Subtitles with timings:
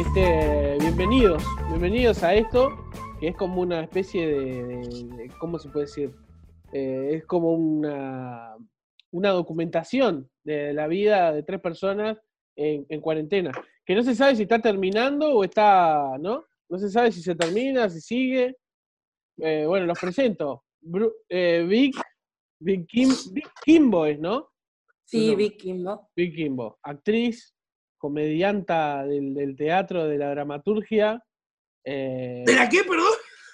[0.00, 2.70] Este, bienvenidos, bienvenidos a esto,
[3.20, 6.14] que es como una especie de, de- de- ¿cómo se puede decir?
[6.72, 8.56] Eh, es como una,
[9.10, 12.18] una documentación de la vida de tres personas
[12.56, 13.52] en, en cuarentena,
[13.84, 16.44] que no se sabe si está terminando o está, ¿no?
[16.68, 18.56] No se sabe si se termina, si sigue.
[19.38, 20.64] Eh, bueno, los presento.
[20.82, 21.94] Bru- eh, Vic,
[22.60, 24.48] Vic, Kim, Vic Kimbo es, ¿no?
[25.04, 25.36] Sí, No.
[25.36, 26.08] Vic Kimbo.
[26.16, 27.54] Vic Kimbo, actriz,
[28.02, 31.22] comedianta del, del teatro, de la dramaturgia,
[31.84, 33.12] eh, ¿De la qué, perdón?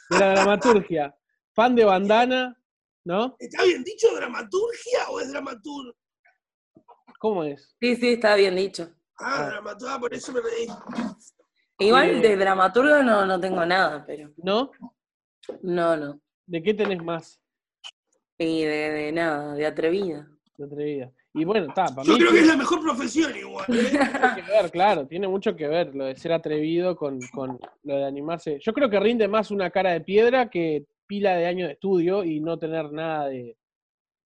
[0.08, 1.14] de la dramaturgia,
[1.54, 2.56] fan de bandana,
[3.04, 3.36] ¿no?
[3.38, 5.94] ¿Está bien dicho dramaturgia o es dramatur?
[7.18, 7.76] ¿Cómo es?
[7.78, 8.88] Sí, sí, está bien dicho.
[9.18, 9.50] Ah, Ah.
[9.50, 10.66] dramaturgia, por eso me reí.
[11.80, 12.20] Igual Eh.
[12.22, 14.70] de dramaturgo no, no tengo nada, pero ¿No?
[15.60, 16.20] no, no.
[16.46, 17.38] ¿De qué tenés más
[18.38, 20.26] Y de, de nada, de atrevida.
[20.56, 21.12] de atrevida?
[21.38, 23.64] Y bueno, está, para Yo mí creo que es tiene la mejor profesión igual.
[23.68, 23.72] ¿eh?
[23.92, 27.96] mucho que ver, claro, tiene mucho que ver lo de ser atrevido con, con lo
[27.96, 28.58] de animarse.
[28.60, 32.24] Yo creo que rinde más una cara de piedra que pila de años de estudio
[32.24, 33.56] y no tener nada de,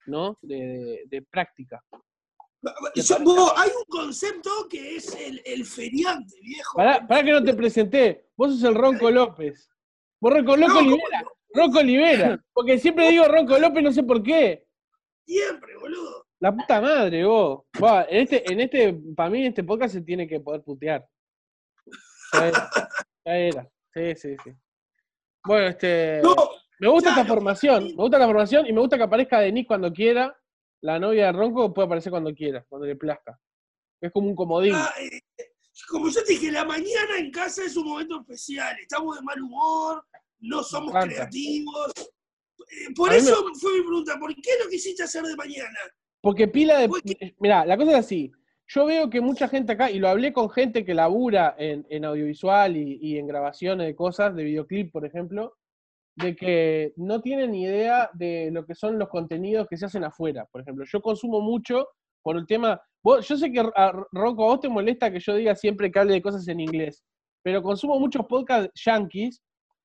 [0.06, 0.38] ¿no?
[0.42, 1.82] De, de- de práctica.
[2.94, 6.76] Yo- vos, hay un concepto que es el, el feriante, viejo.
[6.76, 8.26] Pará, pará que no te presenté.
[8.36, 9.68] Vos sos el Ronco López.
[10.20, 11.24] Vos Ronco Loco No, ¿cómo Olivera.
[11.54, 12.44] Ronco Olivera.
[12.52, 14.64] Porque siempre digo Ronco López, no sé por qué.
[15.26, 16.21] Siempre, boludo.
[16.42, 17.62] La puta madre, vos.
[18.08, 21.08] En este, en este, para mí en este podcast se tiene que poder putear.
[22.32, 22.70] Ya era.
[23.24, 23.70] Ya era.
[23.94, 24.50] Sí, sí, sí.
[25.44, 26.20] Bueno, este.
[26.20, 26.34] No,
[26.80, 27.84] me gusta esta formación.
[27.84, 30.36] Me gusta la formación y me gusta que aparezca Denise cuando quiera.
[30.80, 33.38] La novia de Ronco puede aparecer cuando quiera, cuando le plazca.
[34.00, 34.74] Es como un comodín.
[34.74, 35.20] ah, eh,
[35.88, 38.76] como yo te dije, la mañana en casa es un momento especial.
[38.80, 40.04] Estamos de mal humor,
[40.40, 41.92] no somos creativos.
[41.98, 45.36] Eh, por A mí me- eso fue mi pregunta, ¿por qué lo quisiste hacer de
[45.36, 45.78] mañana?
[46.22, 46.88] Porque pila de.
[47.04, 48.32] Que- Mira, la cosa es así.
[48.68, 52.04] Yo veo que mucha gente acá, y lo hablé con gente que labura en, en
[52.06, 55.56] audiovisual y, y en grabaciones de cosas, de videoclip, por ejemplo,
[56.16, 60.04] de que no tienen ni idea de lo que son los contenidos que se hacen
[60.04, 60.46] afuera.
[60.50, 61.86] Por ejemplo, yo consumo mucho
[62.22, 62.80] por el tema.
[63.02, 65.98] vos- yo sé que a Ronco, a vos te molesta que yo diga siempre que
[65.98, 67.02] hable de cosas en inglés,
[67.42, 69.42] pero consumo muchos podcasts yankees.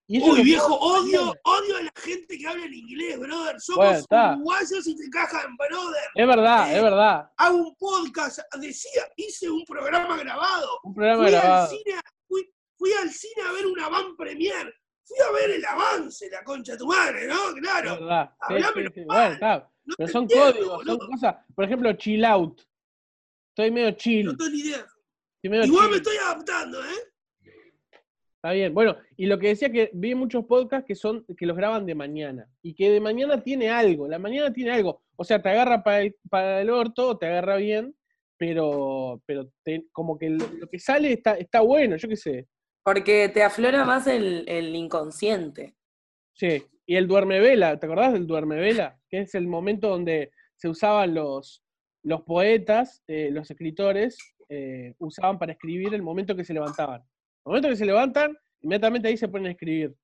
[0.10, 3.60] Y Uy, viejo, odio, odio a la gente que habla en inglés, brother.
[3.60, 6.04] Somos Bueno, uruguayos y te cajan, brother.
[6.16, 7.30] Es verdad, Eh, es verdad.
[7.36, 10.80] Hago un podcast, decía, hice un programa grabado.
[10.84, 11.68] Un programa Fui al, grabado.
[11.70, 14.74] cine, a- fui, fui al cine a ver una van premier.
[15.04, 17.50] Fui a ver el avance, la concha de tu madre, ¿no?
[17.50, 17.92] Es Claro.
[18.00, 18.30] verdad.
[18.48, 19.06] Sí, Hablámelo sí, sí.
[19.06, 19.18] mal.
[19.18, 19.72] Bueno, está.
[19.86, 21.08] No Pero son entiendo, códigos, son boludo.
[21.10, 21.36] cosas.
[21.56, 22.62] Por ejemplo, chill out.
[23.50, 24.26] Estoy medio chill.
[24.28, 24.86] No tengo ni idea.
[25.44, 25.92] medio Igual chill.
[25.92, 27.04] me estoy adaptando, ¿eh?
[28.48, 28.74] Está bien.
[28.74, 31.96] Bueno, y lo que decía que vi muchos podcasts que son que los graban de
[31.96, 32.48] mañana.
[32.62, 34.08] Y que de mañana tiene algo.
[34.08, 35.02] La mañana tiene algo.
[35.18, 37.94] O sea, te agarra para el, para el orto, te agarra bien,
[38.38, 42.48] pero, pero te- como que lo, que sale está, está bueno, yo qué sé.
[42.86, 45.76] Porque te aflora más el, el inconsciente.
[46.34, 46.64] Sí.
[46.86, 48.98] Y el duerme vela, ¿te acordás del duerme vela?
[49.10, 51.66] Que es el momento donde se usaban los,
[52.02, 57.04] los poetas, eh, los escritores, eh, usaban para escribir el momento que se levantaban.
[57.48, 59.96] El momento que se levantan, inmediatamente ahí se ponen a escribir.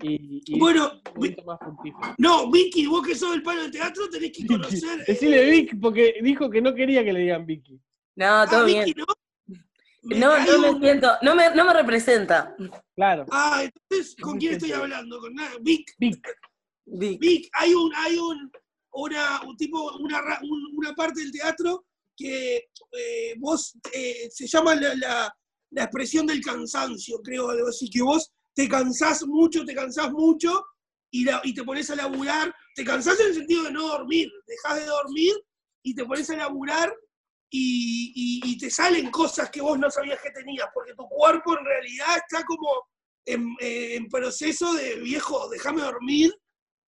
[0.00, 1.58] Y, y Bueno, momento más.
[2.16, 5.00] No, Vicky, vos que sos del palo de teatro tenés que conocer.
[5.00, 7.80] eh, Decile Vic, porque dijo que no quería que le digan Vicky.
[8.14, 8.84] No, ah, todo bien.
[8.84, 9.06] Vicky, ¿no?
[10.02, 12.54] Me No, no me siento, no me, no me representa.
[12.94, 15.18] Claro, Ah, entonces, ¿con quién estoy hablando?
[15.18, 15.56] Con nada.
[15.60, 15.90] Vic.
[15.98, 16.24] Vic.
[16.84, 17.18] Vic.
[17.18, 18.48] Vic, hay un, hay un,
[18.92, 20.22] una, un tipo, una,
[20.76, 21.84] una parte del teatro
[22.16, 22.58] que
[22.92, 25.36] eh, vos, eh, se llama la, la-
[25.70, 30.64] la expresión del cansancio, creo, algo así, que vos te cansás mucho, te cansás mucho
[31.10, 34.86] y, te pones a laburar, te cansás en el sentido de no dormir, dejás de
[34.86, 35.34] dormir
[35.82, 36.94] y te pones a laburar
[37.50, 42.16] y, te salen cosas que vos no sabías que tenías, porque tu cuerpo en realidad
[42.16, 42.68] está como
[43.26, 46.32] en, en proceso de viejo, déjame dormir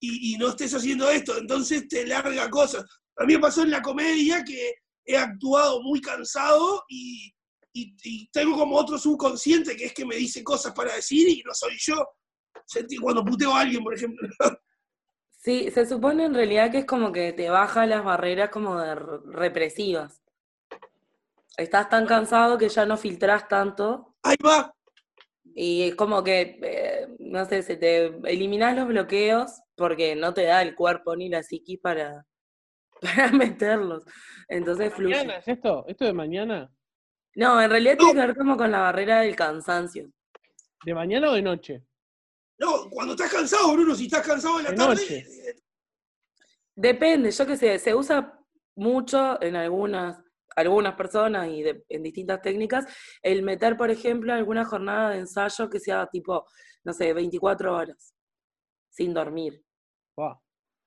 [0.00, 2.84] y, y no estés haciendo esto, entonces te larga cosas.
[3.16, 4.74] A mí me pasó en la comedia que
[5.04, 7.32] he actuado muy cansado y,
[7.72, 11.42] y- y tengo como otro subconsciente que es que me dice cosas para decir y
[11.44, 12.06] no soy yo.
[12.66, 14.28] Sentí cuando puteo a alguien, por ejemplo.
[15.40, 18.94] Sí, se supone en realidad que es como que te baja las barreras como de
[18.96, 20.20] represivas.
[21.56, 24.72] Estás tan cansado que ya no filtrás tanto Ahí va.
[25.54, 30.42] y es como que, eh, no sé, se te eliminás los bloqueos porque no te
[30.44, 32.26] da el cuerpo ni la psiquis para,
[33.00, 34.04] para meterlos.
[34.48, 35.16] Entonces fluye.
[35.16, 35.84] ¿Mañana es esto?
[35.88, 36.70] ¿Esto de mañana?
[37.38, 40.10] No, en realidad tiene que ver como con la barrera del cansancio.
[40.84, 41.84] ¿De mañana o de noche?
[42.58, 45.18] No, cuando estás cansado, Bruno, si estás cansado en la De tarde, noche.
[45.18, 45.54] eh,
[46.74, 48.38] Depende, yo qué sé, se usa
[48.76, 50.20] mucho en algunas
[50.56, 52.84] algunas personas y de- en distintas técnicas,
[53.22, 56.44] el meter, por ejemplo, alguna jornada de ensayo que sea tipo,
[56.82, 58.12] no sé, 24 horas,
[58.90, 59.62] sin dormir.
[60.16, 60.34] Buah.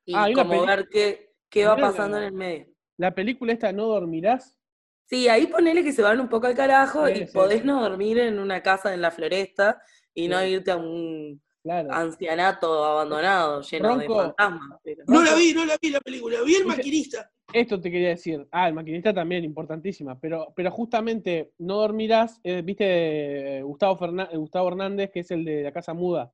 [0.05, 2.67] Y Ah, como ver qué, qué va la- pasando en el medio.
[2.97, 4.59] La película esta, ¿No dormirás?
[5.05, 7.67] Sí, ahí ponele que se van un poco al carajo Sí, y sí, podés sí.
[7.67, 9.81] no dormir en una casa en la floresta
[10.13, 11.91] y no irte a un Claro.
[11.93, 14.01] ancianato abandonado lleno Ronco.
[14.01, 14.79] de fantasmas.
[14.83, 16.37] pero- No la vi, no la vi la película.
[16.43, 17.29] Vi el maquinista.
[17.53, 18.47] Esto te quería decir.
[18.51, 20.17] Ah, el maquinista también, importantísima.
[20.19, 25.43] Pero, pero justamente, No dormirás, eh, viste Gustavo, Ferná- eh, Gustavo Hernández, que es el
[25.45, 26.31] de La Casa Muda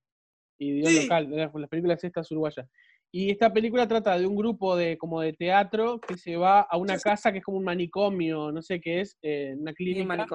[0.59, 1.01] y Dios Sí.
[1.03, 2.67] Local, de las, las películas estas uruguayas.
[3.11, 6.77] Y esta película trata de un grupo de como de teatro que se va a
[6.77, 7.03] una Sí, sí.
[7.05, 10.27] casa que es como un manicomio, no sé qué es, eh, una clínica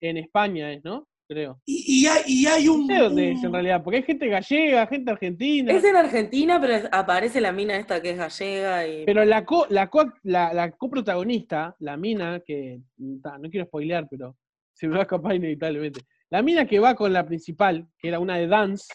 [0.00, 1.08] en España, es, ¿no?
[1.30, 1.60] Creo.
[1.66, 2.86] Y, y hay, y hay un.
[2.86, 5.72] No sé dónde es en realidad, porque hay gente gallega, gente argentina.
[5.72, 9.66] Es en Argentina, pero aparece la mina esta que es gallega y Pero la, co,
[9.68, 12.80] la, co- la, la coprotagonista, la mina, que
[13.22, 14.36] ta, no quiero spoilear, pero
[14.72, 16.00] se me va a escapar inevitablemente.
[16.30, 18.86] La mina que va con la principal, que era una de Dance,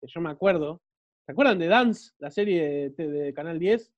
[0.00, 0.80] que yo me acuerdo.
[1.28, 3.92] ¿Se acuerdan de Dance, la serie de, de Canal 10?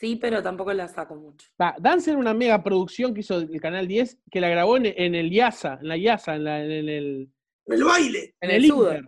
[0.00, 1.46] sí, pero tampoco la saco mucho.
[1.60, 4.86] Va, Dance era una mega producción que hizo el Canal 10, que la grabó en,
[4.86, 7.30] en el IASA, en la IASA, en, la- en el,
[7.66, 8.34] El baile.
[8.40, 8.70] En en el el.
[8.70, 9.04] Inter.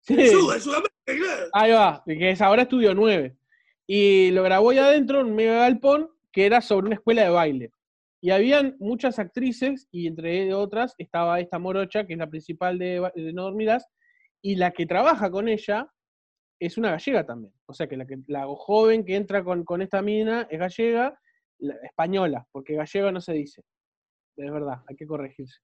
[0.00, 0.14] Sí.
[0.14, 1.46] El Sud- el Sudamérica, claro.
[1.52, 3.36] Ahí va, que es ahora Estudio 9.
[3.86, 7.30] Y lo grabó ahí adentro en un mega galpón que era sobre una escuela de
[7.30, 7.70] baile.
[8.20, 13.08] Y habían muchas actrices, y entre otras estaba esta morocha, que es la principal de,
[13.14, 13.86] de No Dormirás,
[14.42, 15.88] y la que trabaja con ella
[16.60, 17.52] es una gallega también.
[17.66, 21.18] O sea que la, que, la joven que entra con, con esta mina es gallega,
[21.58, 23.62] la- española, porque gallega no se dice.
[24.36, 25.58] Es verdad, hay que corregirse.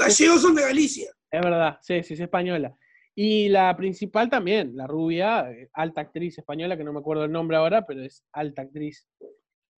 [0.00, 1.10] Gallegos son de Galicia.
[1.30, 2.74] Es verdad, sí, sí, es española.
[3.14, 7.32] Y la principal también, la rubia, eh, alta actriz española, que no me acuerdo el
[7.32, 9.06] nombre ahora, pero es alta actriz.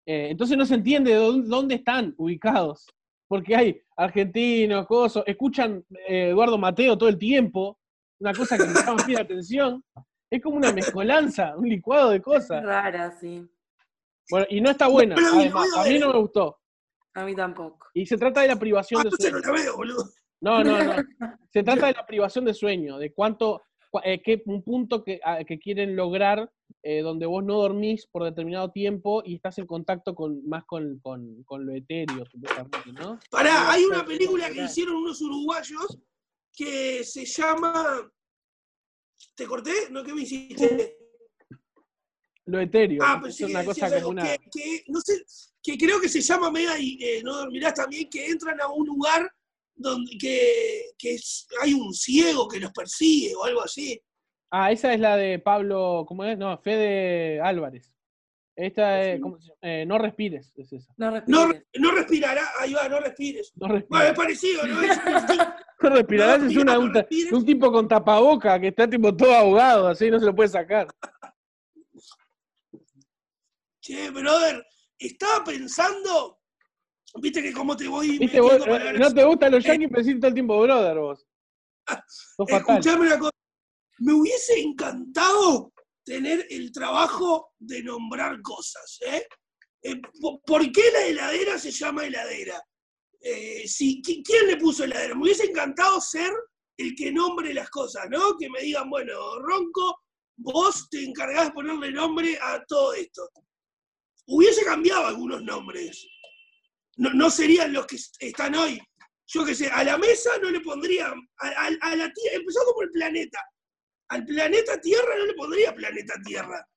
[0.05, 2.87] Eh, entonces no se entiende dónde, dónde están ubicados.
[3.27, 7.79] Porque hay argentinos, cosas, escuchan eh, Eduardo Mateo todo el tiempo,
[8.19, 9.83] una cosa que me llama la atención.
[10.33, 12.63] Es como una mezcolanza, un licuado de Es cosas.
[12.63, 13.47] rara, sí.
[14.31, 16.01] Bueno, y no está buena, No además, a a mí ver.
[16.01, 16.57] no me gustó.
[17.13, 17.87] A mí tampoco.
[17.93, 19.53] Y se trata de la privación Ah, de entonces no sueño.
[19.55, 20.09] la veo, boludo.
[20.41, 20.93] No, no, no.
[21.51, 23.61] Se trata de la privación de sueño, de cuánto,
[24.03, 26.51] eh, qué, un punto que, a- que quieren lograr
[26.81, 30.97] eh, donde vos no dormís por determinado tiempo y estás en contacto con más con,
[30.97, 32.25] con, con lo etéreo,
[32.99, 33.19] ¿no?
[33.29, 35.99] Pará, hay una película que hicieron unos uruguayos
[36.55, 38.09] que se llama.
[39.35, 39.71] ¿Te corté?
[39.89, 40.03] ¿No?
[40.03, 40.97] ¿Qué me hiciste?
[42.45, 43.01] Lo etéreo.
[43.03, 44.23] Ah, pensé es que una cosa como una.
[44.23, 45.23] que, que, no sé,
[45.61, 48.85] que creo que se llama Mega y eh, no dormirás también, que entran a un
[48.85, 49.31] lugar
[49.75, 53.99] donde que, que es- hay un ciego que los persigue o algo así.
[54.51, 56.37] Ah, esa es la de Pablo, ¿cómo es?
[56.37, 57.92] No, Fede Álvarez.
[58.55, 59.57] Esta es, ¿cómo se llama?
[59.61, 60.93] Eh, No respires, es esa.
[60.97, 61.65] No No, respires.
[61.79, 63.51] no respirará, ahí va, no respires.
[63.55, 64.15] No Bueno, es respires.
[64.15, 64.81] parecido, ¿no?
[64.81, 64.99] Es-
[65.81, 67.31] No respirarás no es una, un, respires.
[67.33, 70.87] un tipo con tapaboca que está tipo todo ahogado, así no se lo puede sacar.
[73.81, 74.65] Che, brother,
[74.97, 76.39] estaba pensando,
[77.15, 78.65] viste que como te voy ¿Viste vos?
[78.65, 81.25] Eh, No te gustan los yankees, pero decís todo el tiempo brother vos.
[82.07, 82.77] Sos fatal.
[82.79, 83.31] Escuchame una cosa.
[83.99, 85.72] Me hubiese encantado
[86.03, 88.99] tener el trabajo de nombrar cosas.
[89.05, 89.25] ¿eh?
[89.81, 92.61] Eh, po- ¿Por qué la heladera se llama heladera?
[93.21, 95.15] Eh, si, ¿qui- ¿Quién le puso heladera?
[95.15, 96.31] Me hubiese encantado ser
[96.77, 98.37] el que nombre las cosas, ¿no?
[98.37, 100.01] Que me digan, bueno, Ronco,
[100.37, 103.29] vos te encargás de ponerle nombre a todo esto.
[104.27, 106.05] Hubiese cambiado algunos nombres.
[106.97, 108.79] No, no serían los que est- están hoy
[109.25, 112.73] yo qué sé, a la mesa no le pondría, a, a- a la Tierra, empezando
[112.73, 113.39] por el planeta.
[114.13, 116.67] Al planeta Tierra no le pondría planeta Tierra.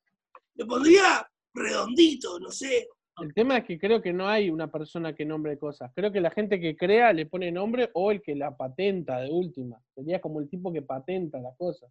[0.54, 2.88] Le pondría redondito, no sé.
[3.20, 5.90] El tema es que creo que no hay una persona que nombre cosas.
[5.94, 9.30] Creo que la gente que crea le pone nombre o el que la patenta de
[9.30, 9.78] última.
[9.94, 11.90] Sería como el tipo que patenta las cosas.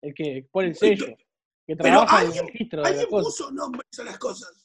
[0.00, 1.06] El que pone el sello.
[1.66, 3.24] Que pero trabaja en el alguien- registro de la Alguien cosa.
[3.24, 4.62] puso nombres a las cosas.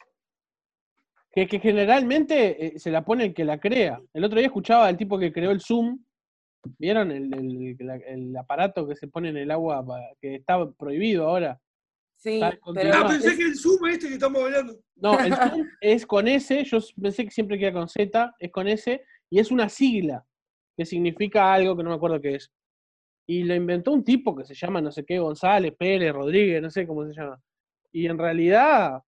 [1.31, 4.01] Que, que generalmente eh, se la pone el que la crea.
[4.13, 5.99] El otro día escuchaba al tipo que creó el Zoom.
[6.77, 10.69] ¿Vieron el, el- la- el aparato que se pone en el agua pa- que está
[10.71, 11.59] prohibido ahora?
[12.15, 12.39] Sí,
[12.73, 12.91] pero.
[12.95, 14.79] Ah, No, pensé es- que el Zoom este que estamos hablando.
[14.95, 18.51] No, el Zoom es con S, yo pensé que siempre que era con Z, es
[18.51, 20.25] con S, y es una sigla
[20.75, 22.51] que significa algo que no me acuerdo qué es.
[23.27, 26.69] Y lo inventó un tipo que se llama no sé qué, González, Pérez, Rodríguez, no
[26.69, 27.41] sé cómo se llama.
[27.91, 29.01] Y en realidad,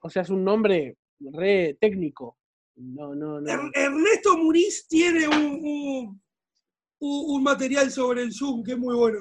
[0.00, 2.37] o sea, es un nombre re técnico.
[2.80, 3.48] No, no, no.
[3.50, 6.20] Er- Ernesto Muniz tiene un,
[7.00, 9.20] un- material sobre el Zoom que es muy bueno.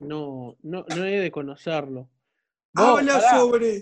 [0.00, 2.08] No, no, no he de conocerlo.
[2.74, 3.80] Habla pará, sobre.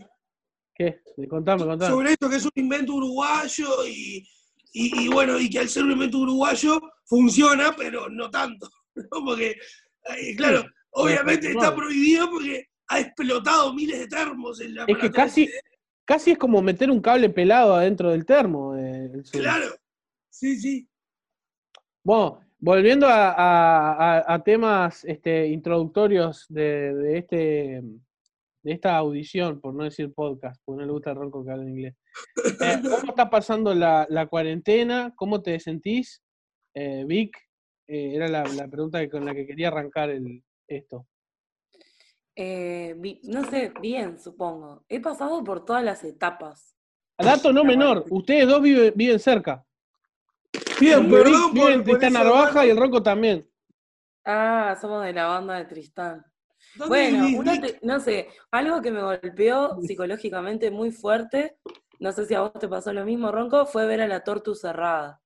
[0.75, 1.01] ¿Qué?
[1.29, 1.91] Contame, contame.
[1.91, 4.27] sobre esto que es un invento uruguayo y,
[4.73, 8.71] y- y bueno, y que al ser un invento uruguayo funciona, pero no tanto.
[8.95, 9.25] ¿no?
[9.25, 14.97] Porque, eh, claro, obviamente está prohibido porque ha explotado miles de termos en la Es
[14.99, 15.51] que casi,
[16.07, 18.75] casi es como meter un cable pelado adentro del termo.
[18.77, 19.43] eh, el Zoom.
[19.43, 19.67] Claro,
[20.31, 20.89] sí, sí.
[22.03, 27.37] Bueno, volviendo a, a- a- a temas este, introductorios de, de este,
[28.63, 31.65] de esta audición, por no decir podcast, porque no le gusta el ronco que habla
[31.65, 31.95] en inglés.
[32.61, 35.13] Eh, ¿Cómo está pasando la, la cuarentena?
[35.17, 36.23] ¿Cómo te sentís?
[36.75, 37.37] Eh, Vic,
[37.89, 41.07] eh, era la, la pregunta con la que quería arrancar el, esto.
[42.37, 44.85] Eh, vi- no sé, bien, supongo.
[44.89, 46.75] He pasado por todas las etapas.
[47.19, 49.65] Dato no menor, ustedes dos viven, viven cerca.
[50.79, 53.51] Bien, Viven, perdón por, viven por Tristán Narvaja y el Ronco también.
[54.25, 56.25] Ah, somos de la banda de Tristán.
[56.75, 61.57] ¿Dónde Bueno, una te- no sé, algo que me golpeó psicológicamente muy fuerte,
[62.01, 64.55] no sé si a vos te pasó lo mismo, Ronco, fue ver a la Tortu
[64.55, 65.23] cerrada.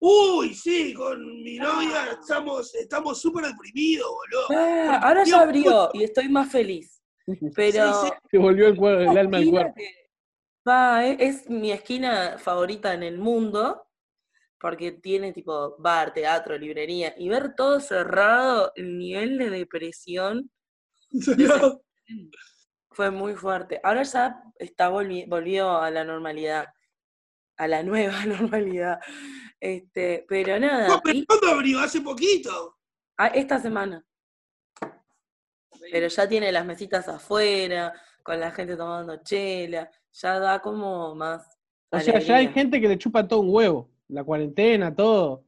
[0.00, 4.46] Uy, sí, con mi novia estamos estamos súper deprimidos, boludo.
[4.60, 7.02] Ah, ahora ya abrió y estoy más feliz.
[7.54, 8.12] Pero Sí, sí.
[8.30, 9.74] Se volvió el, cuer- el alma al cuerpo.
[9.76, 9.90] que-
[10.68, 13.82] va, e- es mi esquina favorita en el mundo,
[14.60, 20.50] porque tiene tipo bar, teatro, librería, y ver todo cerrado, el nivel de depresión
[22.90, 23.80] fue muy fuerte.
[23.82, 26.66] Ahora ya está volvi- volvió a la normalidad,
[27.58, 29.00] a la nueva normalidad.
[29.60, 31.80] Este, pero nada, No, pero ¿Cuándo abrió?
[31.80, 32.76] Hace poquito.
[33.18, 34.04] ah, esta semana.
[35.90, 41.58] Pero ya tiene las mesitas afuera, con la gente tomando chela, ya da como más.
[41.90, 43.90] O sea, ya hay gente que le chupa todo un huevo.
[44.08, 45.44] La cuarentena, todo.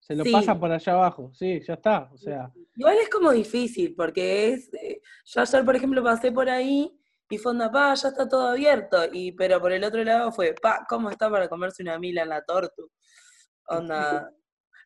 [0.00, 0.32] Se lo Sí.
[0.32, 1.30] pasa por allá abajo.
[1.34, 2.10] Sí, ya está.
[2.12, 4.72] O sea, Igual es como difícil, porque es.
[4.74, 6.92] eh, yo ayer, por ejemplo, pasé por ahí
[7.30, 8.98] y fue onda, pa, ya está todo abierto.
[9.12, 12.28] Y, pero por el otro lado fue, pa, ¿cómo está para comerse una mila en
[12.28, 12.90] la tortu?
[13.68, 14.30] Onda.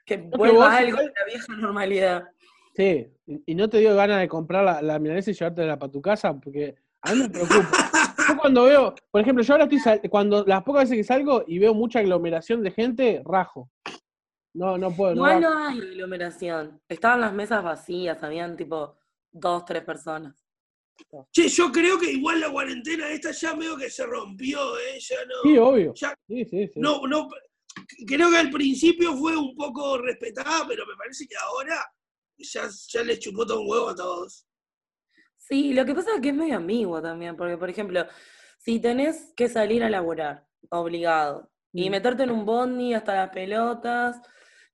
[0.07, 2.25] Que vuelva algo de la vieja normalidad.
[2.75, 3.07] sí.
[3.45, 6.33] Y no te dio ganas de comprar la, la milanesa y llevártela para tu casa,
[6.33, 7.91] porque a mí me preocupa.
[8.27, 11.45] Yo cuando veo, por ejemplo, yo ahora estoy sal- cuando las pocas veces que salgo
[11.47, 13.71] y veo mucha aglomeración de gente, rajo.
[14.55, 15.13] No, no puedo.
[15.15, 16.81] Igual no hay aglomeración.
[16.89, 18.97] Estaban las mesas vacías, habían tipo
[19.31, 20.48] dos, tres personas.
[21.33, 24.99] Che, yo creo que igual la cuarentena esta ya medio que se rompió, ¿eh?
[25.01, 25.35] Ya no.
[25.43, 25.95] Sí, obvio.
[25.95, 26.81] ya- Sí, sí, sí.
[26.81, 27.29] no, no.
[28.07, 31.81] Creo que al principio fue un poco respetada, pero me parece que ahora
[32.37, 34.47] ya, ya les chupó todo un huevo a todos.
[35.37, 38.05] Sí, lo que pasa es que es medio ambiguo también, porque por ejemplo,
[38.59, 41.91] si tenés que salir a laburar, obligado, y Mm.
[41.93, 44.21] meterte en un bondi hasta las pelotas,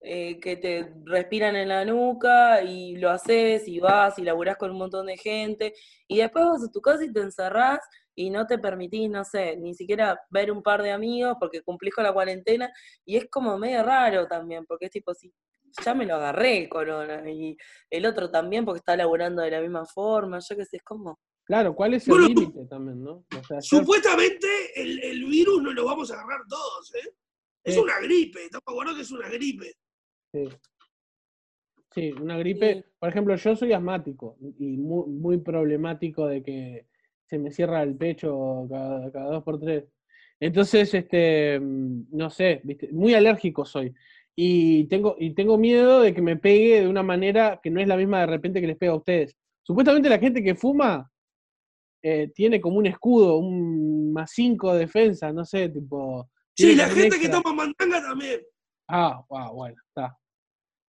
[0.07, 4.71] eh, que te respiran en la nuca, y lo haces, y vas, y laburás con
[4.71, 5.73] un montón de gente,
[6.07, 7.81] y después vas a tu casa y te encerrás,
[8.15, 11.95] y no te permitís, no sé, ni siquiera ver un par de amigos porque cumplís
[11.95, 12.71] con la cuarentena,
[13.05, 15.33] y es como medio raro también, porque es tipo, si
[15.85, 17.57] ya me lo agarré el corona, y
[17.91, 21.19] el otro también porque está laburando de la misma forma, yo qué sé, es como...
[21.47, 23.13] Claro, ¿cuál es el Bueno, límite también, no?
[23.13, 24.47] O sea, ayer- Supuestamente
[24.81, 27.09] el, el virus no lo vamos a agarrar todos, ¿eh?
[27.65, 27.81] Es Sí.
[27.81, 29.73] una gripe, estamos acuerdo que es una gripe.
[30.35, 30.49] Sí.
[31.95, 32.75] Sí, una gripe.
[32.75, 32.85] Sí.
[32.99, 36.87] Por ejemplo, yo soy asmático y muy, muy problemático de que
[37.25, 39.85] se me cierra el pecho cada, cada dos por tres.
[40.41, 42.89] Entonces, este, mm, no sé, ¿viste?
[42.93, 43.95] muy alérgico soy.
[44.35, 47.87] Y tengo, y tengo miedo de que me pegue de una manera que no es
[47.87, 49.37] la misma de repente que les pega a ustedes.
[49.63, 51.09] Supuestamente la gente que fuma
[52.03, 56.29] eh, tiene como un escudo, un más cinco de defensa, no sé, tipo.
[56.57, 58.41] Sí, la gente que toma mandanga también.
[58.89, 60.19] Ah, wow, bueno, está.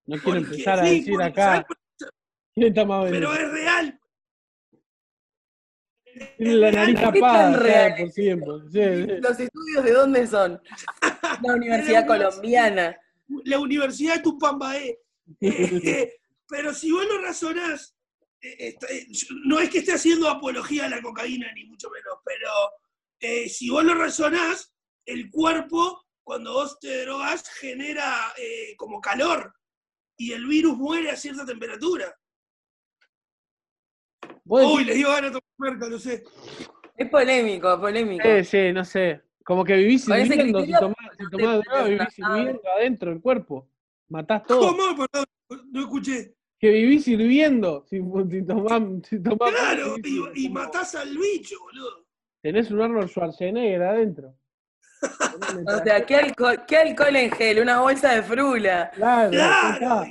[0.07, 1.65] No quiero Porque- empezar a sí, decir porque, acá ¿sabes?
[2.53, 3.99] quién está más Pero es real.
[6.37, 8.51] Tiene la nariz ¿Por qué tapada, real por siempre.
[8.71, 9.21] Sí, sí.
[9.21, 10.61] ¿Los estudios de dónde son?
[11.41, 12.97] La Universidad Colombiana.
[13.43, 14.99] La Universidad de Tupambaé.
[16.47, 17.97] Pero si vos lo razonás,
[18.41, 19.07] eh, eh,
[19.45, 22.49] no es que esté haciendo apología a la cocaína, ni mucho menos, pero
[23.19, 24.71] eh, si vos lo razonás,
[25.07, 29.51] el cuerpo, cuando vos te drogás, genera eh, como calor
[30.17, 32.15] y el virus muere a cierta temperatura.
[34.43, 36.23] Vos Uy, les dio ganas de tomar merca, lo sé.
[36.95, 38.23] Es polémico, polémico.
[38.23, 39.21] Sí, sí, no sé.
[39.43, 43.67] Como que vivís hirviendo, si tomás, si no tomás droga, vivís hirviendo adentro del cuerpo.
[44.09, 44.59] Matás todo.
[44.59, 44.95] ¿Cómo?
[44.95, 45.25] Perdón,
[45.71, 46.35] no escuché.
[46.59, 52.05] Que vivís hirviendo si, si tomás, si tomás Claro, y, y matás al bicho, boludo.
[52.41, 54.35] Tenés un Arnold Schwarzenegger adentro.
[55.67, 57.59] O sea, ¿qué alcohol, ¿qué alcohol en gel?
[57.61, 58.91] Una bolsa de frula.
[58.95, 60.05] Claro, Claro,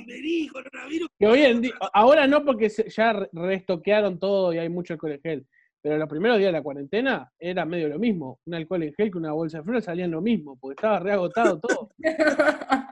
[0.51, 1.09] coronavirus.
[1.19, 1.61] Que hoy en
[1.93, 5.47] ahora no porque ya re- restoquearon todo y hay mucho alcohol en gel,
[5.81, 8.39] Pero los primeros días de la cuarentena era medio lo mismo.
[8.45, 11.59] Un alcohol en gel que una bolsa de flores salían lo mismo, porque estaba reagotado
[11.59, 11.91] todo.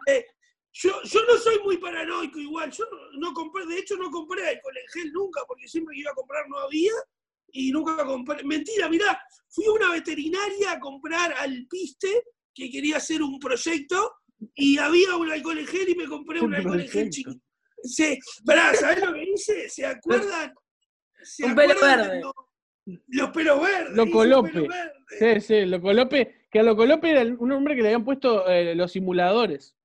[0.75, 4.41] Yo, yo no soy muy paranoico igual, yo no, no compré, de hecho no compré
[4.49, 6.91] alcohol en gel nunca, porque siempre que iba a comprar no había,
[7.53, 8.43] y nunca compré.
[8.43, 9.17] Mentira, mirá,
[9.47, 12.09] fui a una veterinaria a comprar al piste,
[12.53, 14.11] que quería hacer un proyecto,
[14.55, 17.39] y había un alcohol en gel y me compré un Un alcohol en gel chiquito.
[17.83, 19.69] Sí, pará, ¿sabés lo que hice?
[19.69, 20.53] ¿Se acuerdan?
[21.21, 22.15] ¿Se Un pelo acuerdan verde.
[22.15, 22.33] de lo-
[23.07, 23.95] Los pelos verdes.
[24.67, 25.41] Verde.
[25.41, 28.47] Sí, sí, Loco López, que a Loco López era un hombre que le habían puesto
[28.47, 29.75] eh, los simuladores.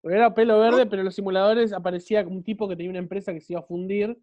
[0.00, 3.32] Porque era pelo verde, pero los simuladores aparecía como un tipo que tenía una empresa
[3.32, 4.16] que se iba a fundir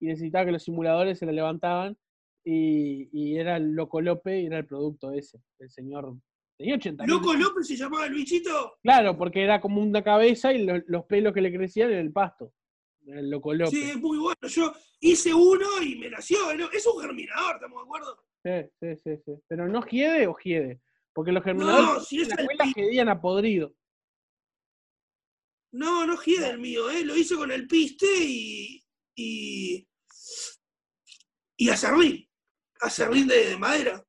[0.00, 1.96] y necesitaba que los simuladores se le levantaban
[2.44, 6.14] y, y era el Loco López y era el producto ese, el señor.
[6.56, 8.78] Tenía 80 mil- Loco López se llamaba el bichito.
[8.82, 12.12] Claro, porque era como una cabeza y lo- los pelos que le crecían en el
[12.12, 12.52] pasto.
[13.06, 13.70] Era el Loco López.
[13.78, 14.36] Sí, es muy bueno.
[14.46, 16.38] Yo hice uno y me nació.
[16.56, 16.70] ¿no?
[16.70, 18.24] Es un germinador, ¿estamos de acuerdo?
[18.42, 19.32] Sí, sí, sí, sí.
[19.48, 20.80] Pero no hiede o hiede.
[21.12, 23.74] Porque los germinadores No, si en es la el escuela a podrido.
[25.72, 27.04] No, no gira el mío, ¿eh?
[27.04, 28.82] Lo hice con el piste y.
[29.14, 29.86] y.
[31.60, 32.26] y acerrín.
[32.80, 34.02] Acerrín de, de madera.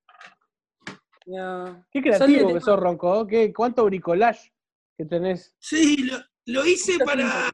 [1.91, 3.27] Qué creativo que sos, Ronco.
[3.27, 4.53] ¿Qué, ¿Cuánto bricolage
[4.97, 5.53] que tenés?
[5.59, 7.51] Sí, lo, lo hice para,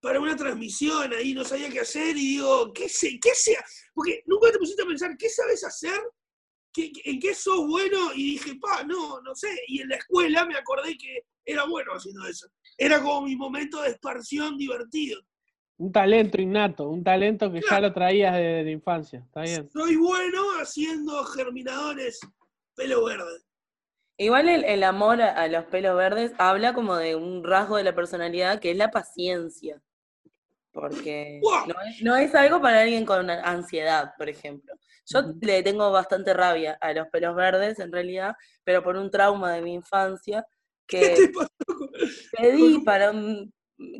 [0.00, 3.18] para una transmisión ahí, no sabía qué hacer y digo, ¿qué sé?
[3.20, 3.64] ¿Qué sea?
[3.94, 5.98] Porque nunca te pusiste a pensar, ¿qué sabes hacer?
[6.72, 8.12] ¿Qué- qué- ¿En qué sos bueno?
[8.14, 9.48] Y dije, pa, no, no sé.
[9.66, 12.48] Y en la escuela me acordé que era bueno haciendo eso.
[12.76, 15.22] Era como mi momento de esparción divertido.
[15.78, 19.20] Un talento innato, un talento que ya lo traías de, de infancia.
[19.20, 19.68] Está bien.
[19.72, 22.20] Soy bueno haciendo germinadores
[22.76, 23.40] pelo verde.
[24.16, 27.84] Igual el, el amor a, a los pelos verdes habla como de un rasgo de
[27.84, 29.82] la personalidad que es la paciencia.
[30.70, 34.74] Porque no es, no es algo para alguien con ansiedad, por ejemplo.
[35.06, 39.52] Yo le tengo bastante rabia a los pelos verdes, en realidad, pero por un trauma
[39.52, 40.46] de mi infancia
[40.86, 41.48] ¿Qué que te pasó?
[41.66, 41.90] con-
[42.38, 43.52] pedí para un...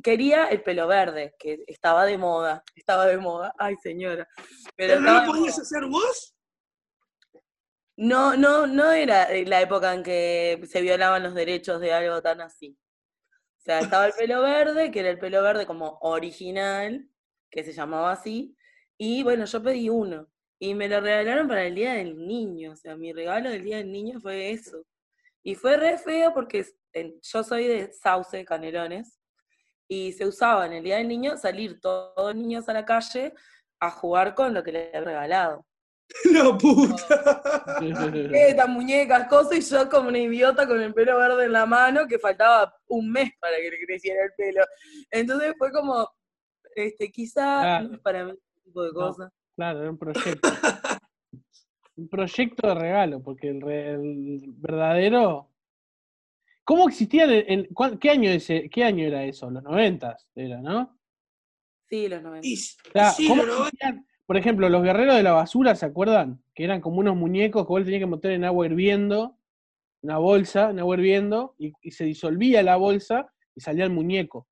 [0.03, 4.29] Quería el pelo verde, que estaba de moda, estaba de moda, ay señora.
[4.77, 6.35] Pero ¿Pero no lo podías hacer vos?
[7.97, 12.40] No, no, no era la época en que se violaban los derechos de algo tan
[12.40, 12.79] así.
[13.59, 17.09] O sea, estaba el pelo verde, que era el pelo verde como original,
[17.51, 18.57] que se llamaba así,
[18.99, 22.77] y bueno, yo pedí uno, y me lo regalaron para el Día del Niño, o
[22.77, 24.85] sea, mi regalo del Día del Niño fue eso.
[25.45, 26.64] Y fue re feo porque
[27.21, 29.18] yo soy de Sauce, Canelones,
[29.92, 33.35] y se usaba en el Día del Niño salir todos los niños a la calle
[33.78, 35.66] a jugar con lo que le había regalado.
[36.33, 37.78] La puta.
[37.81, 42.07] muñecas, muñecas, cosas, y yo como una idiota con el pelo verde en la mano,
[42.07, 44.64] que faltaba un mes para que le creciera el pelo.
[45.11, 46.09] Entonces fue como,
[46.74, 47.88] este, quizá Claro.
[47.88, 48.94] no es para mí ese tipo de No.
[48.94, 49.31] cosas.
[49.57, 50.48] Claro, era un proyecto.
[51.96, 55.50] un proyecto de regalo, porque el, re- el verdadero.
[56.64, 57.31] ¿Cómo existían?
[57.31, 57.68] En,
[58.01, 59.51] ¿qué, año ese, ¿Qué año era eso?
[59.51, 60.98] Los noventas era, ¿no?
[61.88, 62.46] Sí, los 90.
[62.46, 63.29] Y, O sea, sí.
[64.25, 66.42] Por ejemplo, los guerreros de la basura, ¿se acuerdan?
[66.55, 69.37] Que eran como unos muñecos que vos tenías que meter en agua hirviendo,
[70.01, 74.48] una bolsa en agua hirviendo, y, y se disolvía la bolsa y salía el muñeco.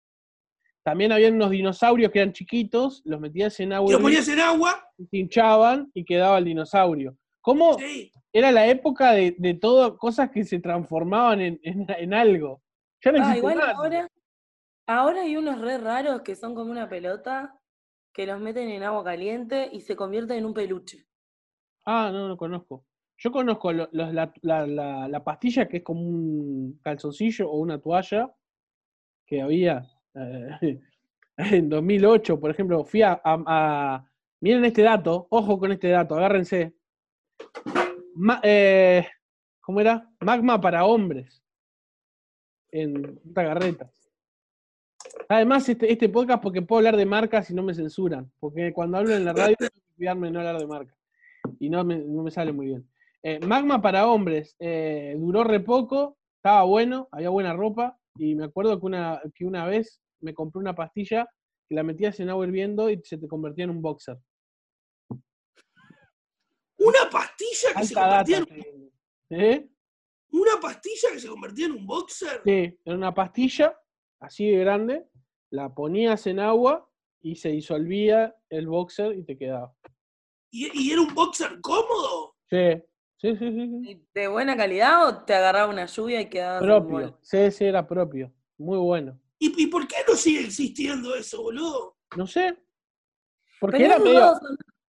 [0.83, 4.41] También había unos dinosaurios que eran chiquitos, los metías en agua lo hirviendo, ponías en
[4.41, 4.89] agua.
[4.99, 7.17] se hinchaban y quedaba el dinosaurio.
[7.41, 8.13] ¿Cómo Sí.
[8.33, 12.63] era la época de, de todo, cosas que se transformaban en, en- en algo?
[13.03, 14.09] Ya no Ah, igual ahora,
[14.87, 17.57] ahora hay unos re raros que son como una pelota
[18.13, 21.07] que los meten en agua caliente y se convierten en un peluche.
[21.87, 22.85] Ah, no, no conozco.
[23.17, 27.79] Yo conozco los- la, la- la- la pastilla que es como un calzoncillo o una
[27.81, 28.35] toalla
[29.27, 29.83] que había
[30.15, 30.81] eh,
[31.63, 32.85] en 2008, por ejemplo.
[32.85, 34.07] Fui a, a- a-
[34.43, 36.75] Miren este dato, ojo con este dato, agárrense.
[38.43, 39.07] Eh,
[39.61, 40.09] ¿Cómo era?
[40.21, 41.43] Magma para hombres.
[42.73, 43.91] En Punta Carreta.
[45.29, 48.31] Además, este, este podcast, porque puedo hablar de marcas y no me censuran.
[48.39, 51.01] Porque cuando hablo en la radio, tengo que cuidarme de no hablar de marcas
[51.59, 52.89] y no me, no me sale muy bien.
[53.23, 58.45] Eh, Magma para hombres, eh, duró re poco, estaba bueno, había buena ropa, y me
[58.45, 61.29] acuerdo que una, que una vez me compré una pastilla
[61.69, 64.19] que la metías en agua hirviendo y se te convertía en un boxer.
[66.81, 68.55] Una pastilla que se convertía data.
[68.55, 68.91] en, digo.
[69.31, 69.69] ¿Eh?
[70.33, 72.41] una pastilla que se convertía en un boxer.
[72.45, 73.77] Sí, era una pastilla
[74.21, 75.07] así de grande,
[75.51, 76.89] la ponías en agua
[77.21, 79.75] y se disolvía el boxer y te quedaba.
[80.51, 82.37] ¿Y, y era un boxer cómodo?
[82.49, 82.83] Sí,
[83.19, 83.69] sí, sí, sí.
[83.85, 83.91] sí.
[83.91, 87.19] ¿Y ¿De buena calidad o te agarraba una lluvia y quedabas en Propio.
[87.23, 88.33] Sí, sí, era propio.
[88.59, 89.21] Muy bueno.
[89.39, 91.97] ¿Y, y por qué no sigue existiendo eso, boludo?
[92.17, 92.57] No sé.
[93.61, 94.35] Porque Pero era medio.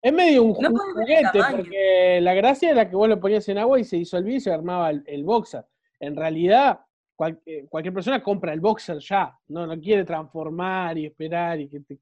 [0.01, 3.79] Es medio un, No juguete, porque la gracia era que vos lo ponías en agua
[3.79, 5.63] y se disolvía y se armaba el, el boxer.
[5.99, 6.79] En realidad,
[7.15, 11.69] cual- eh, cualquier persona compra el boxer ya, no, no quiere transformar y esperar y
[11.69, 11.97] que te,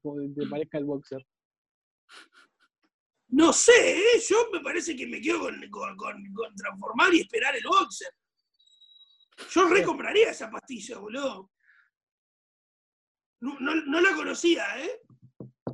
[0.48, 1.26] parezca el boxer.
[3.28, 4.20] No sé, ¿eh?
[4.28, 8.08] yo me parece que me quedo con, con- con- con transformar y esperar el boxer.
[9.50, 11.50] Yo recompraría esa pastilla, boludo.
[13.40, 15.00] No, no- no la conocía, ¿eh?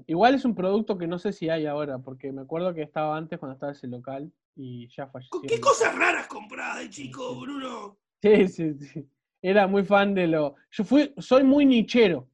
[0.07, 3.17] Igual es un producto que no sé si hay ahora, porque me acuerdo que estaba
[3.17, 5.41] antes cuando estaba ese local y ya falleció.
[5.43, 7.99] ¿Qué cosas raras comprabas de chico, Bruno?
[8.23, 9.09] Sí, sí, sí.
[9.43, 10.55] Era muy fan de lo.
[10.71, 12.29] Yo fui, soy muy nichero.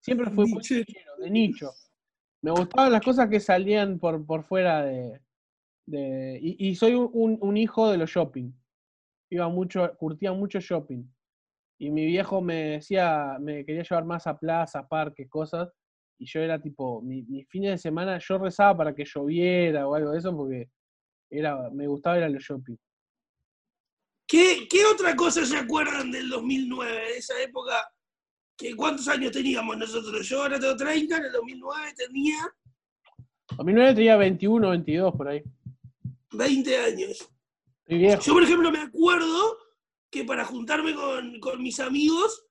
[0.00, 0.80] Siempre fui muy Nichero.
[0.80, 1.70] nichero, de nicho.
[2.42, 5.20] Me gustaban las cosas que salían por, por fuera de.
[5.86, 8.50] de- y, y soy un hijo de los shopping.
[9.30, 11.04] Iba mucho, curtía mucho shopping.
[11.78, 15.70] Y mi viejo me decía, me quería llevar más a plazas, parques, cosas.
[16.20, 19.94] Y yo era tipo, mi- mis fines de semana, yo rezaba para que lloviera o
[19.94, 20.68] algo de eso, porque
[21.30, 22.76] era, me gustaba ir a los shopping.
[24.26, 27.72] ¿Qué, qué otra cosa se acuerdan del 2009, de esa época?
[28.56, 30.28] ¿Que ¿Cuántos años teníamos nosotros?
[30.28, 32.36] Yo ahora tengo 30, en el 2009 tenía
[33.56, 35.42] 2009 tenía 21, 22 por ahí.
[36.32, 37.28] 20 años.
[37.88, 39.56] Yo, por ejemplo, me acuerdo
[40.10, 42.46] que para juntarme con, con mis amigos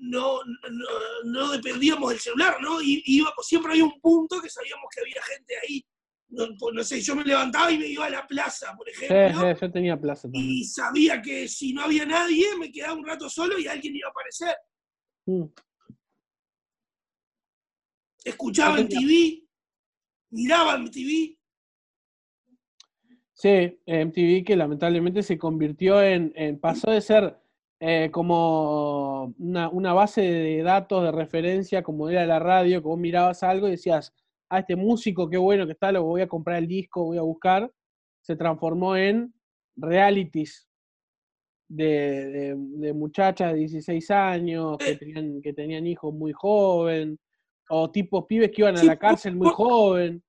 [0.00, 0.86] no, no,
[1.24, 2.80] no dependíamos del celular, ¿no?
[2.82, 5.84] Y íbamos, siempre había un punto que sabíamos que había gente ahí.
[6.30, 9.04] No, pues, no sé, yo me levantaba y me iba a la plaza, por Sí,
[9.04, 10.44] ejemplo, sí, yo tenía plaza también.
[10.46, 14.08] y sabía que si no había nadie, me quedaba un rato solo y alguien iba
[14.08, 14.54] a aparecer.
[15.26, 15.44] Mm.
[18.24, 19.42] Escuchaba en TV,
[20.30, 21.38] miraba en TV.
[23.32, 27.38] Sí, MTV que lamentablemente se convirtió en, en- pasó de ser
[27.80, 32.98] eh, como una, una base de datos de referencia, como era la radio, que vos
[32.98, 34.12] mirabas algo y decías,
[34.50, 37.22] ah, este músico, qué bueno que está, lo voy a comprar el disco, voy a
[37.22, 37.70] buscar,
[38.20, 39.32] se transformó en
[39.76, 40.68] realities
[41.68, 41.84] de,
[42.30, 44.96] de- de muchachas de 16 años que Eh.
[44.96, 47.18] tenían, que tenían hijos muy joven,
[47.70, 50.22] o tipos pibes que iban a la cárcel muy joven.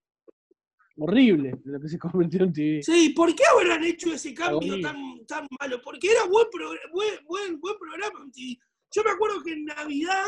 [1.00, 2.84] Horrible lo que se convirtió en TV.
[2.84, 5.82] Sí, ¿por qué habrán hecho ese cambio tan, tan malo?
[5.82, 8.58] Porque era buen, progr- buen, buen, buen programa en TV.
[8.92, 10.26] Yo me acuerdo que en Navidad,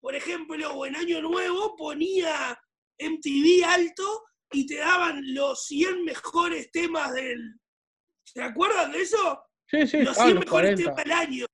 [0.00, 2.58] por ejemplo, o en Año Nuevo, ponía
[2.98, 7.58] MTV alto y te daban los 100 mejores temas del...
[8.22, 9.42] ¿Se acuerdan de eso?
[9.66, 10.82] Sí, sí, los estaban 100 los mejores 40.
[10.82, 11.46] temas del año.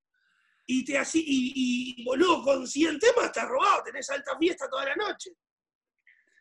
[0.67, 1.53] Y te así, y,
[2.01, 5.31] y, boludo, con 100 temas estás robado, tenés alta fiesta toda la noche.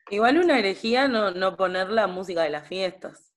[0.10, 3.32] Igual una herejía no, no poner la música de las fiestas.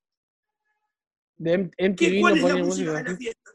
[1.36, 3.54] De M- ¿Qué, MTV ¿Cuál no es la música de las fiestas?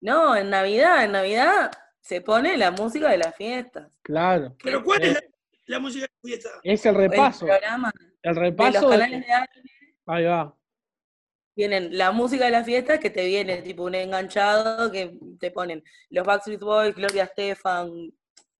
[0.00, 3.92] No, en Navidad, en Navidad se pone la música de las fiestas.
[4.02, 4.56] Claro.
[4.62, 5.20] Pero ¿cuál Eh, es la,
[5.66, 6.52] la música de las fiestas?
[6.64, 7.44] Es el repaso.
[7.46, 8.80] El programa El de repaso.
[8.80, 9.70] los de- canales de anime
[10.06, 10.56] Ahí va.
[11.54, 15.84] tienen la música de las fiestas que te viene tipo un enganchado que te ponen
[16.08, 18.12] los Backstreet Boys, Gloria Estefan,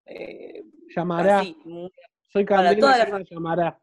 [0.05, 0.63] eh,
[0.95, 1.41] Llamará.
[1.41, 1.57] así,
[2.33, 3.81] Soy para Candela, toda la llamará.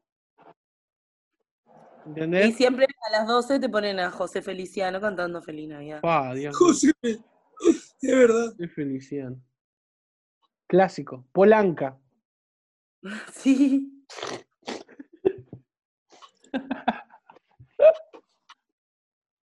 [2.06, 2.56] Y ¿Entendés?
[2.56, 6.00] siempre a las 12 te ponen a José Feliciano cantando Feliz Navidad.
[6.02, 8.54] Pa, Dios mío, José, es verdad.
[8.58, 9.34] qué felicidad.
[10.68, 11.26] Clásico.
[11.32, 11.98] Polanca.
[13.34, 13.94] Sí.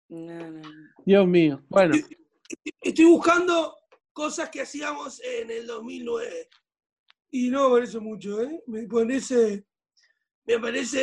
[0.09, 0.69] No, no, no.
[1.07, 1.63] Dios mío.
[1.71, 1.95] Bueno,
[2.83, 3.75] Estoy buscando
[4.13, 6.51] cosas que hacíamos en el 2009.
[7.33, 8.63] Y no me parece mucho, ¿eh?
[8.67, 9.65] Me parece.
[10.45, 11.03] Me parece.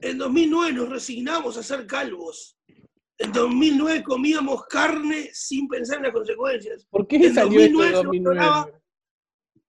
[0.00, 2.58] En 2009 nos resignamos a ser calvos.
[3.18, 6.86] En 2009 comíamos carne sin pensar en las consecuencias.
[6.90, 8.38] ¿por qué en salió esto de 2009 se 2009?
[8.40, 8.82] valoraba-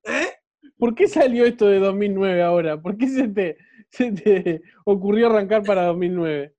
[0.04, 0.34] ¿Eh?
[0.78, 2.82] ¿Por qué salió esto de 2009 ahora?
[2.82, 3.58] ¿Por qué se te,
[3.90, 6.54] se te ocurrió arrancar para 2009?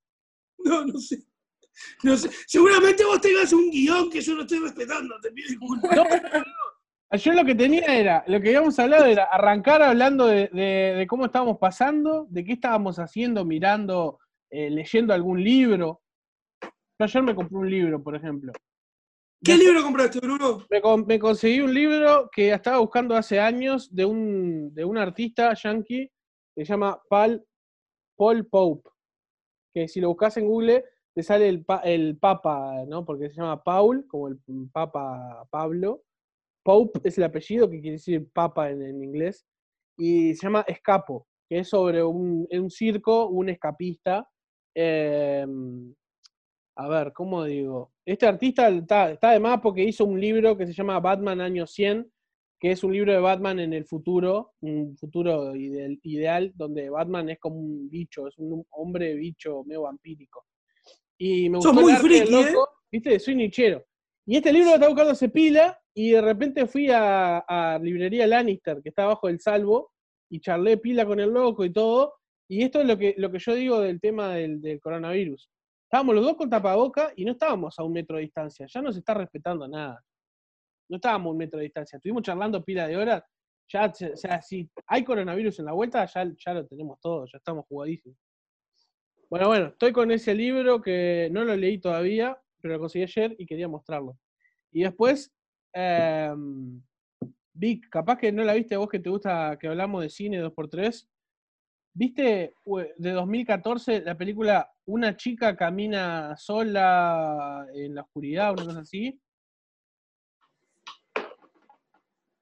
[0.64, 1.18] No, no sé.
[2.02, 2.30] No sé.
[2.46, 5.94] Seguramente vos tengas un guion que yo no estoy respetando, te pido disculpas.
[5.96, 6.04] No,
[7.12, 11.06] Yo lo que tenía era, lo que habíamos hablado era arrancar hablando de, de- de
[11.06, 14.18] cómo estábamos pasando, de qué estábamos haciendo, mirando,
[14.50, 16.02] eh, leyendo algún libro.
[16.62, 18.52] Yo ayer me compré un libro, por ejemplo.
[19.42, 20.66] ¿Qué libro compraste, Bruno?
[20.68, 24.98] Me, con- me conseguí un libro que estaba buscando hace años de un, de un
[24.98, 26.10] artista yankee
[26.54, 27.42] que se llama Paul,
[28.16, 28.90] Paul Pope.
[29.72, 33.04] Que si lo buscas en Google te sale el, el Papa, ¿no?
[33.04, 34.38] Porque se llama Paul, como el
[34.72, 36.02] Papa Pablo.
[36.68, 39.46] Pope es el apellido, que quiere decir Papa en, en inglés.
[39.96, 44.28] Y se llama Escapo, que es sobre un, un circo, un escapista.
[44.74, 45.94] em,
[46.76, 47.94] a ver, ¿cómo digo?
[48.04, 51.66] Este artista está, está de más porque hizo un libro que se llama Batman Año
[51.66, 52.06] 100,
[52.60, 57.30] que es un libro de Batman en el futuro, un futuro ideal, ideal donde Batman
[57.30, 60.44] es como un bicho, es un hombre bicho medio vampírico.
[61.16, 62.54] Y me Sos gustó el muy del friki, ¿eh?
[62.92, 63.87] viste, soy nichero.
[64.30, 68.26] Y este libro lo estaba buscando hace pila, y de repente fui a, a librería
[68.26, 69.90] Lannister, que está abajo del salvo,
[70.28, 72.16] y charlé pila con el loco y todo.
[72.46, 75.48] Y esto es lo que, lo que yo digo del tema del, del coronavirus.
[75.84, 78.66] Estábamos los dos con tapaboca y no estábamos a un metro de distancia.
[78.68, 80.04] Ya no se está respetando nada.
[80.90, 81.96] No estábamos a un metro de distancia.
[81.96, 83.24] Estuvimos charlando pila de horas.
[83.72, 87.24] Ya, o sea, si hay coronavirus en la vuelta, ya, ya lo tenemos todo.
[87.32, 88.18] Ya estamos jugadísimos.
[89.30, 93.34] Bueno, bueno, estoy con ese libro que no lo leí todavía, pero lo conseguí ayer
[93.38, 94.18] y quería mostrarlo.
[94.70, 95.32] Y después,
[95.74, 96.34] eh,
[97.52, 101.08] Vic, capaz que no la viste vos que te gusta que hablamos de cine 2x3.
[101.92, 102.54] ¿Viste
[102.96, 109.20] de 2014 la película Una chica camina sola en la oscuridad, una cosa así?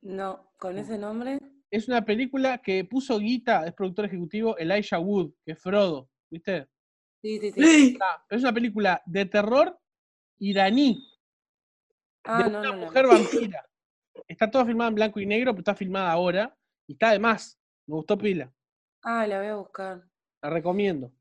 [0.02, 1.38] No, con ese nombre.
[1.70, 6.68] Es una película que puso guita, es productor ejecutivo Elijah Wood, que es Frodo, ¿viste?
[7.22, 7.62] Sí, sí, sí.
[7.62, 7.98] Sí.
[8.00, 9.76] Ah, Es una película de terror
[10.38, 11.02] iraní,
[12.24, 12.84] Ah, de no, una no, no.
[12.86, 13.64] mujer vampira.
[14.26, 16.56] Está toda filmada en blanco y negro, pero está filmada ahora.
[16.88, 17.58] Y está de más.
[17.86, 18.52] Me gustó pila.
[19.02, 20.02] Ah, la voy a buscar.
[20.42, 21.12] La recomiendo.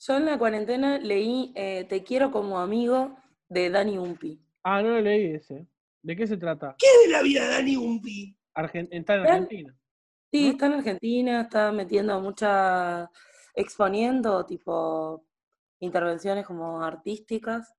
[0.00, 3.16] Yo en la cuarentena leí eh, Te quiero como amigo
[3.48, 4.40] de Dani Umpi.
[4.62, 5.66] Ah, no lo leí ese.
[6.02, 6.76] ¿De qué se trata?
[6.78, 8.34] ¿Qué es de la vida de Dani Umpi?
[8.54, 9.20] Argen- está en.
[9.22, 9.74] Argentina.
[10.30, 13.10] Sí, está en Argentina, está metiendo mucha,
[13.54, 15.24] exponiendo tipo
[15.80, 17.74] intervenciones como artísticas.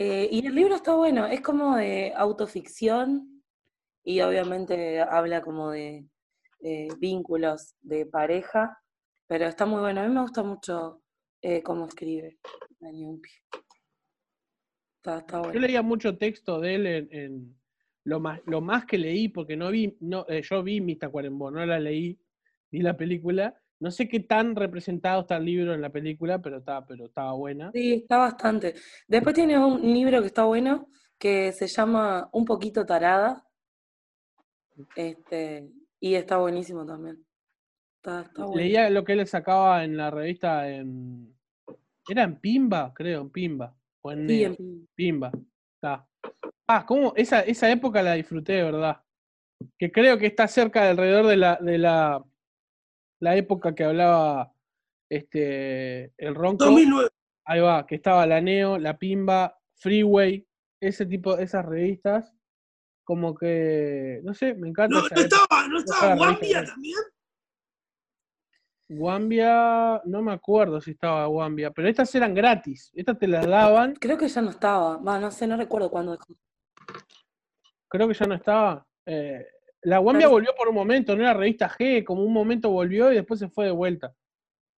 [0.00, 3.42] Eh, y el libro está bueno, es como de autoficción
[4.04, 6.06] y obviamente habla como de
[6.60, 8.78] eh, vínculos de pareja,
[9.26, 10.00] pero está muy bueno.
[10.00, 11.02] A mí me gusta mucho
[11.42, 12.38] eh, cómo escribe.
[15.02, 17.60] Está, Yo leía mucho texto de él en, en
[18.04, 21.50] lo más lo más que leí, porque no vi, no, eh, yo vi Mista Cuarembó,
[21.50, 22.16] no la leí,
[22.70, 23.60] vi la película.
[23.80, 27.32] No sé qué tan representado está el libro en la película, pero está, pero estaba
[27.34, 27.70] buena.
[27.72, 28.74] Sí, está bastante.
[29.06, 30.88] Después tiene un libro que está bueno,
[31.18, 33.44] que se llama Un poquito tarada.
[34.96, 35.68] Este,
[36.00, 37.24] y está buenísimo también.
[37.96, 38.60] Está, está bueno.
[38.60, 41.34] Leía lo que él sacaba en la revista en.
[42.08, 43.76] Era en Pimba, creo, en Pimba.
[44.02, 45.30] O en Sí, en- Pimba.
[45.74, 46.06] Está.
[46.66, 47.12] Ah, ¿cómo?
[47.16, 49.02] Esa, esa época la disfruté, de verdad.
[49.78, 52.24] Que creo que está cerca de alrededor de la, de la,
[53.20, 54.52] la época que hablaba
[55.08, 56.64] este el Ronco.
[56.64, 57.08] 2009.
[57.44, 60.46] Ahí va, que estaba la Neo, la Pimba, Freeway,
[60.80, 62.34] ese tipo, esas revistas.
[63.04, 66.96] Como que, no sé, me encanta No, no estaba, no estaba Guambia también.
[68.90, 73.94] Guambia, no me acuerdo si estaba Guambia, pero estas eran gratis, estas te las daban,
[73.94, 74.96] Creo que ya no estaba.
[74.98, 76.34] Va, no sé, no recuerdo cuándo dejó.
[77.88, 78.86] creo que ya no estaba.
[79.06, 79.46] eh,
[79.82, 83.16] la Guambia volvió por un momento, no era revista G, como un momento volvió y
[83.16, 84.14] después se fue de vuelta.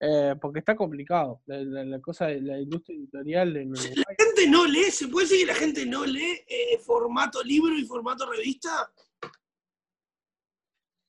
[0.01, 3.95] Eh, porque está complicado, la, la- la cosa de la industria editorial en Uruguay.
[3.97, 7.77] La gente no lee, ¿se puede decir que la gente no lee eh, formato libro
[7.77, 8.93] y formato revista?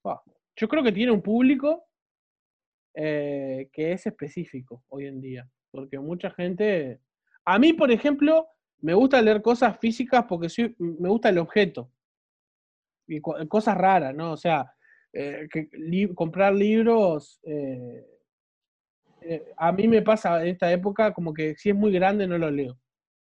[0.05, 0.21] Ah,
[0.55, 1.85] Yo creo que tiene un público
[2.95, 6.99] eh, que es específico hoy en día, porque mucha gente...
[7.45, 8.47] A mí, por ejemplo,
[8.81, 11.91] me gusta leer cosas físicas porque soy- me gusta el objeto.
[13.11, 14.33] Y co- cosas raras, ¿no?
[14.33, 14.71] O sea,
[15.13, 17.39] eh, que li- comprar libros...
[17.43, 18.05] eh,
[19.21, 22.37] eh, a mí me pasa en esta época como que si es muy grande no
[22.37, 22.79] lo leo.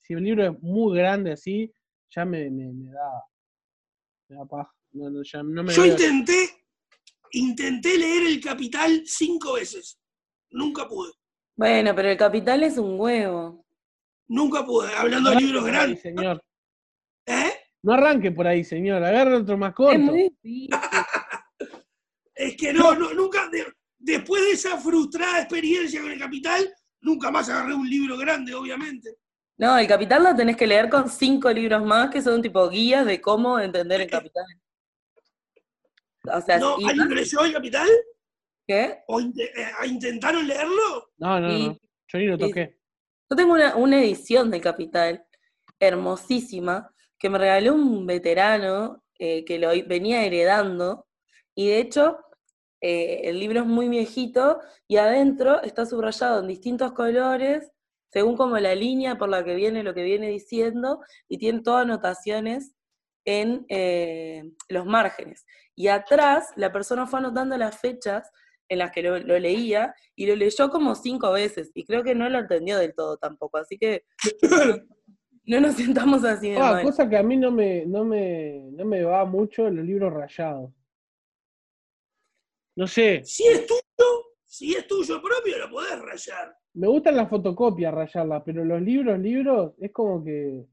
[0.01, 1.73] Si el libro es muy grande así,
[2.15, 3.09] ya me, me- me da...
[4.29, 4.71] Me da paja.
[4.91, 6.49] No, no, ya no me Yo intenté,
[7.31, 9.99] intenté leer El Capital cinco veces.
[10.51, 11.11] Nunca pude.
[11.55, 13.65] Bueno, pero el capital es un huevo.
[14.27, 14.89] Nunca pude.
[14.95, 16.01] Hablando No de libros grandes.
[16.01, 16.41] señor.
[17.81, 19.03] No arranque por ahí, señor.
[19.03, 19.93] Agarre otro más corto.
[19.93, 20.69] Es muy difícil.
[22.35, 23.49] Es que no, no nunca.
[23.49, 23.65] de-
[23.97, 29.17] después de esa frustrada experiencia con El Capital, nunca más agarré un libro grande, obviamente.
[29.57, 33.05] No, el capital lo tenés que leer con cinco libros más que son tipo guías
[33.05, 34.45] de cómo entender el capital.
[36.33, 37.89] O sea, No, ¿Alguien leyó El Capital?
[38.65, 38.99] ¿qué?
[39.07, 39.29] ¿O eh,
[39.87, 41.11] intentaron leerlo?
[41.17, 41.77] No, no, no.
[42.07, 42.79] Yo ni lo toqué.
[43.29, 45.25] Yo tengo una, una edición del Capital
[45.77, 46.89] hermosísima
[47.19, 51.05] que me regaló un veterano eh, que lo venía heredando
[51.53, 52.17] y de hecho
[52.81, 57.71] eh, el libro es muy viejito y adentro está subrayado en distintos colores
[58.11, 61.83] según como la línea por la que viene lo que viene diciendo y tiene todas
[61.83, 62.73] anotaciones
[63.25, 65.45] en eh, los márgenes.
[65.75, 68.31] Y atrás la persona fue anotando las fechas
[68.69, 72.15] en las que lo, lo leía y lo leyó como cinco veces y creo que
[72.15, 74.05] no lo entendió del todo tampoco, así que
[75.49, 76.83] No nos sentamos así de Ah, mal.
[76.83, 80.71] cosa que a mí no me, no me, no me va mucho los libros rayados.
[82.75, 83.81] No sé, Si es tuyo,
[84.45, 86.55] si es tuyo propio, lo podés rayar.
[86.73, 90.65] me gustan las fotocopias rayarlas, pero los libros, libros, es como que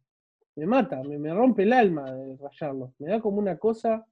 [0.57, 2.91] me mata, me, me rompe el alma de rayarlos.
[2.99, 4.07] Me da como una cosa,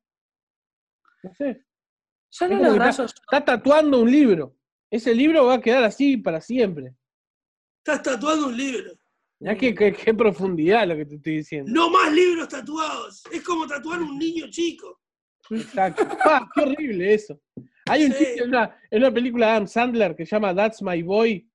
[1.22, 1.64] no sé,
[2.30, 3.04] Yo es no los rayo yo.
[3.06, 4.56] está tatuando un libro.
[4.90, 6.94] Ese libro va a quedar así para siempre.
[7.78, 8.92] Estás tatuando un libro.
[9.44, 11.70] Mirá qué, qué- qué profundidad lo que te estoy diciendo.
[11.70, 13.22] No más libros tatuados.
[13.30, 15.00] Es como tatuar un niño chico.
[15.50, 16.02] Exacto.
[16.24, 17.38] ¡Ah, qué horrible eso!
[17.86, 18.18] Hay un Sí.
[18.20, 21.46] chiste en una, en una película de Adam Sandler que se llama That's My Boy.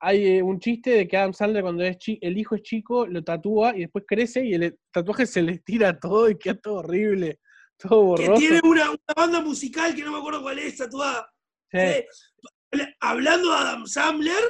[0.00, 3.06] Hay eh, un chiste de que Adam Sandler cuando es chi- el hijo es chico
[3.06, 6.74] lo tatúa y después crece y el tatuaje se le tira todo y queda todo
[6.80, 7.40] horrible,
[7.78, 8.40] todo Que borroso.
[8.40, 11.26] tiene una, una banda musical que no me acuerdo cuál es, tatuada.
[11.70, 12.04] Sí.
[13.00, 14.42] Hablando de Adam Sandler,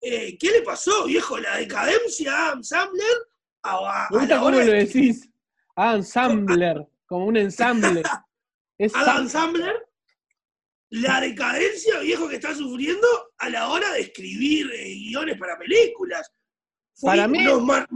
[0.00, 1.38] eh, ¿qué le pasó, viejo?
[1.38, 3.16] La decadencia de Adam Sandler
[3.62, 5.28] a, a- Me a gusta cómo lo de decís.
[5.76, 8.02] Adam Sandler, como un ensamble.
[8.78, 9.86] Es Adam Sandler,
[10.90, 13.06] la decadencia, viejo, que está sufriendo
[13.38, 16.30] a la hora de escribir eh, guiones para películas.
[16.94, 17.88] Fue- Para mí- mar-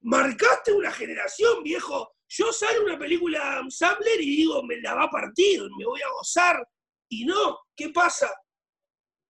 [0.00, 2.14] marcaste una generación, viejo.
[2.28, 5.84] Yo salgo una película de Adam Sandler y digo, me la va a partir, me
[5.84, 6.66] voy a gozar.
[7.10, 8.30] Y no, ¿qué pasa?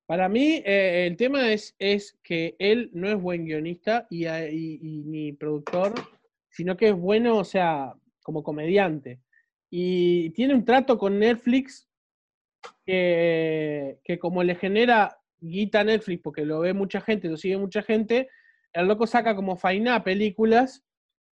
[0.07, 4.25] Para mí, eh, el tema es, es que él no es buen guionista y,
[4.83, 5.95] ni productor,
[6.51, 9.21] sino que es bueno, o sea, como comediante.
[9.71, 11.89] Y tiene un trato con Netflix
[12.85, 17.57] que, que como le genera guita a Netflix, porque lo ve mucha gente, lo sigue
[17.57, 18.29] mucha gente,
[18.73, 20.85] el loco saca como faina películas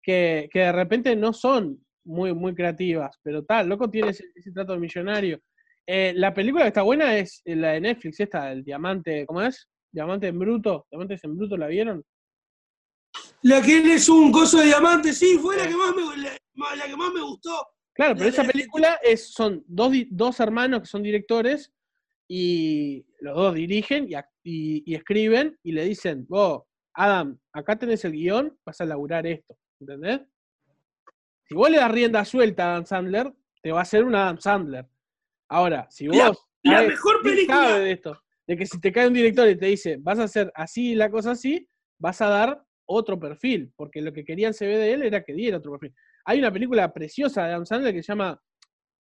[0.01, 4.51] que, que de repente no son muy, muy creativas, pero tal, loco tiene ese, ese
[4.51, 5.41] trato de millonario.
[5.87, 9.67] Eh, la película que está buena es la de Netflix, esta, el diamante, ¿cómo es?
[9.91, 12.03] Diamante en bruto, diamantes en bruto, ¿la vieron?
[13.41, 16.85] La que es un coso de diamante, sí, fue la que más me, la, la
[16.85, 17.67] que más me gustó.
[17.93, 21.71] Claro, pero La esa película es, son dos, dos hermanos que son directores
[22.27, 26.63] y los dos dirigen y, ac- y- y escriben y le dicen, vos,
[26.93, 30.21] Adam, acá tenés el guion, vas a laburar esto, ¿entendés?
[31.47, 34.37] Si vos le das rienda suelta a Adam Sandler, te va a hacer un Adam
[34.39, 34.85] Sandler.
[35.49, 36.17] Ahora, si vos
[36.63, 39.57] La- mejor ¿quién película- sabe de esto, de que si te cae un director y
[39.57, 43.71] te dice, vas a hacer así y la cosa así, vas a dar otro perfil,
[43.75, 45.95] porque lo que querían se ve de él era que diera otro perfil.
[46.25, 48.41] Hay una película preciosa de Adam Sandler que se llama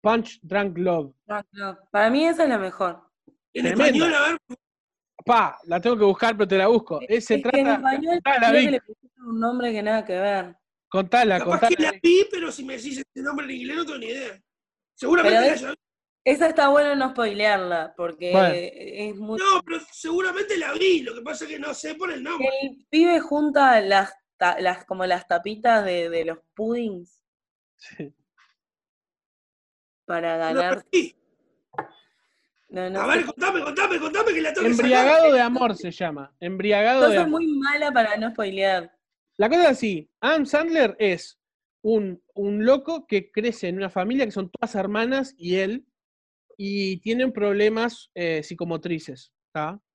[0.01, 1.13] Punch Drunk Love.
[1.27, 1.77] No, no.
[1.91, 3.01] Para mí esa es la mejor.
[3.53, 4.37] En español, a ver,
[5.25, 6.99] Pa, la tengo que buscar, pero te la busco.
[7.01, 7.73] Eh, se es que en trata.
[7.75, 10.55] español Contala, creo que le pusieron un nombre que nada que ver.
[10.87, 11.91] contala, capaz que contala.
[11.91, 14.41] la vi, pero si me decís este nombre en inglés no tengo ni idea.
[14.95, 15.77] Seguramente Pero la es-
[16.25, 18.53] Esa está bueno no spoilearla, porque Bueno.
[18.53, 19.39] es muy...
[19.39, 22.47] No, pero seguramente la vi, lo que pasa es que no sé por el nombre.
[22.61, 24.13] El pibe junta las,
[24.59, 27.23] las como las tapitas de, de los puddings
[27.77, 28.13] Sí.
[30.05, 30.85] para ganar.
[32.69, 35.89] No, no A ver, contame, contame, contame que la tengo que Embriagado de amor se
[35.91, 36.35] llama.
[36.39, 37.41] Embriagado Yo de amor.
[37.41, 38.93] muy mala para no spoilear.
[39.37, 41.39] La cosa es así, Adam Sandler es
[41.81, 45.85] un, un loco que crece en una familia que son todas hermanas y él,
[46.61, 49.31] y tienen problemas eh, psicomotrices.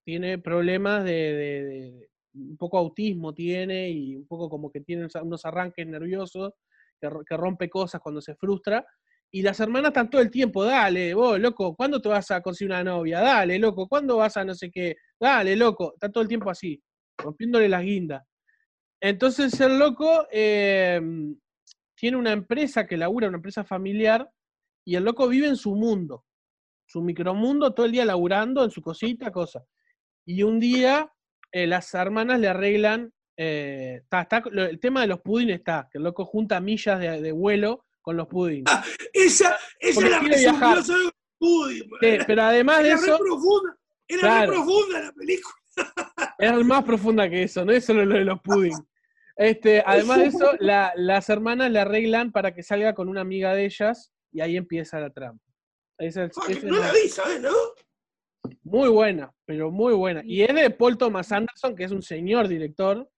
[0.02, 5.86] Tiene problemas de, un poco autismo tiene y un poco como que tiene unos arranques
[5.86, 6.54] nerviosos,
[6.98, 8.82] que, ro- que rompe cosas cuando se frustra.
[9.30, 12.70] Y las hermanas están todo el tiempo, dale, vos, loco, ¿cuándo te vas a conseguir
[12.70, 13.20] una novia?
[13.20, 14.96] Dale, loco, ¿cuándo vas a no sé qué?
[15.20, 16.82] Dale, loco, está todo el tiempo así,
[17.18, 18.22] rompiéndole las guindas.
[19.02, 20.98] Entonces el loco eh,
[21.94, 24.30] tiene una empresa que labura, una empresa familiar,
[24.86, 26.24] y el loco vive en su mundo,
[26.86, 29.64] su micromundo, todo el día laburando en su cosita, cosa.
[30.26, 31.10] Y un día
[31.52, 35.88] eh, las hermanas le arreglan, eh, está- está- lo- el tema de los pudines está,
[35.90, 38.72] que el loco junta millas de, de vuelo con los pudines.
[39.12, 40.82] Esa, esa Porque la viajar.
[40.82, 41.80] solo Woody.
[42.00, 43.76] Sí, pero además de Era re eso, profunda,
[44.08, 44.50] era Claro.
[44.50, 45.54] re profunda la película.
[46.38, 48.76] es más profunda que eso, no es solo lo de los pudding.
[49.36, 53.52] Este, además de eso, la- las hermanas le arreglan para que salga con una amiga
[53.54, 55.38] de ellas y ahí empieza la trama.
[55.98, 57.50] Esa es- que esa es no la- la vi, ¿sabes, no?
[58.62, 60.22] muy buena, pero muy buena.
[60.24, 63.08] Y es de Paul Thomas Anderson, que es un señor director.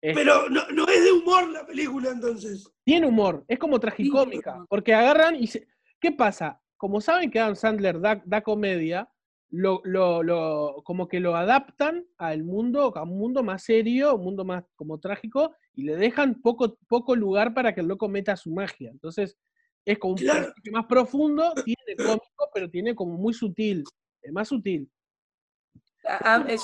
[0.00, 2.68] Es- Pero no, no es de humor la película entonces.
[2.84, 5.66] tiene humor, es como tragicómica, porque agarran y se...
[6.00, 6.60] ¿Qué pasa?
[6.76, 9.08] Como saben que Adam Sandler da, da comedia,
[9.50, 14.24] lo, lo- lo- como que lo adaptan al mundo, a un mundo más serio, un
[14.24, 18.36] mundo más como trágico, y le dejan poco, poco lugar para que el loco meta
[18.36, 18.90] su magia.
[18.90, 19.36] Entonces,
[19.84, 20.40] es como un Claro.
[20.40, 23.84] personaje más profundo, tiene cómico, pero tiene como muy sutil,
[24.22, 24.90] es más sutil.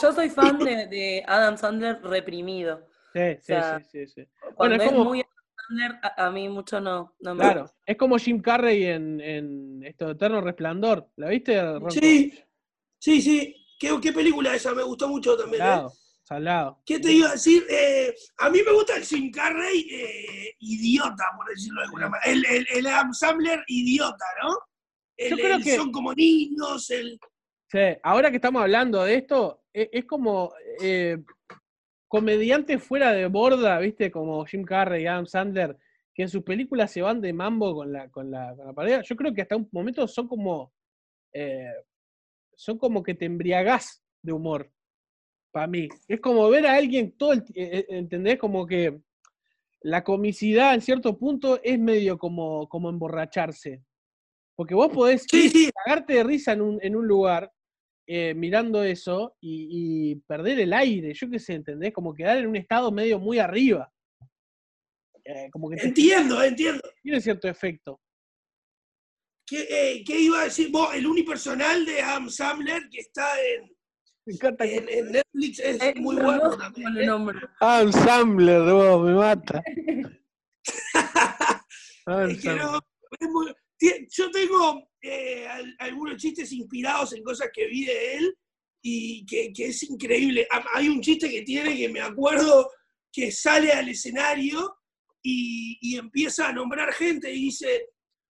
[0.03, 2.87] Yo soy fan de, de Adam Sandler reprimido.
[3.13, 4.29] Sí, sí, sea, sí, sí, sí.
[4.55, 5.23] Cuando es es como- muy
[5.69, 9.83] Sandler, a, a mí mucho no, no me Claro, es como Jim Carrey en, en
[9.85, 11.09] esto Eterno Resplandor.
[11.17, 11.91] ¿La viste, Ronco?
[11.91, 12.33] Sí,
[12.99, 13.55] sí, sí.
[13.79, 14.75] ¿Qué, qué película esa?
[14.75, 15.63] Me gustó mucho también.
[15.65, 15.83] ¿eh?
[16.29, 16.83] Salado.
[16.85, 17.65] ¿Qué te iba a decir?
[17.71, 22.31] Eh, a mí me gusta el Jim Carrey eh, idiota, por decirlo de alguna manera.
[22.31, 24.51] El, el, el Adam Sandler idiota, ¿no?
[25.17, 27.19] El, Yo creo que- Son como niños, el...
[27.71, 30.53] Sí, ahora que estamos hablando de esto, e- es, como
[30.83, 31.17] eh,
[32.07, 34.11] comediantes fuera de borda, ¿viste?
[34.11, 35.79] Como Jim Carrey y Adam Sandler,
[36.15, 39.01] que en sus películas se van de mambo con la, con la, con la pareja.
[39.03, 40.75] Yo creo que hasta un momento son como.
[41.33, 41.73] eh,
[42.55, 44.71] son como que te embriagás de humor.
[45.51, 45.89] Para mí.
[46.07, 47.41] Es como ver a alguien todo el.
[47.55, 48.39] eh, eh, ¿Entendés?
[48.39, 49.01] Como que
[49.81, 53.83] la comicidad en cierto punto es medio como, como emborracharse.
[54.57, 57.53] Porque vos podés Sí, cagarte de risa en un, en un lugar
[58.07, 61.93] eh, mirando eso y, y perder el aire, yo qué sé, ¿entendés?
[61.93, 63.93] Como quedar en un estado medio muy arriba.
[65.25, 66.81] Eh, como que te entiendo, entiendo.
[67.03, 68.01] tiene cierto efecto.
[69.47, 70.71] ¿Qué, eh, qué iba a decir?
[70.71, 73.78] Vos, el unipersonal de Adam Sandler que está en,
[74.29, 76.99] Me encanta en, en Netflix es Es muy bueno también.
[76.99, 77.33] ¿eh?
[77.61, 79.63] Adam Sandler, vos, me mata.
[82.05, 82.63] Adam Es que Sandler.
[82.67, 82.79] no,
[83.21, 88.17] es muy- tie- yo tengo eh, al- algunos chistes inspirados en cosas que vi de
[88.19, 88.39] él
[88.83, 90.47] y que, que es increíble.
[90.51, 92.71] Ha- Hay un chiste que tiene que me acuerdo
[93.11, 94.77] que sale al escenario
[95.23, 97.87] y, y empieza a nombrar gente y dice,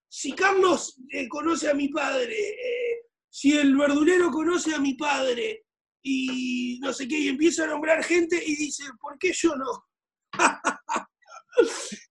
[0.07, 5.65] si Carlos eh, conoce a mi padre, eh, si el verdulero conoce a mi padre
[6.01, 9.85] y no sé qué, y empieza a nombrar gente y dice, ¿por qué yo no?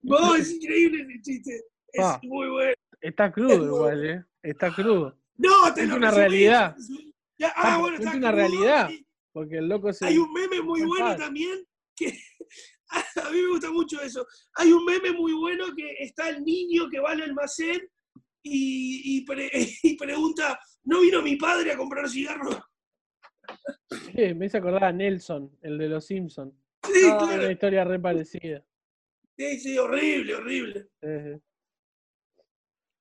[0.03, 1.63] no, es increíble ese chiste.
[1.93, 2.21] Es Ah.
[2.23, 2.75] muy bueno.
[3.01, 4.25] Está crudo igual, ¿eh?
[4.43, 5.19] Está crudo.
[5.37, 6.21] No, te Es lo una resumí.
[6.29, 6.77] realidad.
[7.39, 8.91] Ya, ah, Ah, bueno, es está una crudo realidad.
[8.91, 10.07] y Porque el loco se...
[10.07, 11.19] Hay un meme muy Buen bueno padre.
[11.25, 11.65] también
[11.97, 12.07] que
[12.91, 14.27] a mí me gusta mucho eso.
[14.55, 17.81] Hay un meme muy bueno que está el niño que va al almacén
[18.43, 19.51] y, y pre-
[19.83, 22.59] y pregunta, ¿no vino mi padre a comprar cigarros?
[24.15, 26.55] Sí, me hizo acordar a Nelson, el de los Simpsons.
[26.85, 27.51] Sí, Una claro.
[27.51, 28.65] historia re parecida.
[29.37, 30.89] Sí, sí, horrible, horrible.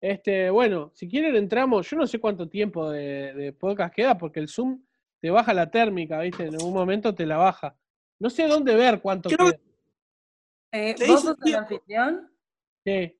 [0.01, 4.39] Este, bueno, si quieren entramos, yo no sé cuánto tiempo de, de podcast queda, porque
[4.39, 4.83] el Zoom
[5.19, 6.43] te baja la térmica, ¿viste?
[6.45, 7.75] En algún momento te la baja.
[8.19, 9.59] No sé dónde ver cuánto Creo- queda.
[10.73, 12.31] Eh, Te ¿Vos dice sos el anfitrión?
[12.85, 13.19] Sí,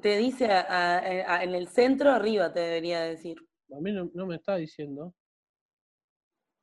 [0.00, 0.98] Te dice a- a-
[1.36, 3.36] a- en el centro arriba, te debería decir.
[3.74, 5.14] a mí no, no me está diciendo.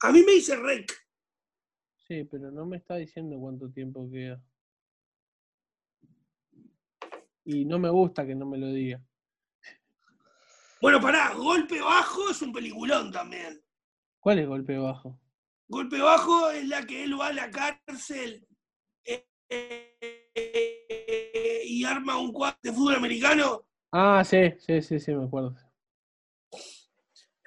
[0.04, 0.92] A mí me dice rec.
[1.96, 4.44] Sí, pero no me está diciendo cuánto tiempo queda.
[7.46, 9.02] Y no me gusta que no me lo diga.
[10.82, 13.64] Bueno, pará, Golpe Bajo es un peliculón también.
[14.20, 15.18] ¿Cuál es golpe bajo?
[15.70, 18.46] Golpe Bajo es la que él va a la cárcel
[19.06, 23.66] eh, eh, y arma un cuadro de fútbol americano.
[23.94, 25.56] Ah, sí, sí, sí, sí, me acuerdo.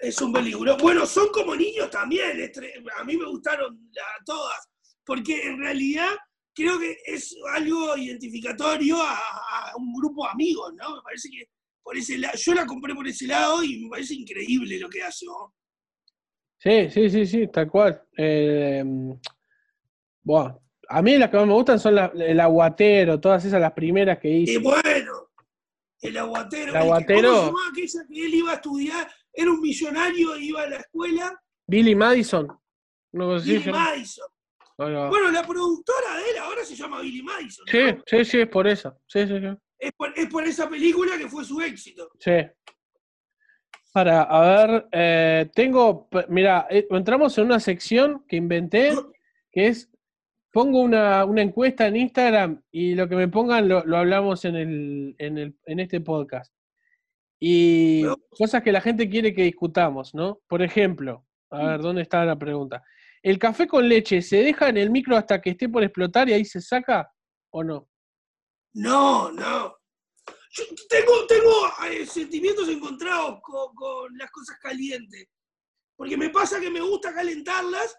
[0.09, 0.77] Es un peligro.
[0.77, 2.31] Bueno, son como niños también.
[2.99, 3.91] A mí me gustaron
[4.25, 4.69] todas.
[5.05, 6.11] Porque en realidad
[6.55, 10.97] creo que es algo identificatorio a, a un grupo de amigos, ¿no?
[10.97, 11.49] Me parece que
[11.83, 12.35] por ese lado.
[12.37, 15.27] Yo la compré por ese lado y me parece increíble lo que hace.
[15.27, 15.55] ¿no?
[16.59, 18.03] Sí, sí, sí, sí, tal cual.
[18.17, 18.85] Eh,
[20.23, 23.73] bueno, a mí las que más me gustan son la- el aguatero, todas esas, las
[23.73, 24.59] primeras que Y hice.
[24.59, 25.31] bueno,
[26.01, 26.67] el aguatero.
[26.67, 27.33] El que- aguatero.
[27.53, 29.09] ¿Cómo se aquella que él iba a estudiar?
[29.37, 31.39] Era un millonario, iba a la escuela.
[31.67, 32.49] Billy Madison.
[33.13, 33.71] ¿No Billy?
[33.71, 34.27] Madison.
[34.81, 35.09] Va.
[35.09, 37.65] Bueno, la productora de él ahora se llama Billy Madison.
[37.67, 37.73] ¿no?
[37.73, 38.99] Sí, sí, sí, es por eso.
[39.07, 39.47] Sí, sí, sí.
[39.79, 42.11] Es, por, es por esa película que fue su éxito.
[42.19, 42.33] Sí.
[43.93, 48.95] Para, a ver, eh, tengo, mira, eh, entramos en una sección que inventé,
[49.51, 49.91] que es,
[50.53, 54.57] pongo una, una encuesta en Instagram y lo que me pongan lo, lo hablamos en,
[54.57, 56.53] el, en, el, en este podcast.
[57.39, 60.41] Y cosas que la gente quiere que discutamos, ¿no?
[60.49, 62.83] Por ejemplo, a ver, ¿dónde está la pregunta?
[63.23, 66.33] ¿El café con leche se deja en el micro hasta que esté por explotar y
[66.33, 67.11] ahí se saca
[67.51, 67.89] o no?
[68.75, 69.77] No, no.
[70.51, 71.53] Yo tengo, tengo
[71.91, 75.27] eh, sentimientos encontrados con, con las cosas calientes.
[75.97, 77.97] Porque me pasa que me gusta calentarlas,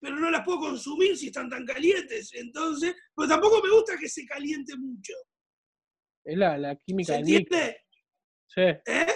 [0.00, 2.32] pero no las puedo consumir si están tan calientes.
[2.34, 5.12] Entonces, pero tampoco me gusta que se caliente mucho.
[6.24, 7.76] Es la, la química ¿Se del entiende?
[8.48, 8.62] Sí.
[8.62, 9.06] ¿Eh?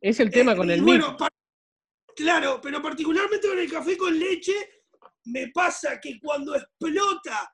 [0.00, 1.16] Es el tema Eh, con el bueno,
[2.16, 4.54] claro, pero particularmente con el café con leche,
[5.26, 7.50] me pasa que cuando explota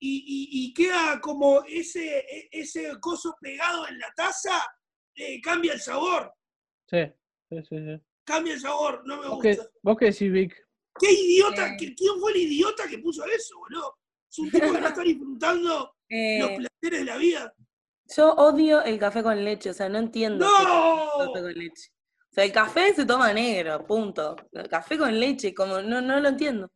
[0.00, 4.64] y, y- y queda como ese, e- ese coso pegado en la taza,
[5.14, 6.32] eh, cambia el sabor.
[6.88, 6.98] Sí,
[7.48, 7.76] sí, sí.
[7.76, 8.02] sí.
[8.24, 9.70] Cambia el sabor, no me ¿Vos qué, gusta.
[9.82, 10.68] vos qué decís, Vic?
[10.98, 11.68] ¿Qué idiota?
[11.68, 11.76] Eh.
[11.78, 13.96] ¿Qui- ¿Quién fue el idiota que puso eso, boludo?
[14.30, 17.54] Es un tipo que no está disfrutando los placeres de la vida.
[18.16, 20.44] Yo odio el café con leche, o sea, no entiendo.
[20.44, 21.32] es el café ¡No!
[21.32, 21.90] con leche.
[22.30, 24.34] O sea, el café se toma negro, punto.
[24.52, 26.70] El café con leche, como no, no lo entiendo.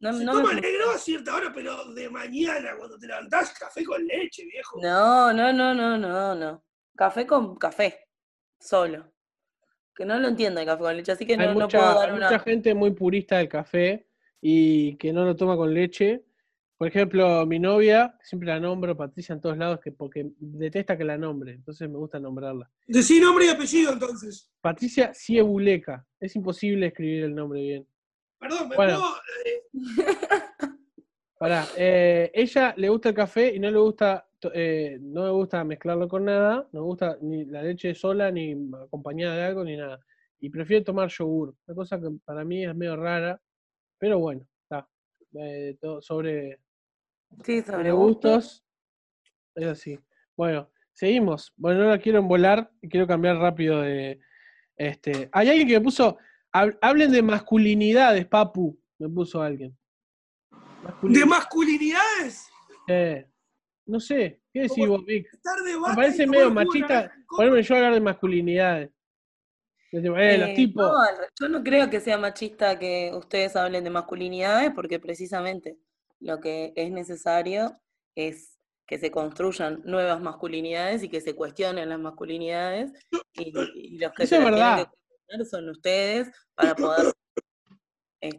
[0.00, 3.84] No, Se no toma negro a cierta hora, pero de mañana, cuando te levantás, café
[3.84, 4.80] con leche, viejo.
[4.82, 6.64] No, no, no, no, no, no.
[6.96, 8.08] Café con café,
[8.58, 9.12] solo.
[9.94, 12.10] Que no lo entiendo el café con leche, así que Hay, no, no puedo dar
[12.10, 12.26] hay una.
[12.28, 14.06] mucha gente muy purista del café
[14.42, 16.24] y que no lo toma con leche.
[16.78, 21.04] Por ejemplo, mi novia, siempre la nombro, Patricia, en todos lados, que porque detesta que
[21.04, 22.70] la nombre, entonces me gusta nombrarla.
[22.86, 24.50] Decí nombre y apellido, entonces.
[24.60, 26.06] Patricia Ciebuleca.
[26.20, 27.86] Es imposible escribir el nombre bien.
[28.38, 28.98] Perdón, ¿me Bueno.
[28.98, 29.14] puedo...?
[29.46, 29.62] eh,
[31.38, 35.64] Pará, eh, ella le gusta el café y no le gusta, eh, no le gusta
[35.64, 38.52] mezclarlo con nada, no le gusta ni la leche sola, ni
[38.84, 40.00] acompañada de algo, ni nada.
[40.40, 43.38] Y prefiere tomar yogur, una cosa que para mí es medio rara,
[43.98, 44.88] pero bueno, está.
[45.38, 46.60] Eh, sobre,
[47.44, 48.28] Sí, sobre sobre gusto.
[48.34, 48.64] gustos,
[49.54, 50.00] es así.
[50.36, 51.52] Bueno, seguimos.
[51.56, 54.20] Bueno, no la quiero embolar y quiero cambiar rápido de.
[54.76, 56.18] Este, hay alguien que me puso.
[56.52, 58.78] "Hab- Hablen de masculinidades, papu.
[58.98, 59.76] Me puso alguien.
[61.02, 62.48] ¿De masculinidades?
[62.88, 63.26] eh,
[63.86, 65.28] no sé, ¿qué decís vos, Vic?
[65.88, 67.12] Me parece medio machista.
[67.28, 68.90] Ponerme yo a hablar de masculinidades.
[69.92, 70.84] Eh, los Eh, tipos.
[70.84, 70.92] no,
[71.40, 75.78] yo no creo que sea machista que ustedes hablen de masculinidades, porque precisamente
[76.26, 77.78] lo que es necesario
[78.16, 82.92] es que se construyan nuevas masculinidades y que se cuestionen las masculinidades.
[83.34, 84.76] Y, y los que Eso se las tienen verdad.
[84.90, 87.06] que cuestionar son ustedes para poder.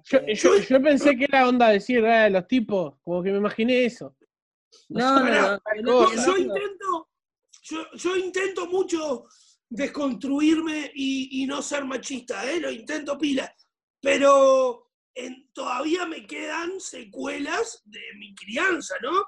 [0.04, 3.38] Yo, este, yo- yo pensé que era onda decir, eh, los tipos, como que me
[3.38, 4.18] imaginé eso.
[4.90, 6.14] no, no, no.
[6.16, 7.10] Yo, intento,
[7.62, 9.24] yo, yo intento mucho
[9.70, 12.60] desconstruirme y, y no ser machista, ¿eh?
[12.60, 13.54] lo intento pila,
[14.02, 14.87] pero
[15.18, 19.24] en- todavía me quedan secuelas de mi crianza, ¿no?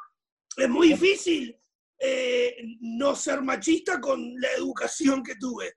[0.56, 1.56] Es muy difícil
[2.02, 5.74] eh, no ser machista con la educación que tuve.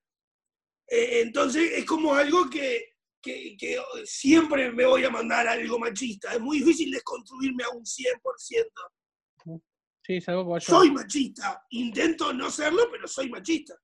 [0.87, 6.33] Eh, entonces es como algo que, que- que siempre me voy a mandar algo machista.
[6.35, 9.61] Es muy difícil desconstruirme a un 100%.
[10.05, 11.65] Sí, es algo que Soy machista.
[11.71, 13.75] Intento no serlo, pero soy machista.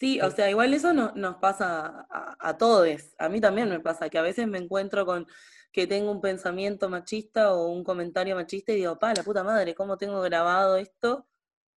[0.00, 2.86] Sí, o sea, igual eso no- nos pasa a, a todos.
[3.18, 5.26] A mí también me pasa que a veces me encuentro con
[5.72, 9.74] que tengo un pensamiento machista o un comentario machista y digo, pa, la puta madre,
[9.74, 11.26] ¿cómo tengo grabado esto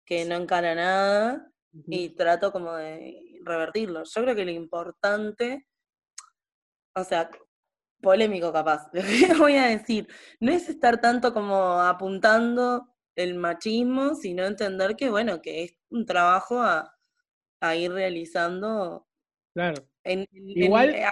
[0.06, 1.52] que no encara nada?
[1.90, 4.04] Y trato como de revertirlo.
[4.06, 5.68] Yo creo que lo importante,
[6.96, 7.30] o sea,
[8.02, 10.08] polémico capaz, lo que voy a decir,
[10.40, 16.06] no es estar tanto como apuntando el machismo, sino entender que, bueno, que es un
[16.06, 16.96] trabajo a,
[17.62, 19.08] a ir realizando
[19.54, 19.84] Claro.
[20.04, 21.08] en, en- Igual- en, eh,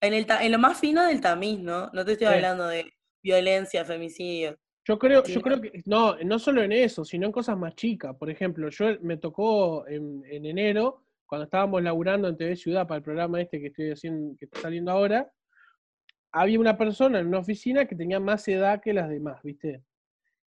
[0.00, 1.90] en el, en lo más fino del tamiz, ¿no?
[1.92, 2.34] No te estoy Sí.
[2.34, 2.92] hablando de
[3.22, 4.56] violencia, femicidio.
[4.86, 8.16] Yo creo, yo creo que, no, no solo en eso, sino en cosas más chicas.
[8.16, 12.96] Por ejemplo, yo me tocó en, en enero, cuando estábamos laburando en TV Ciudad para
[12.98, 15.30] el programa este que estoy haciendo, que está saliendo ahora,
[16.32, 19.82] había una persona en una oficina que tenía más edad que las demás, ¿viste?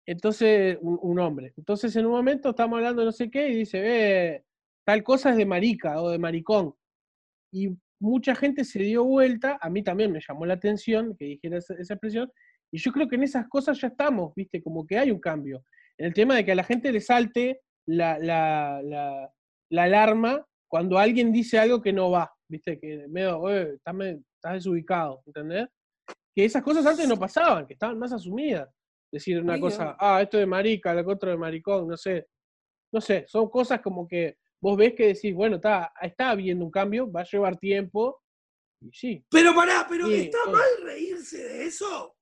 [0.07, 1.53] Entonces, un, un hombre.
[1.59, 4.45] Entonces, en un momento estamos hablando de no sé qué y dice, eh,
[4.91, 6.75] tal cosa es de marica o de maricón.
[7.53, 7.69] Y
[8.01, 11.75] mucha gente se dio vuelta, a mí también me llamó la atención que dijera esa,
[11.75, 12.29] esa expresión,
[12.73, 14.61] y yo creo que en esas cosas ya estamos, ¿viste?
[14.61, 15.65] Como que hay un cambio.
[15.97, 19.33] En el tema de que a la gente le salte la, la, la,
[19.71, 22.81] la alarma cuando alguien dice algo que no va, ¿viste?
[22.81, 25.69] Que medio, "Oye, estás, desubicado, ¿entendés?
[26.35, 28.69] Que esas cosas antes no pasaban, que estaban más asumidas.
[29.13, 32.27] Decir una cosa, ah, esto de marica, lo otro de maricón, no sé.
[32.93, 36.71] No sé, son cosas como que vos ves que decís, bueno, está, está habiendo un
[36.71, 38.23] cambio, va a llevar tiempo,
[38.81, 39.25] y sí.
[39.31, 40.51] Pero pará, pero Sí, ¿está sí.
[40.51, 42.17] mal reírse de eso?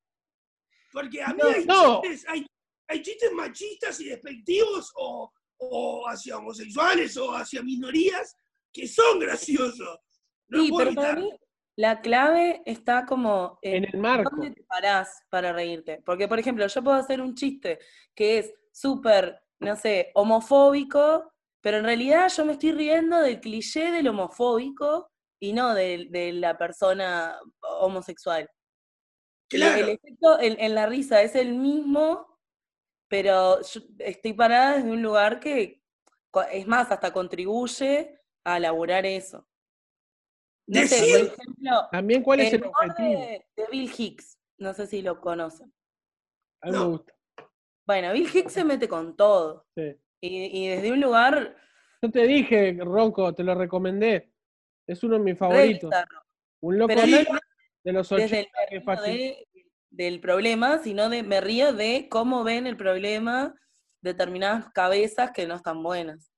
[0.93, 2.01] Porque a mí No, hay, no.
[2.03, 2.47] Chistes, hay,
[2.89, 8.37] hay chistes machistas y despectivos o, o hacia homosexuales o hacia minorías
[8.73, 9.99] que son graciosos.
[10.49, 11.31] No sí, pero para mí
[11.77, 14.31] la clave está como En el marco.
[14.35, 16.03] ¿Dónde te parás para reírte?
[16.05, 17.79] Porque, por ejemplo, yo puedo hacer un chiste
[18.15, 23.91] que es súper, no sé, homofóbico, pero en realidad yo me estoy riendo del cliché
[23.91, 28.43] del homofóbico y no de, de la persona homosexual.
[28.43, 28.49] El-
[29.61, 29.77] Claro.
[29.83, 32.39] El efecto en, en la risa es el mismo,
[33.09, 35.83] pero yo estoy parada desde un lugar que,
[36.53, 39.49] es más, hasta contribuye a elaborar eso.
[40.67, 43.09] No sé, por Decir- ejemplo, También cuál es el objetivo.
[43.21, 45.73] de, de Bill Hicks, no sé si lo conocen.
[46.61, 47.15] A mí me gusta.
[47.87, 49.67] Bueno, Bill Hicks se mete con todo.
[49.75, 49.97] sí.
[50.21, 51.57] Y, y desde un lugar
[52.03, 54.33] Yo te dije, Ronco, te lo recomendé.
[54.87, 55.95] Es uno de mis favoritos.
[56.61, 57.39] Un loco de lo-
[57.85, 59.47] de los desde 80 el que de
[59.91, 63.55] del problema, sino de me río de cómo ven el problema
[64.03, 66.31] determinadas cabezas que no están buenas.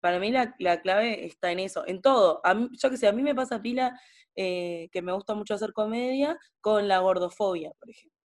[0.00, 2.40] Para mí la, la clave está en eso, en todo.
[2.44, 3.98] A mí, yo que sé, a mí me pasa pila
[4.36, 8.18] eh, que me gusta mucho hacer comedia con la gordofobia, por ejemplo.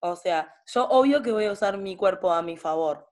[0.00, 3.07] O sea, yo obvio que voy a usar mi cuerpo a mi favor,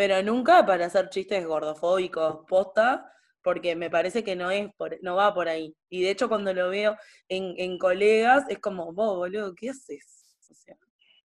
[0.00, 5.14] pero nunca para hacer chistes gordofóbicos, posta, porque me parece que no es por- no
[5.16, 5.76] va por ahí.
[5.90, 6.96] Y de hecho cuando lo veo
[7.28, 10.34] en, en colegas es como, vos, boludo, ¿qué haces?
[10.50, 10.74] O sea,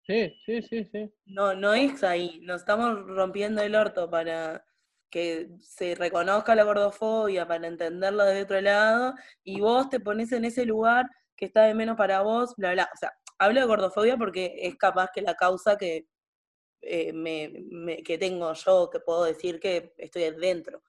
[0.06, 1.12] Sí, sí, sí, sí.
[1.24, 2.38] no, no es ahí.
[2.44, 4.64] Nos estamos rompiendo el orto para
[5.10, 10.44] que se reconozca la gordofobia, para entenderlo desde otro lado, y vos te pones en
[10.44, 11.06] ese lugar
[11.36, 12.88] que está de menos para vos, bla, bla.
[12.94, 16.06] O sea, hablo de gordofobia porque es capaz que la causa que,
[16.82, 20.82] eh, me, me- que tengo yo, que puedo decir que estoy dentro.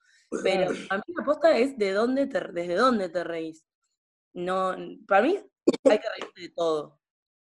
[0.44, 3.66] Pero a mí la aposta es de dónde te, desde dónde te reís.
[4.34, 4.76] No,
[5.08, 5.38] para mí
[5.84, 7.00] hay que reírse de todo.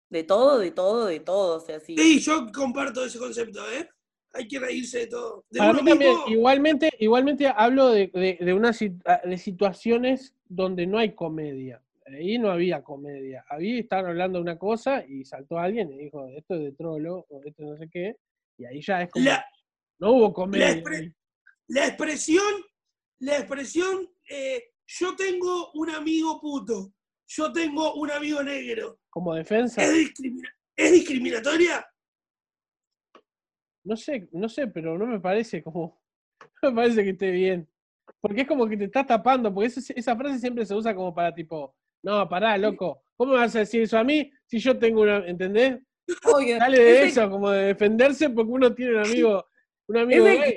[0.10, 1.58] De todo, de todo, de todo.
[1.58, 1.98] O sea, sí.
[1.98, 3.90] Sí, yo comparto ese concepto, ¿eh?
[4.34, 5.46] Hay que reírse de todo.
[5.50, 9.22] De Para uno mí también, mismo, igualmente, igualmente hablo de, de, de una sit- ah,
[9.24, 11.82] de situaciones donde no hay comedia.
[12.06, 13.46] Ahí no había comedia.
[13.50, 17.26] Ahí estaban hablando de una cosa y saltó alguien y dijo, esto es de trolo
[17.30, 18.18] o esto no sé qué.
[18.58, 19.46] Y ahí ya es como, la,
[20.00, 20.70] no hubo comedia.
[20.76, 21.14] expre-
[21.68, 22.54] la expresión,
[23.20, 26.94] la expresión, eh, yo tengo un amigo puto,
[27.28, 29.82] yo tengo un amigo negro, Como defensa.
[29.84, 31.86] ¿es, discrimina- ¿es discriminatoria?
[33.84, 36.02] No sé, no sé, pero no me parece como,
[36.64, 37.68] no me parece que esté bien.
[38.22, 41.14] Porque es como que te estás tapando, porque eso- esa frase siempre se usa como
[41.14, 44.78] para tipo, no, pará, loco, ¿cómo me vas a decir eso a mí si yo
[44.78, 45.80] tengo una, ¿entendés?
[46.24, 46.58] Obvio.
[46.60, 49.48] Dale de Ese- eso, como de defenderse porque uno tiene un amigo,
[49.88, 50.56] un amigo Ese gay.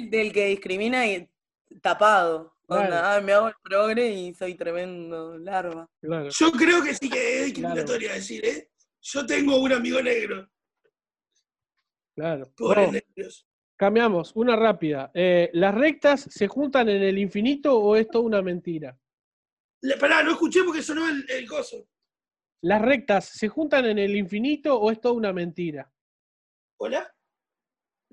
[0.00, 1.28] del, del que discrimina y
[1.80, 2.54] tapado.
[2.66, 3.06] Onda, Claro.
[3.06, 5.88] "Ah, me hago el progre y soy tremendo larva.
[6.00, 6.28] Claro.
[6.30, 8.70] Yo creo que sí que es discriminatoria decir, ¿eh?
[9.02, 10.48] Yo tengo un amigo negro,
[12.14, 12.52] Claro.
[12.56, 13.46] pobres Bueno, negros.
[13.76, 15.10] cambiamos, una rápida.
[15.14, 18.96] Eh, ¿Las rectas se juntan en el infinito o es toda una mentira?
[19.82, 21.88] Le- Pará, no escuché porque sonó el, el coso.
[22.62, 25.90] ¿Las rectas se juntan en el infinito o es toda una mentira?
[26.78, 27.14] ¿Hola?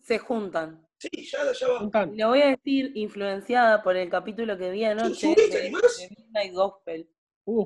[0.02, 0.88] Se juntan.
[0.98, 1.80] Sí, ya, ya va.
[1.80, 2.18] Juntan.
[2.18, 7.10] Lo voy a decir influenciada por el capítulo que vi anoche de, de Midnight Gospel,
[7.50, 7.66] Uh,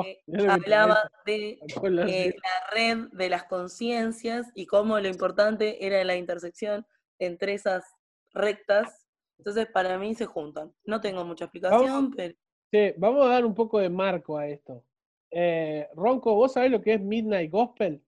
[0.00, 6.14] que hablaba de eh, la red de las conciencias y cómo lo importante era la
[6.14, 6.86] intersección
[7.18, 7.84] entre esas
[8.32, 9.08] rectas.
[9.38, 10.72] Entonces, para mí se juntan.
[10.84, 12.34] No tengo mucha explicación, pero
[12.70, 14.84] Sí, vamos a dar un poco de marco a esto.
[15.38, 18.00] Eh, Ronco, ¿vos sabés lo que es Midnight Gospel?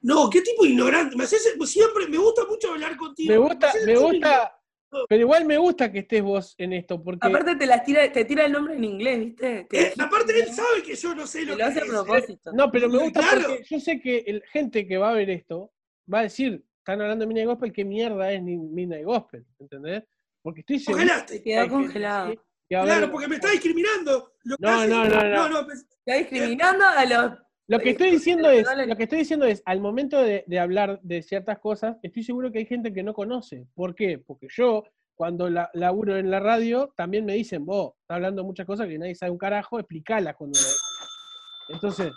[0.00, 1.16] No, qué tipo de ignorante.
[1.16, 3.30] Me haces, siempre, me gusta mucho hablar contigo.
[3.30, 4.58] Me gusta, me gusta,
[5.06, 8.24] pero igual me gusta que estés vos en esto, porque aparte te las tira, te
[8.24, 9.66] tira el nombre en inglés, ¿viste?
[9.70, 11.88] Eh, aparte, él sabe que yo no sé lo lo que hace a es.
[11.90, 12.52] propósito.
[12.54, 13.48] no, pero me gusta Claro.
[13.48, 15.72] porque yo sé que el, gente que va a ver esto
[16.10, 19.44] va a decir, están hablando de Midnight Gospel, ¿qué mierda es ni- Midnight Gospel?
[19.58, 20.04] ¿Entendés?
[20.40, 21.42] Porque estoy seguro Congelaste.
[21.42, 22.30] Quedó congelado.
[22.32, 24.32] que- Claro, porque me está discriminando.
[24.44, 25.48] Lo que No, hace- no, no, no.
[25.48, 27.32] no, pues, Está discriminando a los.
[27.70, 31.00] Lo que estoy diciendo es, lo que estoy diciendo es, al momento de, de hablar
[31.02, 33.66] de ciertas cosas, estoy seguro que hay gente que no conoce.
[33.74, 34.18] ¿Por qué?
[34.18, 38.46] Porque yo, cuando la, laburo en la radio, también me dicen, vos, estás hablando de
[38.46, 42.10] muchas cosas que nadie sabe un carajo, explicalas cuando lo Entonces,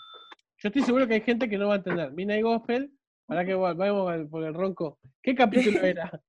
[0.57, 2.11] yo estoy seguro que hay gente que no va a entender.
[2.13, 2.89] Midnight Gospel,
[3.25, 4.99] para que va- vamos al- por el ronco.
[5.21, 6.21] ¿Qué capítulo era?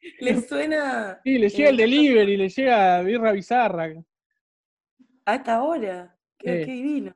[0.20, 3.92] Le suena Sí, le llega el Eh, delivery, le llega Birra Bizarra.
[5.24, 6.16] a esta hora.
[6.38, 6.66] Qué, Sí.
[6.66, 7.14] qué divino.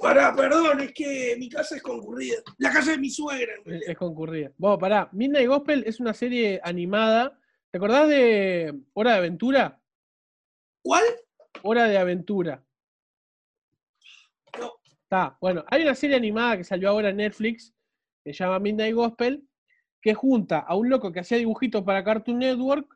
[0.00, 2.36] Pará, perdón, es que mi casa es concurrida.
[2.58, 3.52] La casa de mi suegra.
[3.66, 4.50] en Es, concurrida.
[4.56, 5.08] Bueno, pará.
[5.12, 7.38] Midnight Gospel es una serie animada.
[7.70, 9.80] ¿Te acordás de Hora de Aventura?
[10.82, 11.04] ¿Cuál?
[11.62, 12.64] Hora de Aventura.
[14.58, 14.72] No.
[15.02, 17.74] Está, bueno, hay una serie animada que salió ahora en Netflix,
[18.24, 19.46] que se llama Midnight Gospel,
[20.02, 22.86] que junta a un loco que hacía dibujitos para Cartoon Network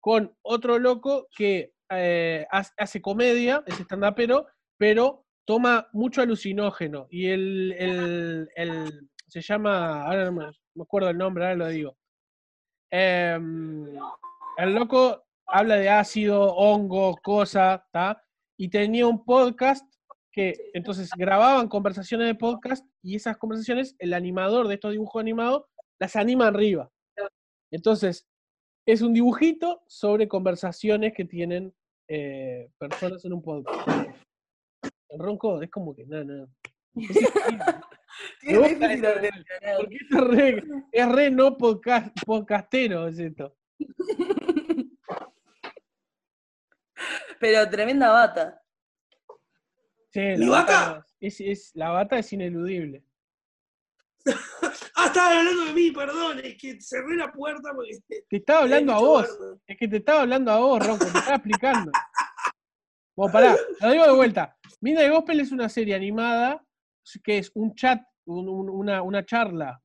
[0.00, 4.46] con otro loco que eh, hace, comedia, es stand-upero,
[4.78, 7.06] pero toma mucho alucinógeno.
[7.10, 10.32] Y el, el- el- se llama, ahora no
[10.74, 11.96] me, acuerdo el nombre, ahora lo digo.
[12.90, 13.86] Em,
[14.56, 18.22] el loco habla de ácido, hongo, cosas, ¿está?
[18.58, 19.84] Y tenía un podcast
[20.32, 25.64] que entonces grababan conversaciones de podcast y esas conversaciones, el animador de estos dibujos animados
[26.00, 26.90] las anima arriba.
[27.70, 28.26] Entonces,
[28.86, 31.72] es un dibujito sobre conversaciones que tienen
[32.08, 33.88] eh, personas en un podcast.
[35.10, 36.48] El ronco es como que, no, no.
[36.94, 37.06] Es
[40.10, 43.56] re, es re no podcast, podcastero, es esto.
[47.38, 48.62] Pero tremenda bata.
[50.12, 50.72] Sí, ¿Mi la vaca?
[50.94, 53.04] bata es, es- la bata es ineludible.
[54.96, 57.98] Ah, estaban hablando de mí, perdón, es que cerré la puerta porque.
[58.28, 59.38] Te estaba hablando a vos.
[59.66, 61.90] Es que te estaba hablando a vos, Ronco, te estaba explicando.
[63.16, 64.56] Bueno, pará, lo digo de vuelta.
[64.80, 66.62] Mina de Gospel es una serie animada
[67.24, 69.80] que es un chat, un- un- una, una charla.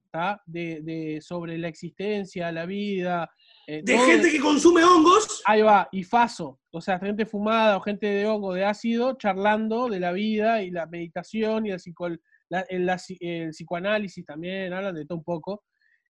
[0.45, 3.29] De, de- sobre la existencia, la vida.
[3.67, 5.41] eh, De gente que consume hongos.
[5.45, 9.89] Ahí va, y faso, o sea, gente fumada o gente de hongo, de ácido, charlando
[9.89, 12.17] de la vida y la meditación y el, psico-
[12.49, 15.63] psi- el psicoanálisis también, hablan de todo un poco.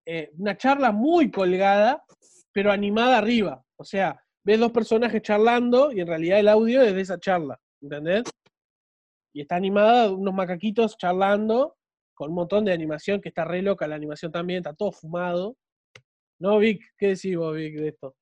[0.05, 2.03] Eh, una charla muy colgada,
[2.53, 3.63] pero animada arriba.
[3.77, 7.59] O sea, ves dos personajes charlando y en realidad el audio es de esa charla,
[7.81, 8.25] ¿entendés?
[9.35, 11.77] Y está animada, unos macaquitos charlando,
[12.15, 15.57] con un montón de animación, que está re loca la animación también, está todo fumado.
[16.39, 16.83] ¿No, Vic?
[16.99, 18.15] ¿Qué decís vos, Vic, de esto?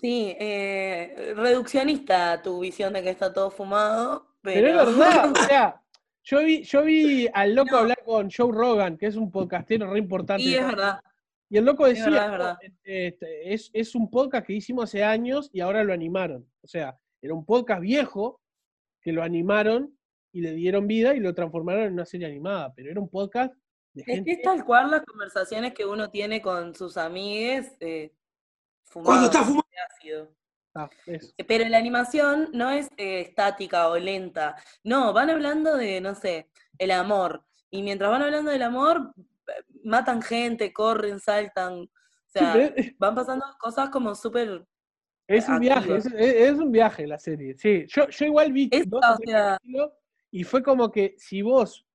[0.00, 4.66] Sí, eh, reduccionista tu visión de que está todo fumado, pero...
[4.68, 5.82] Pero es verdad, o sea,
[6.24, 7.78] yo vi, yo vi al loco No.
[7.78, 10.42] hablar con Joe Rogan, que es un podcastero re importante.
[10.42, 11.00] Y es verdad.
[11.48, 12.58] Y el loco es decía, verdad, es "No, verdad.
[12.82, 16.50] este, es, es un podcast que hicimos hace años y ahora lo animaron.
[16.62, 18.40] O sea, era un podcast viejo
[19.00, 19.96] que lo animaron
[20.32, 22.72] y le dieron vida y lo transformaron en una serie animada.
[22.74, 23.54] Pero era un podcast
[23.94, 24.32] de Es que gente.
[24.32, 28.12] es tal cual las conversaciones que uno tiene con sus amigues eh,
[28.92, 29.66] Cuando fumados está fumando.
[29.70, 30.28] de ácido.
[30.76, 31.32] Ah, eso.
[31.48, 34.56] Pero la animación no es eh, estática o lenta.
[34.84, 36.48] No, van hablando de, no sé,
[36.78, 37.44] el amor.
[37.70, 39.52] Y mientras van hablando del amor, eh,
[39.84, 41.82] matan gente, corren, saltan.
[41.82, 41.88] O
[42.28, 44.66] sea, van pasando cosas como súper...
[45.26, 46.14] es un viaje, es, es-
[46.52, 47.56] es un viaje la serie.
[47.56, 49.58] Sí, yo, yo igual vi dos o sea-
[50.30, 51.86] y fue como que si vos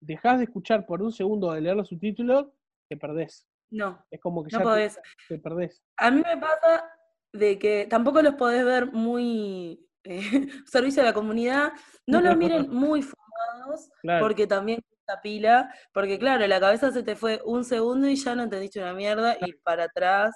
[0.00, 2.46] dejás de escuchar por un segundo de leer los subtítulos,
[2.88, 3.46] te perdés.
[3.70, 5.00] No, Es como que no ya te- podés.
[5.28, 5.82] te, perdés.
[5.96, 6.84] A mí me pasa
[7.32, 10.20] de que tampoco los podés ver muy eh,
[10.66, 11.72] servicio a la comunidad.
[12.06, 14.24] No los miren muy fumados, Claro.
[14.24, 18.34] porque también esta pila, porque claro, la cabeza se te fue un segundo y ya
[18.34, 20.34] no entendiste una mierda y para atrás.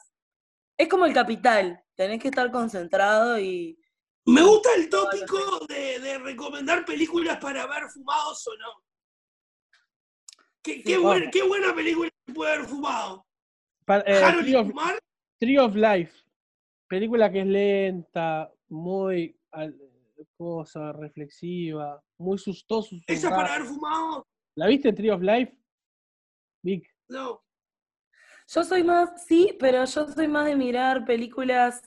[0.78, 3.78] Es como el capital, tenés que estar concentrado y
[4.26, 8.68] Me gusta el tópico de, de recomendar películas para ver fumados o no.
[10.62, 11.28] Qué, qué, Sí, buen- vamos.
[11.32, 13.26] qué buena película puede haber fumado.
[13.84, 14.70] Pa- eh, Harold Tree, of.
[15.40, 16.21] Tree of Life.
[16.92, 19.74] Película que es lenta, muy al-
[20.36, 22.94] cosa reflexiva, muy sustosa.
[23.06, 24.26] Esa para haber fumado.
[24.56, 25.56] ¿La viste Tree of Life?
[26.62, 26.86] Vic.
[27.08, 27.42] No.
[28.46, 31.80] Yo soy más, sí, pero yo soy más de mirar películas,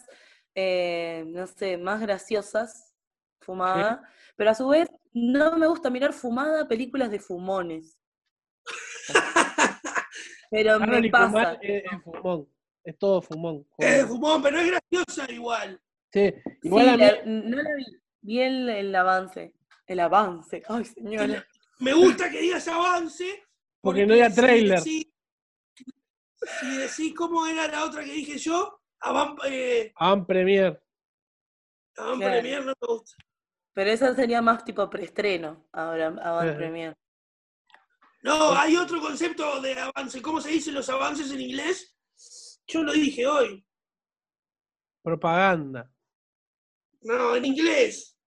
[0.56, 2.96] eh, no sé, más graciosas,
[3.42, 4.02] fumada,
[4.36, 8.00] pero a su vez no me gusta mirar fumada películas de fumones.
[10.50, 11.60] Pero me pasa.
[11.62, 12.48] es, es fumón.
[12.86, 13.68] Es todo fumón.
[13.80, 14.08] Es de joder.
[14.08, 15.82] fumón, pero es graciosa igual.
[16.14, 16.34] Sí,
[16.64, 17.86] igual Sí, a mí, la- no la vi,
[18.22, 19.54] vi el, el avance.
[19.88, 21.46] El avance, ay señora.
[21.80, 23.44] Me gusta que digas avance.
[23.82, 24.80] Porque no había si tráiler.
[24.80, 25.12] decís-
[26.60, 30.82] Si decís cómo era la otra que dije yo, Avant, eh, Avant Premier.
[31.98, 32.32] Avant Claro.
[32.34, 33.16] Premier no me gusta.
[33.74, 36.96] Pero esa sería más tipo preestreno, ahora, avant premier.
[38.24, 40.22] No, hay otro concepto de avance.
[40.22, 41.95] ¿Cómo se dicen los avances en inglés?
[42.68, 43.66] Yo lo dije hoy.
[45.04, 45.92] Propaganda.
[47.02, 48.18] No, en inglés.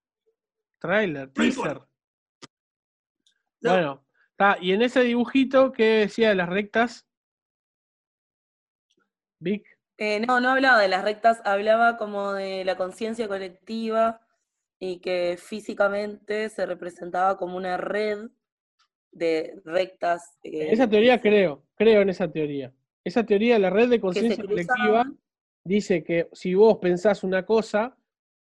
[0.79, 1.29] Trailer.
[1.31, 1.81] Teaser.
[3.61, 3.71] No.
[3.71, 4.57] Bueno, está.
[4.61, 7.05] Y en ese dibujito, ¿qué decía de las rectas?
[9.39, 9.65] Vic.
[9.97, 14.25] Eh, no, no hablaba de las rectas, hablaba como de la conciencia colectiva
[14.79, 18.29] y que físicamente se representaba como una red
[19.11, 20.37] de rectas.
[20.43, 22.73] eh, Esa teoría creo, creo en esa teoría.
[23.09, 25.11] Esa teoría de la red de conciencia colectiva
[25.63, 27.97] dice que si vos pensás una cosa,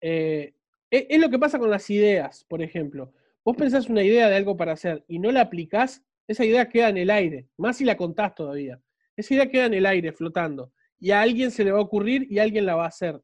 [0.01, 0.55] eh,
[0.91, 3.13] es, es lo que pasa con las ideas, por ejemplo.
[3.45, 6.89] Vos pensás una idea de algo para hacer y no la aplicás, esa idea queda
[6.89, 8.81] en el aire, más si la contás todavía.
[9.15, 10.73] Esa idea queda en el aire, flotando.
[10.99, 13.21] Y a alguien se le va a ocurrir y alguien la va a hacer.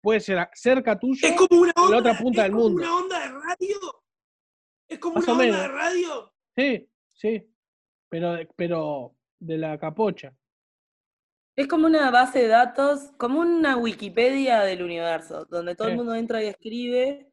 [0.00, 1.28] Puede ser cerca tuyo.
[1.28, 2.82] Es como una la otra punta es del como mundo.
[2.82, 4.02] una onda de radio.
[4.88, 5.60] Es como Más una onda menos.
[5.60, 6.34] de radio.
[6.56, 7.48] Sí, sí.
[8.08, 10.36] Pero, pero de la capocha.
[11.56, 16.14] Es como una base de datos, como una Wikipedia del universo, donde todo el mundo
[16.14, 17.28] entra y escribe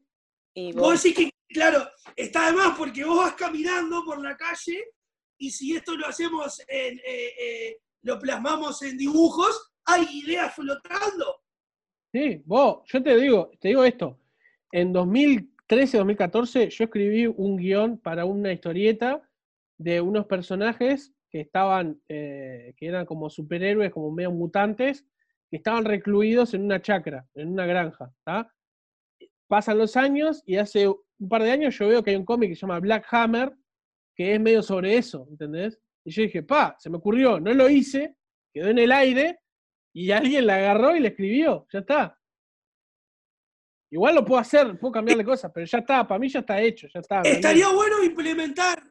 [0.53, 1.15] y Vos vos- decís
[1.47, 4.83] que, claro, está de más porque vos vas caminando por la calle
[5.37, 11.41] y si esto lo hacemos, en, eh, eh, lo plasmamos en dibujos, hay ideas flotando.
[12.11, 14.19] Sí, vos, yo te digo, te digo esto.
[14.71, 19.21] En 2013, 2014, yo escribí un guion para una historieta
[19.77, 25.05] de unos personajes que estaban, eh, que eran como superhéroes, como medio mutantes,
[25.49, 28.11] que estaban recluidos en una chacra, en una granja,
[29.47, 32.49] pasan los años y hace un par de años yo veo que hay un cómic
[32.51, 33.55] que se llama Black Hammer,
[34.15, 35.79] que es medio sobre eso, ¿entendés?
[36.05, 38.15] Y yo dije, pa, se me ocurrió, no lo hice,
[38.53, 39.39] quedó en el aire
[39.93, 42.19] y alguien la agarró y le escribió, ya está.
[43.91, 46.87] Igual lo puedo hacer, puedo cambiarle cosas, pero ya está, para mí ya está hecho,
[46.93, 47.21] ya está.
[47.21, 48.83] Estaría bueno implementar,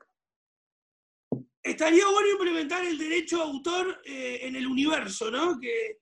[1.71, 5.59] estaría bueno implementar el derecho a autor eh, en el universo, ¿no?
[5.59, 5.99] Que,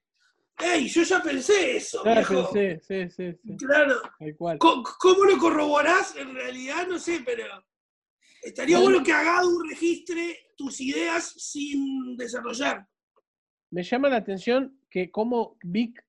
[0.59, 2.51] hey, yo ya pensé eso, Ya viejo.
[2.53, 4.01] sí, sí, sí, Claro.
[4.37, 4.59] cual.
[4.59, 6.17] ¿Cómo lo corroborás?
[6.17, 7.45] En realidad no sé, pero
[8.43, 12.87] estaría bueno que Agadu registre tus ideas sin desarrollar.
[13.71, 16.05] Me llama la atención que como Vic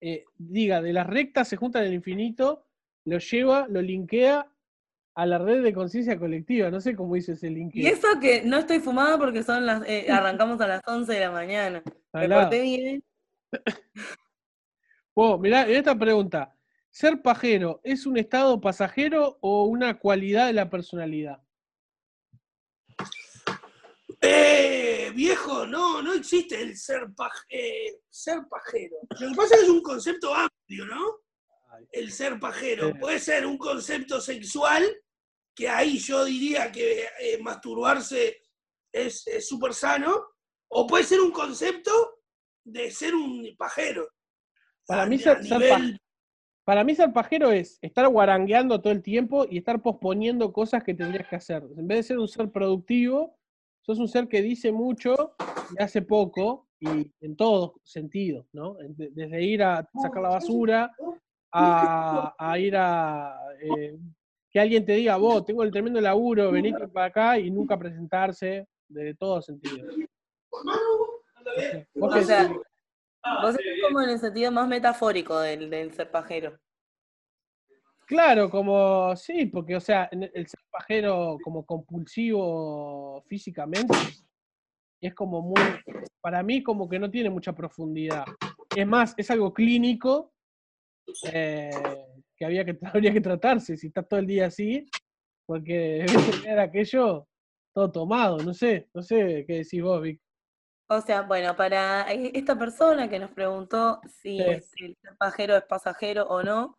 [0.00, 2.66] eh, diga, de las rectas se juntan en el infinito,
[3.06, 4.50] lo lleva, lo linkea
[5.14, 6.70] a la red de conciencia colectiva.
[6.70, 7.82] No sé cómo hizo ese linkeo.
[7.82, 11.20] Y eso que no estoy fumada porque son las, eh, arrancamos a las 11 de
[11.20, 11.82] la mañana.
[12.12, 13.04] Me porté bien.
[15.14, 16.50] Vos, mirá, esta pregunta.
[16.90, 21.40] ¿Ser pajero es un estado pasajero o una cualidad de la personalidad?
[24.20, 28.96] Eh, viejo, no, no existe el ser, paj- eh, ser pajero.
[29.20, 31.20] Lo que pasa es que es un concepto amplio, ¿no?
[31.90, 32.88] El ser pajero.
[32.88, 32.94] Sí.
[32.94, 34.84] Puede ser un concepto sexual,
[35.54, 38.38] que ahí yo diría que eh, masturbarse
[38.92, 40.22] es súper sano,
[40.68, 41.90] o puede ser un concepto
[42.64, 44.08] de ser un pajero.
[44.86, 45.98] Para A- mí ser- ser nivel-
[46.64, 50.94] Para mí ser pajero es estar guarangueando todo el tiempo y estar posponiendo cosas que
[50.94, 51.62] tendrías que hacer.
[51.76, 53.36] En vez de ser un ser productivo,
[53.82, 55.34] sos un ser que dice mucho
[55.78, 58.76] y hace poco, y en todos sentidos, ¿no?
[58.80, 60.90] Desde ir a sacar la basura,
[61.52, 63.38] a, a ir a...
[63.62, 63.98] eh,
[64.54, 68.68] que alguien te diga, vos, tengo el tremendo laburo, venite para acá y nunca presentarse,
[68.88, 69.94] de todos sentidos.
[71.94, 72.48] Vos O sea,
[73.42, 76.58] Vos estás como en el sentido más metafórico del, del ser pajero.
[78.06, 83.96] Claro, como, sí, porque, o sea, el ser pajero como compulsivo físicamente
[85.00, 85.62] es como muy,
[86.20, 88.26] para mí como que no tiene mucha profundidad.
[88.76, 90.34] Es más, es algo clínico
[91.32, 91.70] eh,
[92.48, 92.78] que había que,
[93.10, 94.86] habría que tratarse si estás todo el día así,
[95.46, 96.04] porque
[96.48, 97.26] era aquello
[97.74, 100.20] todo tomado, no sé, no sé qué decís vos, Vic.
[100.88, 104.44] O sea, bueno, para e- esta persona que nos preguntó si, Sí.
[104.60, 106.76] si el ser pajero es pasajero o no,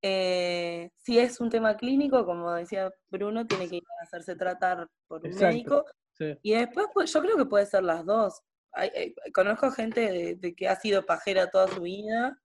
[0.00, 4.88] eh, si es un tema clínico, como decía Bruno, tiene que ir a hacerse tratar
[5.06, 5.46] por un Exacto.
[5.46, 5.84] médico.
[6.14, 6.36] Sí.
[6.42, 8.40] Y después, pues, yo creo que puede ser las dos.
[8.72, 12.36] Hay- hay- conozco gente de, de que ha sido pajera toda su vida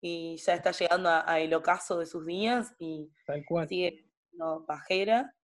[0.00, 3.68] y ya está llegando a- al ocaso de sus días y Tal cual.
[3.68, 5.34] sigue siendo pajera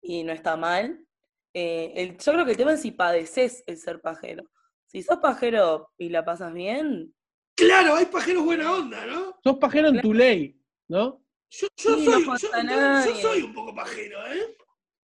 [0.00, 1.04] y no está mal.
[1.54, 4.44] Eh, el- yo creo que el tema es si padeces el ser pajero.
[4.86, 7.14] Si sos pajero y la pasas bien,
[7.54, 9.36] Claro, hay pajeros buena onda, ¿no?
[9.42, 10.56] Sos pajero en tu ley,
[10.86, 11.20] ¿no?
[11.50, 14.56] Yo, yo Sí, no soy, yo- soy un poco pajero, ¿eh?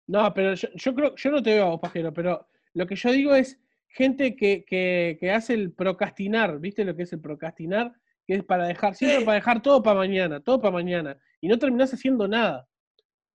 [0.09, 2.97] No, pero yo, yo creo, yo no te veo a vos, pajero, pero lo que
[2.97, 7.20] yo digo es gente que, que, que hace el procrastinar, ¿viste lo que es el
[7.20, 7.95] procrastinar?
[8.27, 11.59] Que es para dejar, siempre para dejar todo para mañana, todo para mañana, y no
[11.59, 12.68] terminás haciendo nada.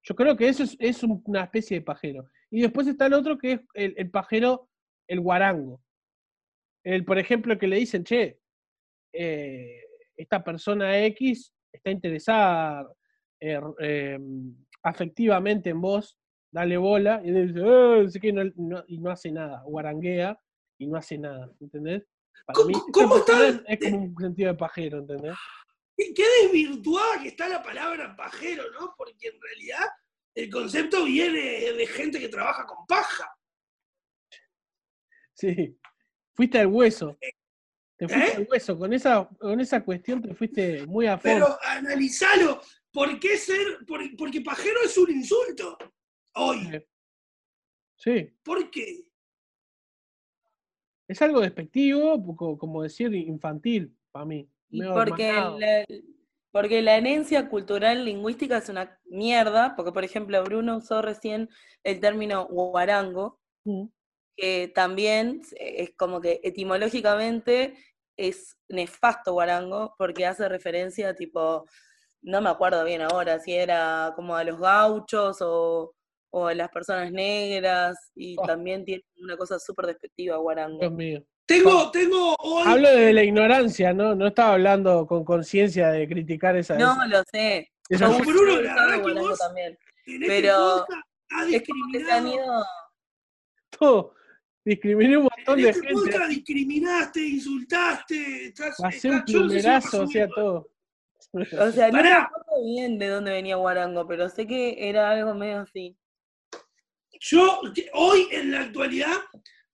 [0.03, 2.25] Yo creo que eso es, es un- una especie de pajero.
[2.49, 4.69] Y después está el otro que es el, el pajero,
[5.07, 5.81] el guarango.
[6.83, 8.39] El, por ejemplo, que le dicen, che,
[9.13, 9.81] eh,
[10.15, 12.87] esta persona X está interesada
[13.41, 14.19] eh, eh,
[14.83, 16.17] afectivamente en vos,
[16.51, 20.39] dale bola, y él dice, "Eh", no, no- y no hace nada, guaranguea
[20.79, 22.03] y no hace nada, ¿entendés?
[22.45, 23.47] Para ¿Cómo- mí, cómo está?
[23.47, 25.35] es, como un sentido de pajero, ¿entendés?
[25.95, 28.93] Qué qué desvirtuada que está la palabra pajero, ¿no?
[28.97, 29.85] Porque en realidad
[30.35, 31.39] el concepto viene
[31.73, 33.35] de gente que trabaja con paja.
[35.33, 35.77] Sí.
[36.33, 37.17] Fuiste al hueso.
[37.97, 38.35] Te fuiste ¿Eh?
[38.37, 38.77] al hueso.
[38.77, 41.45] Con esa, con esa cuestión te fuiste muy a fondo.
[41.45, 42.61] Pero analizalo.
[42.91, 43.79] ¿Por qué ser?
[43.87, 45.77] por- porque pajero es un insulto.
[46.35, 46.83] Hoy.
[47.95, 48.31] Sí.
[48.43, 49.03] ¿Por qué?
[51.07, 52.21] Es algo despectivo,
[52.57, 54.49] como decir infantil, para mí.
[54.69, 55.85] y porque la,
[56.51, 61.49] porque la herencia cultural lingüística es una mierda, porque por ejemplo Bruno usó recién
[61.83, 63.87] el término guarango, Mm.
[64.37, 67.75] que también es como que etimológicamente
[68.17, 71.65] es nefasto guarango, porque hace referencia tipo,
[72.21, 75.93] no me acuerdo bien ahora, si era como a los gauchos o,
[76.39, 78.43] o a las personas negras, y Oh.
[78.45, 80.79] también tiene una cosa súper despectiva guarango.
[80.79, 81.23] Dios mío.
[81.45, 82.63] Tengo, tengo hoy.
[82.65, 84.13] Hablo de la ignorancia, ¿no?
[84.15, 86.75] No estaba hablando con conciencia de criticar esa.
[86.77, 87.71] No, esa- lo sé.
[87.89, 89.77] esa- uso- Bruno, la verdad que vos- también.
[90.05, 90.53] este pero
[90.87, 92.53] podcast ha Es como que se han discriminado.
[92.59, 92.65] ido.
[93.79, 94.13] todo.
[94.65, 96.01] Discriminé un montón En de este gente.
[96.11, 98.45] podcast discriminaste, insultaste.
[98.47, 100.35] Estás, un no plumerazo, hacía subiendo.
[100.35, 100.69] todo.
[101.33, 105.33] O sea, no me acuerdo bien de dónde venía Guarango, pero sé que era algo
[105.33, 105.95] medio así.
[107.19, 107.61] Yo
[107.93, 109.17] hoy en la actualidad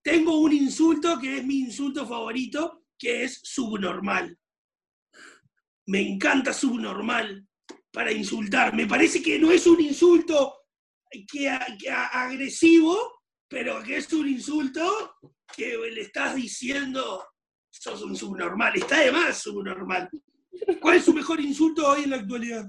[0.01, 4.37] tengo un insulto que es mi insulto favorito, que es subnormal.
[5.87, 7.47] Me encanta subnormal
[7.91, 8.73] para insultar.
[8.73, 10.55] Me parece que no es un insulto
[11.31, 15.15] que, agresivo, pero que es un insulto
[15.55, 17.23] que le estás diciendo
[17.69, 18.75] sos un subnormal.
[18.75, 20.09] Está de más subnormal.
[20.81, 22.65] ¿Cuál es su mejor insulto hoy en la actualidad?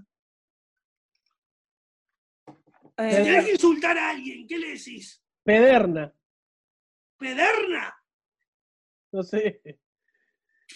[2.96, 5.20] Si Eh, tenés que insultar a alguien, ¿qué le decís?
[5.42, 6.14] Pederna.
[7.18, 7.94] ¿Pederna?
[9.12, 9.60] No sé.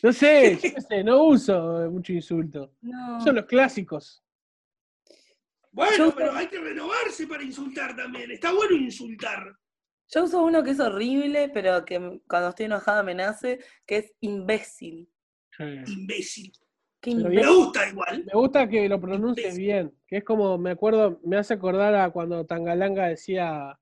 [0.03, 2.75] No sé, qué sé, no uso mucho insulto.
[2.81, 3.21] no.
[3.21, 4.25] Son los clásicos.
[5.71, 8.31] Bueno, Yo- pero hay que renovarse para insultar también.
[8.33, 9.57] Está bueno insultar.
[10.11, 14.13] Yo uso uno que es horrible, pero que cuando estoy enojada me nace, que es
[14.21, 15.09] imbécil.
[15.59, 16.53] Imbécil.
[17.01, 18.25] Pero Me gusta igual.
[18.25, 22.11] Me gusta que lo pronuncies bien, que es como, me acuerdo, me hace acordar a
[22.11, 23.79] cuando Tangalanga decía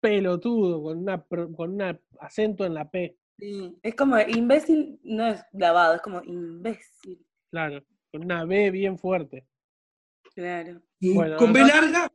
[0.00, 5.44] pelotudo, con una con un acento en la P, Sí, Es como imbécil, no es
[5.52, 7.24] lavado, es como imbécil.
[7.50, 9.46] claro, con una B bien fuerte.
[10.34, 10.80] Claro.
[11.00, 12.10] Bueno, Con B larga.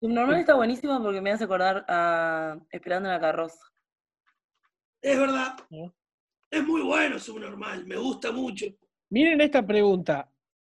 [0.00, 3.60] Subnormal está buenísimo porque me hace acordar a Esperando en la carroza.
[5.00, 5.56] Es verdad.
[6.50, 7.86] Es muy bueno subnormal.
[7.86, 8.66] Me gusta mucho.
[9.12, 10.32] Miren esta pregunta.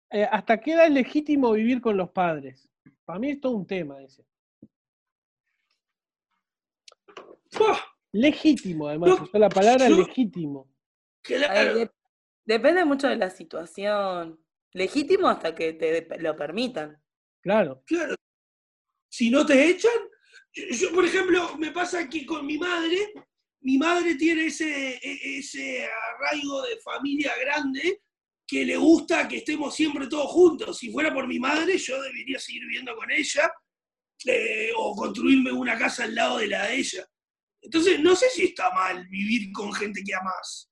[0.09, 2.69] eh, ¿Hasta qué edad es legítimo vivir con los padres?
[3.03, 4.23] Para mí es todo un tema ese.
[8.13, 10.71] Legítimo, además, usó la palabra yo- legítimo.
[11.21, 11.91] Claro.
[12.45, 14.39] depende mucho de la situación.
[14.71, 16.97] Legítimo hasta que te lo permitan.
[17.41, 17.83] Claro.
[17.85, 18.15] Claro.
[19.11, 19.91] Si no te echan,
[20.53, 23.11] yo, yo, por ejemplo, me pasa aquí con mi madre,
[23.61, 28.01] mi madre tiene ese, e- ese arraigo de familia grande
[28.49, 30.79] que le gusta que estemos siempre todos juntos.
[30.79, 33.51] Si fuera por mi madre, yo debería seguir viviendo con ella
[34.25, 37.07] eh, o construirme una casa al lado de la de ella.
[37.61, 40.71] Entonces, no sé si está mal vivir con gente que amas.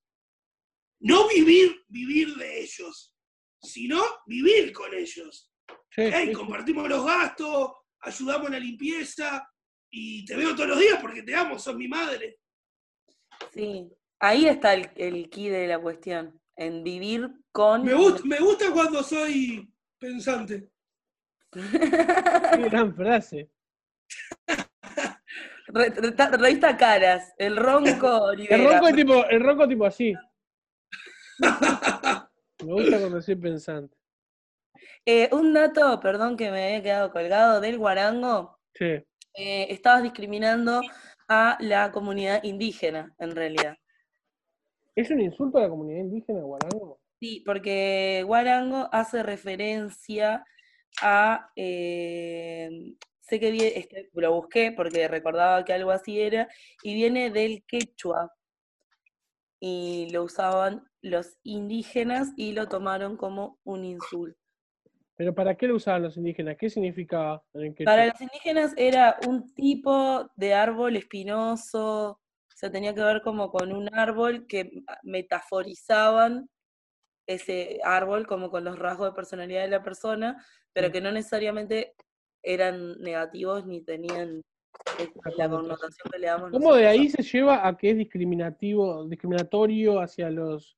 [1.01, 3.13] No vivir, vivir de ellos,
[3.61, 5.51] sino vivir con ellos.
[5.91, 9.47] Sí, Hey, sí, compartimos los gastos, ayudamos en la limpieza
[9.91, 12.39] y te veo todos los días porque te amo, sos mi madre.
[13.53, 13.87] Sí.
[14.19, 16.41] Ahí está el, el key de la cuestión.
[16.57, 17.83] En vivir con.
[17.85, 20.69] Me, gusta, me gusta cuando soy pensante.
[21.51, 21.59] qué
[22.69, 23.49] gran frase.
[25.67, 30.13] Re- re- revista Caras, el ronco El ronco es tipo, el ronco tipo así.
[32.65, 33.95] Me gusta cuando soy pensante.
[35.05, 38.59] Eh, un dato, perdón que me había quedado colgado, del guarango.
[38.73, 38.85] Sí.
[39.35, 40.81] eh, estabas discriminando
[41.29, 43.77] a la comunidad indígena, en realidad.
[44.97, 46.99] ¿Es un insulto a la comunidad indígena guarango?
[47.19, 50.43] Sí, porque guarango hace referencia
[51.03, 51.51] a.
[51.55, 56.47] eh, sé que vi- este, lo busqué porque recordaba que algo así era,
[56.83, 58.33] y viene del quechua.
[59.59, 64.39] Y lo usaban los indígenas y lo tomaron como un insulto.
[65.15, 66.57] ¿Pero para qué lo usaban los indígenas?
[66.57, 67.93] ¿Qué significaba en el quechua?
[67.93, 72.19] Para los indígenas era un tipo de árbol espinoso,
[72.59, 74.71] sea, tenía que ver como con un árbol que
[75.03, 76.49] metaforizaban
[77.27, 80.43] ese árbol como con los rasgos de personalidad de la persona,
[80.73, 80.91] pero Mm.
[80.91, 81.93] que no necesariamente
[82.43, 84.41] eran negativos ni tenían
[84.97, 86.09] esa- la connotación.
[86.11, 90.29] que le damos ¿Cómo de nosotros ahí se lleva a que es discriminativo, discriminatorio hacia
[90.29, 90.77] los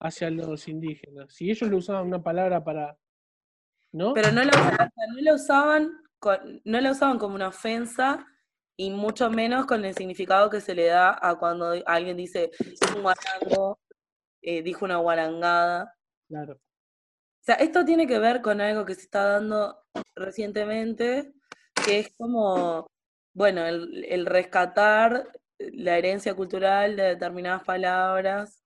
[0.00, 1.32] hacia los indígenas?
[1.34, 2.96] Si ellos lo usaban una palabra para.
[3.92, 4.14] ¿No?
[4.14, 5.92] Pero no la, sea, no la usaban
[6.64, 8.24] no la usaban como una ofensa
[8.76, 12.50] y mucho menos con el significado que se le da a cuando alguien dice
[12.94, 13.78] un guarango,
[14.40, 15.94] eh, dijo una guarangada.
[16.28, 16.54] Claro.
[16.54, 19.76] O sea, esto tiene que ver con algo que se está dando
[20.14, 21.32] recientemente,
[21.84, 22.86] que es como,
[23.34, 28.62] bueno, el, el rescatar la herencia cultural de determinadas palabras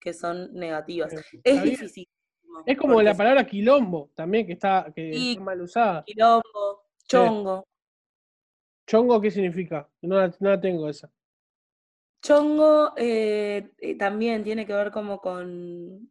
[0.00, 1.14] que son negativas.
[1.44, 2.08] Es difícil.
[2.66, 6.04] Es como la palabra quilombo también, que está, que está mal usada.
[6.04, 7.66] Quilombo, chongo.
[8.90, 9.88] ¿Chongo qué significa?
[10.02, 11.08] No la, no la tengo esa.
[12.24, 16.10] Chongo eh, eh, también tiene que ver como con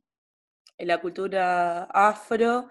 [0.78, 2.70] la cultura afro,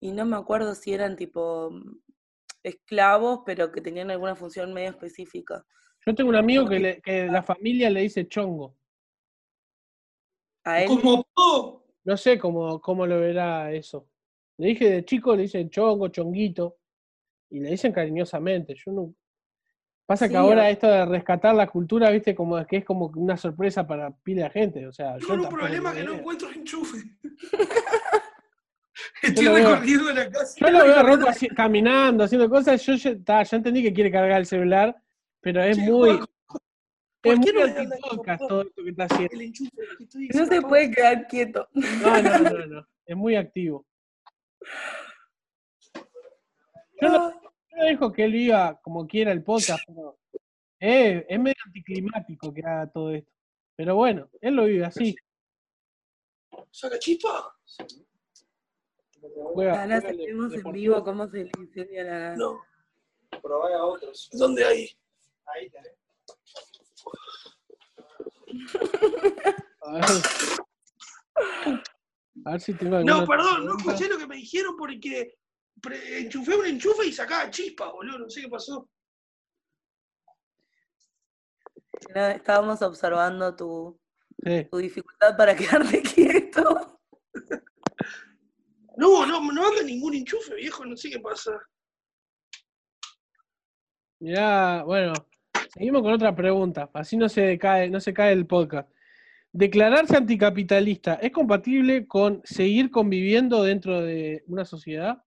[0.00, 1.98] y no me acuerdo si eran tipo mm,
[2.62, 5.66] esclavos, pero que tenían alguna función medio específica.
[6.06, 8.74] Yo tengo un amigo que, le- que la familia le dice chongo.
[10.64, 14.08] A él, Como po, No sé cómo, cómo lo verá eso.
[14.56, 16.78] Le dije de chico, le dicen chongo, chonguito,
[17.50, 18.74] y le dicen cariñosamente.
[18.74, 19.14] Yo no.
[20.06, 23.36] Pasa que Sí, ahora esto de rescatar la cultura, viste, como que es como una
[23.36, 24.86] sorpresa para pila de gente.
[24.86, 26.98] O sea, yo tengo un problema que no encuentro enchufe.
[29.22, 29.54] Estoy veo.
[29.70, 30.54] recorriendo la casa.
[30.58, 32.84] Yo lo veo a Rocco así- caminando, haciendo cosas.
[32.84, 34.94] Yo ya, ta, ya entendí que quiere cargar el celular,
[35.40, 36.10] pero es Che, muy.
[36.10, 36.26] Juaco,
[37.22, 38.48] ¿por Es qué muy no información?
[38.48, 39.34] todo esto que está haciendo.
[39.34, 41.68] El enchufe, que estoy No se puede quedar quieto.
[41.72, 42.86] No, no, no, no.
[43.06, 43.86] Es muy activo.
[47.00, 47.51] Yo lo,
[47.82, 50.18] yo dejo que él viva como quiera el podcast, pero
[50.78, 53.30] es, es medio anticlimático que haga todo esto.
[53.76, 55.16] Pero bueno, él lo vive así.
[56.70, 57.54] ¿Saca chispa?
[59.22, 62.60] El seguimos en vivo cómo se le incendia la No.
[63.40, 64.28] Probá a otros.
[64.32, 64.90] ¿Dónde hay?
[65.46, 65.96] Ahí tenés.
[69.84, 70.04] A ver.
[72.44, 75.38] A ver si tengo alguna No, perdón, no escuché lo que me dijeron porque
[75.90, 78.20] enchufé un enchufe y sacaba chispa, boludo.
[78.20, 78.88] No sé qué pasó.
[82.14, 83.98] No, estábamos observando tu,
[84.44, 84.66] Sí.
[84.70, 86.98] tu dificultad para quedarte quieto.
[88.96, 90.84] No, no, no anda ningún enchufe, viejo.
[90.84, 91.52] No sé qué pasa.
[94.20, 95.12] Mirá, bueno,
[95.72, 96.90] seguimos con otra pregunta.
[96.94, 98.88] Así no se cae, no se cae el podcast.
[99.52, 105.22] ¿Declararse anticapitalista es compatible con seguir conviviendo dentro de una sociedad?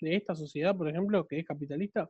[0.00, 2.08] De esta sociedad, por ejemplo, que es capitalista.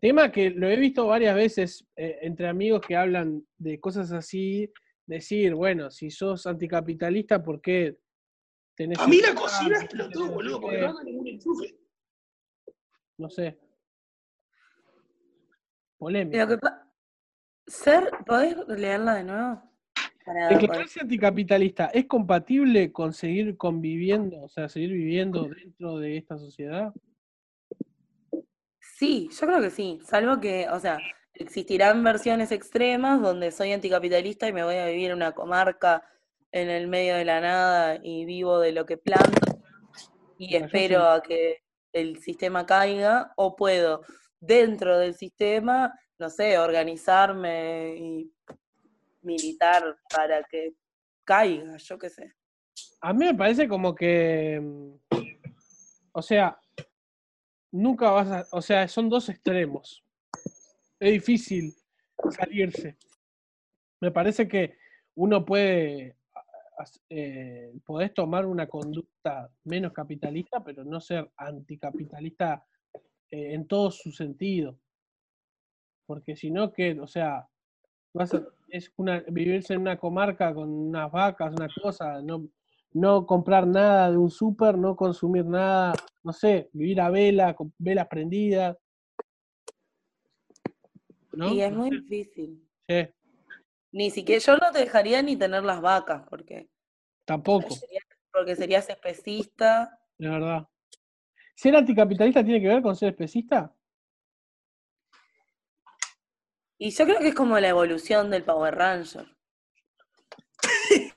[0.00, 4.70] Tema que lo he visto varias veces eh, entre amigos que hablan de cosas así,
[5.06, 7.96] decir, bueno, si sos anticapitalista, ¿por qué
[8.76, 8.98] tenés...
[8.98, 11.74] A mí la cocina explotó, tenés no sé boludo, porque no anda ningún enchufe.
[13.16, 13.58] No sé.
[16.30, 16.92] Que pa-
[17.66, 19.73] Ser, ¿podés leerla de nuevo?
[20.24, 26.38] Para- Declararse anticapitalista es compatible con seguir conviviendo, o sea, seguir viviendo dentro de esta
[26.38, 26.92] sociedad.
[28.80, 30.98] Sí, yo creo que sí, salvo que, o sea,
[31.34, 36.02] existirán versiones extremas donde soy anticapitalista y me voy a vivir en una comarca
[36.52, 39.58] en el medio de la nada y vivo de lo que planto
[40.38, 41.06] y Bueno, espero sí.
[41.06, 41.62] a que
[41.92, 44.02] el sistema caiga, o puedo
[44.40, 48.32] dentro del sistema, no sé, organizarme y
[49.24, 50.74] militar para que
[51.24, 52.34] caiga, yo qué sé.
[53.00, 54.94] A mí me parece como que, mm,
[56.12, 56.58] o sea,
[57.72, 60.04] nunca vas a, o sea, son dos extremos.
[61.00, 61.74] Es difícil
[62.30, 62.96] salirse.
[64.00, 64.76] Me parece que
[65.16, 66.16] uno puede,
[67.10, 72.64] eh, podés tomar una conducta menos capitalista, pero no ser anticapitalista
[73.30, 74.78] eh, en todo su sentido.
[76.06, 77.48] Porque si no, que, o sea,
[78.12, 82.48] vas a- es una, vivirse en una comarca con unas vacas, una cosa, no,
[82.92, 85.94] no comprar nada de un súper, no consumir nada,
[86.24, 88.76] no sé, vivir a vela, con velas prendidas.
[91.30, 91.52] ¿No?
[91.52, 92.68] Y es muy difícil.
[92.88, 93.08] sí,
[93.92, 96.68] Ni siquiera, yo no te dejaría ni tener las vacas, porque
[97.24, 97.68] tampoco,
[98.32, 100.00] porque serías especista.
[100.18, 100.66] de verdad.
[101.54, 103.72] ¿Ser anticapitalista tiene que ver con ser especista?
[106.84, 109.26] Y yo creo que es como la evolución del Power Ranger.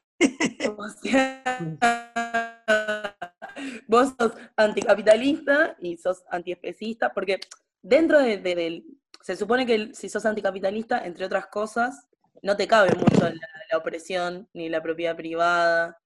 [0.78, 1.44] O sea,
[3.88, 7.40] vos sos anticapitalista y sos antiespecista, porque
[7.82, 8.84] dentro de.
[9.22, 12.08] Se supone que si sos anticapitalista, entre otras cosas,
[12.42, 16.00] no te cabe mucho la, la opresión ni la propiedad privada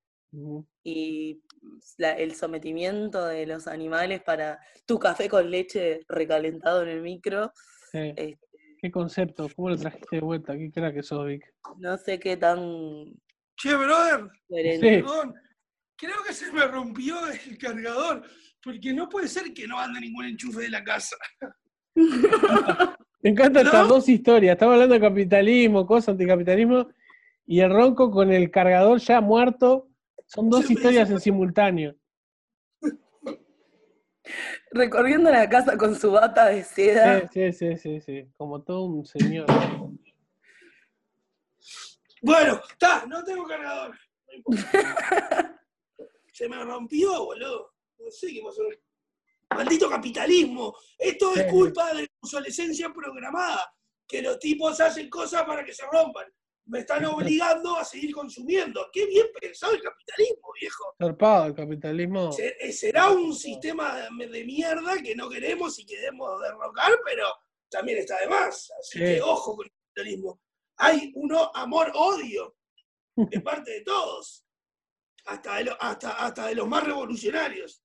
[0.83, 1.39] y
[1.97, 7.51] la- el sometimiento de los animales para tu café con leche recalentado en el micro.
[7.91, 8.13] sí.
[8.17, 8.37] eh,
[8.81, 9.47] ¿Qué concepto?
[9.55, 10.57] ¿Cómo lo trajiste de vuelta?
[10.57, 11.45] ¿Qué crack que sos, Vic?
[11.77, 12.59] no sé qué tan
[13.55, 14.27] Che, brother.
[14.49, 14.79] Sí.
[14.79, 15.35] perdón.
[15.95, 18.23] Creo que se me rompió el cargador.
[18.63, 21.15] Porque no puede ser que no ande ningún enchufe de la casa.
[23.23, 24.53] Me encantan estas dos historias.
[24.53, 26.87] Estamos hablando de capitalismo, cosas, anticapitalismo,
[27.45, 29.89] y el ronco con el cargador ya muerto.
[30.25, 31.95] Son dos historias en simultáneo.
[34.73, 37.29] Recorriendo la casa con su bata de seda.
[37.29, 38.31] Sí, sí, sí, sí, sí.
[38.37, 39.45] Como todo un señor.
[42.21, 43.97] Bueno, está, no tengo cargador.
[44.27, 45.59] No importa.
[46.31, 47.73] Se me rompió, boludo.
[47.99, 48.63] No sé qué pasó.
[49.49, 50.73] Maldito capitalismo.
[50.97, 53.73] Esto es culpa de la obsolescencia programada.
[54.07, 56.31] Que los tipos hacen cosas para que se rompan.
[56.65, 58.87] Me están obligando a seguir consumiendo.
[58.93, 60.95] Qué bien pensado el capitalismo, viejo.
[60.97, 62.29] Zarpado el capitalismo.
[62.37, 67.25] Eh, Será un sistema de de mierda que no queremos y queremos derrocar, pero
[67.69, 68.71] también está de más.
[68.79, 69.05] Así Sí.
[69.05, 70.39] que ojo con el capitalismo.
[70.77, 72.55] Hay uno amor-odio
[73.15, 74.45] de parte de todos.
[75.25, 77.83] Hasta de, lo- hasta, hasta de los más revolucionarios.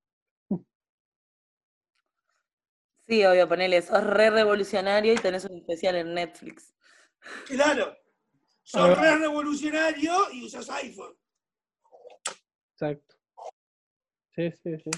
[3.08, 6.74] Sí, obvio, ponele, sos re revolucionario y tenés un especial en Netflix.
[7.46, 7.96] Claro.
[8.68, 9.00] Sos Ah.
[9.00, 11.16] re revolucionario y usas iPhone.
[12.72, 13.14] Exacto.
[14.34, 14.90] Sí, sí, sí.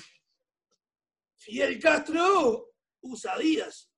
[1.36, 2.72] Fidel Castro
[3.02, 3.90] usa Díaz.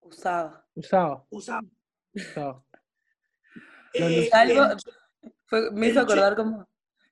[0.00, 0.64] Usaba.
[0.76, 1.60] Usaba, Usa.
[2.14, 2.64] usaba.
[3.94, 4.76] Eh, Algo-
[5.46, 6.68] Fue- me hizo acordar como...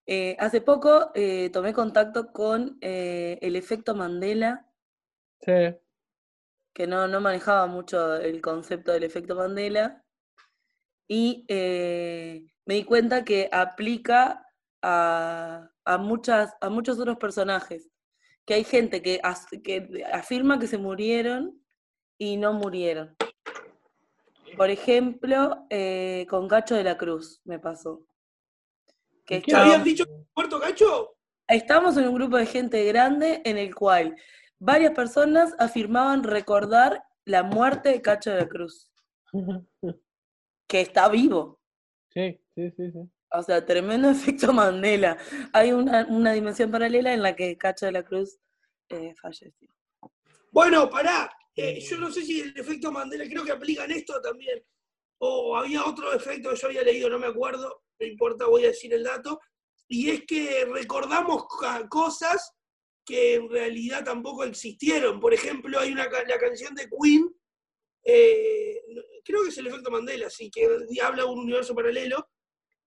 [0.07, 4.71] eh, hace poco eh, tomé contacto con eh, el efecto Mandela,
[5.41, 5.77] Sí.
[6.73, 10.04] que no, no manejaba mucho el concepto del efecto Mandela,
[11.09, 14.47] y eh, me di cuenta que aplica
[14.83, 17.91] a, a muchas, a muchos otros personajes,
[18.47, 21.61] que hay gente que, as- que afirma que se murieron
[22.19, 23.17] y no murieron.
[24.57, 28.07] Por ejemplo, eh, con Cacho de la Cruz me pasó.
[29.27, 30.05] Que ¿Y qué ¿Te habían dicho
[30.37, 31.17] muerto Cacho?
[31.49, 34.17] Estábamos en un grupo de gente grande en el cual
[34.59, 38.91] varias personas afirmaban recordar la muerte de Cacho de la Cruz,
[40.75, 41.61] que está vivo.
[42.13, 42.99] Sí, sí, sí, sí.
[43.31, 45.17] O sea, tremendo efecto Mandela.
[45.53, 48.41] Hay una, una dimensión paralela en la que Cacho de la Cruz
[48.89, 49.69] eh, falleció.
[50.51, 51.31] Bueno, pará.
[51.55, 54.65] eh, yo no sé si el efecto Mandela, creo que aplican esto también.
[55.19, 57.85] O había otro efecto que yo había leído, no me acuerdo.
[58.01, 59.39] No importa, voy a decir el dato.
[59.87, 61.45] Y es que recordamos
[61.89, 62.53] cosas
[63.07, 65.21] que en realidad tampoco existieron.
[65.21, 67.33] Por ejemplo, hay una la canción de Queen,
[68.03, 68.81] eh,
[69.25, 70.67] creo que es el efecto Mandela, sí, que
[71.03, 72.29] habla de un universo paralelo,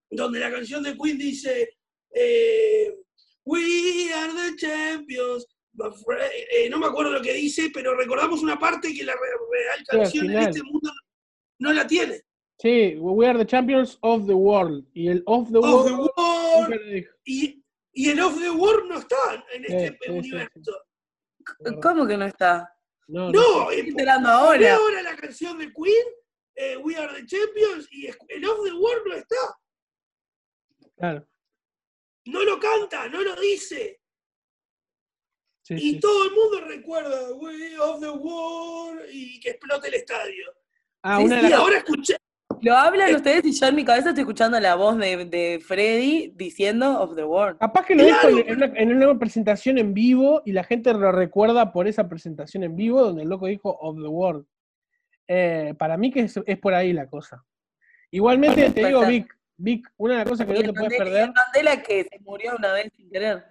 [0.09, 1.77] donde la canción de Queen dice
[2.13, 2.93] eh,
[3.45, 5.45] We are the champions.
[6.51, 9.19] eh, no me acuerdo lo que dice, pero recordamos una parte que la re-
[9.51, 10.49] real al canción en final.
[10.49, 10.91] este mundo
[11.59, 12.21] no la tiene.
[12.59, 14.83] Sí, we are the champions of the world.
[14.93, 16.09] Y el of the Of the world.
[16.17, 17.13] World, lo dijo.
[17.25, 20.85] y, y el Of the World no está en Sí, este sí, sí, universo.
[21.81, 22.73] ¿Cómo que no está?
[23.07, 23.39] No, no.
[23.39, 24.75] No, Estoy enterando ahora.
[24.75, 26.05] ahora la canción de Queen,
[26.57, 29.35] eh, We Are the Champions, y el Of the World no está.
[30.97, 31.27] Claro.
[32.25, 34.01] No lo canta, no lo dice.
[35.63, 35.99] Sí, Y sí.
[35.99, 40.45] todo el mundo recuerda We of the World y que explote el estadio.
[41.03, 42.17] Ah, Sí, una Y ahora escuché,
[42.61, 46.33] Lo hablan ustedes y yo en mi cabeza estoy escuchando la voz de, de Freddy
[46.35, 47.59] diciendo of the world.
[47.59, 50.63] Capaz que lo dijo Claro, en, en una, en una presentación en vivo y la
[50.63, 54.45] gente lo recuerda por esa presentación en vivo donde el loco dijo of the world.
[55.27, 57.43] Eh, para mí que es, es por ahí la cosa.
[58.11, 59.05] Igualmente te digo.
[59.05, 61.23] Vic, Vic, una de las cosas que no te puedes perder.
[61.25, 63.43] el Mandela que se murió una vez sin querer.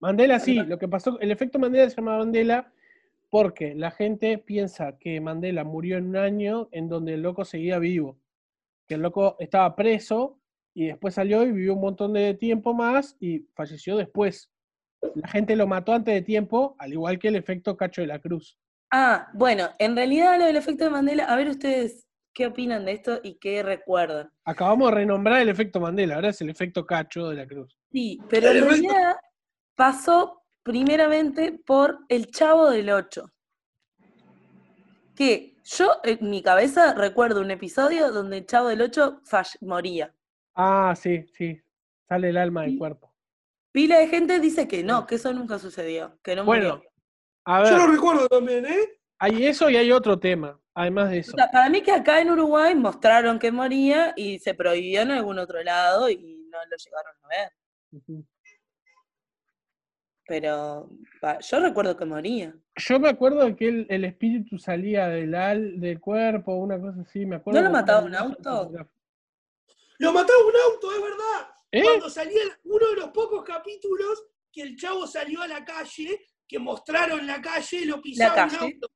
[0.00, 2.72] Mandela sí, lo que pasó, el efecto Mandela se llama Mandela
[3.30, 7.78] porque la gente piensa que Mandela murió en un año en donde el loco seguía
[7.78, 8.18] vivo,
[8.86, 10.38] que el loco estaba preso
[10.74, 14.50] y después salió y vivió un montón de tiempo más y falleció después.
[15.14, 18.18] La gente lo mató antes de tiempo, al igual que el efecto Cacho de la
[18.18, 18.58] Cruz.
[18.90, 22.92] Ah, bueno, en realidad lo del efecto de Mandela, a ver ustedes qué opinan de
[22.92, 24.30] esto y qué recuerdan.
[24.44, 27.76] Acabamos de renombrar el efecto Mandela, ahora es el efecto Cacho de la Cruz.
[27.90, 29.16] Sí, pero en realidad
[29.74, 33.32] pasó primeramente por el Chavo del Ocho.
[35.14, 39.22] Que yo en mi cabeza recuerdo un episodio donde el Chavo del Ocho
[39.62, 40.14] moría.
[40.54, 41.60] Ah, sí, sí,
[42.08, 43.12] sale el alma del cuerpo.
[43.72, 46.90] Pila de gente dice que no, que eso nunca sucedió, que no Bueno, murió.
[47.46, 48.98] A yo lo recuerdo también, ¿eh?
[49.18, 51.32] hay eso y hay otro tema, además de eso.
[51.32, 55.12] O sea, para mí que acá en Uruguay mostraron que moría y se prohibió en
[55.12, 56.16] algún otro lado y
[56.50, 58.24] no lo llegaron a ver.
[60.28, 60.90] Pero
[61.20, 62.54] pa- yo recuerdo que moría.
[62.76, 67.00] Yo me acuerdo de que el, el espíritu salía del, al, del cuerpo, una cosa
[67.02, 67.60] así, me acuerdo.
[67.60, 68.72] ¿No lo mataba un auto?
[69.98, 71.54] Lo mataba un auto, es verdad.
[71.70, 71.82] ¿Eh?
[71.84, 76.58] Cuando salía uno de los pocos capítulos que el chavo salió a la calle, que
[76.58, 78.64] mostraron la calle, lo pisaba un calle?
[78.74, 78.88] auto.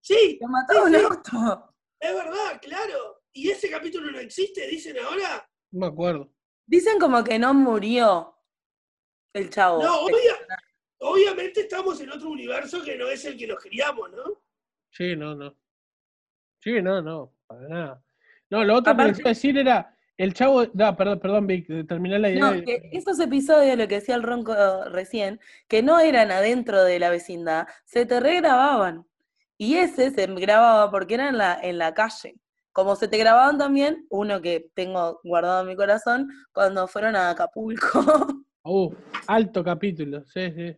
[0.00, 1.00] Sí, Lo un sí.
[1.04, 1.74] auto.
[2.00, 3.22] es verdad, claro.
[3.32, 5.48] Y ese capítulo no existe, dicen ahora.
[5.72, 6.32] No me acuerdo.
[6.66, 8.36] Dicen como que no murió
[9.34, 9.82] el chavo.
[9.82, 10.38] No, obvia-
[11.00, 14.42] obviamente estamos en otro universo que no es el que nos criamos, ¿no?
[14.90, 15.56] Sí, no, no.
[16.60, 18.04] Sí, no, no, para nada.
[18.50, 21.46] No, lo otro que Aparte- les iba a decir era, el chavo, no, perdón, perdón,
[21.46, 22.40] Vic, de terminar la idea.
[22.40, 24.54] No, que esos episodios, lo que decía el Ronco
[24.90, 29.06] recién, que no eran adentro de la vecindad, se te regrababan.
[29.56, 32.36] Y ese se grababa porque era en la, en la calle.
[32.72, 37.30] Como se te grababan también, uno que tengo guardado en mi corazón, cuando fueron a
[37.30, 38.26] Acapulco,
[38.66, 38.94] Uh,
[39.26, 40.74] alto capítulo, sí, sí.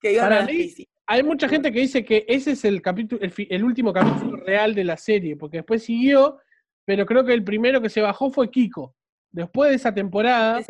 [0.00, 0.72] que iban Para a mí.
[1.08, 4.74] Hay mucha gente que dice que ese es el capítulo, el, el último capítulo real
[4.76, 6.38] de la serie, porque después siguió,
[6.86, 8.94] pero creo que el primero que se bajó fue Kiko.
[9.30, 10.62] Después de esa temporada,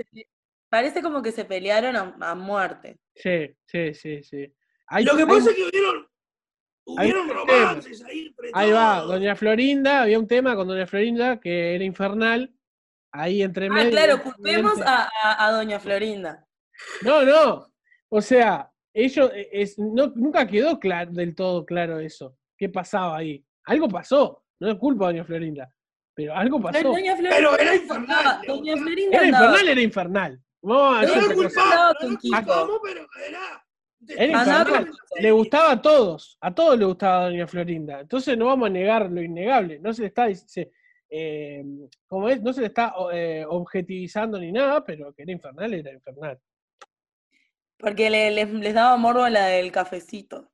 [0.68, 2.98] Parece como que se pelearon a, a muerte.
[3.14, 4.52] sí, sí, sí, sí.
[4.88, 6.06] Hay- Lo que hay- pasa es que hubieron,
[6.86, 9.00] hubieron romances ahí Ahí va.
[9.02, 12.52] Doña Florinda, había un tema con Doña Florinda que era infernal.
[13.12, 13.90] ahí entre Ah, medio.
[13.92, 16.46] claro, culpemos a, a- a Doña Florinda.
[17.02, 17.72] No, no.
[18.10, 22.36] O sea, ellos eh, es, no, nunca quedó clar- del todo claro eso.
[22.58, 23.42] ¿Qué pasaba ahí?
[23.64, 24.42] Algo pasó.
[24.60, 25.72] No es culpa de Doña Florinda.
[26.16, 26.82] Pero algo pasó.
[26.82, 28.74] Doña Pero era infernal, Doña.
[28.78, 30.40] Florinda Era infernal, era infernal.
[30.62, 30.98] No
[32.82, 33.64] pero era.
[34.00, 34.90] Infernal.
[35.20, 38.00] Le gustaba a todos, a todos le gustaba a Doña Florinda.
[38.00, 39.78] Entonces no vamos a negar lo innegable.
[39.78, 40.72] No se le está, se-
[41.10, 41.62] eh,
[42.06, 45.92] como es, no se le está eh, objetivizando ni nada, pero que era infernal, era
[45.92, 46.40] infernal.
[47.78, 50.50] Porque le- les, les daba morbo a la del cafecito.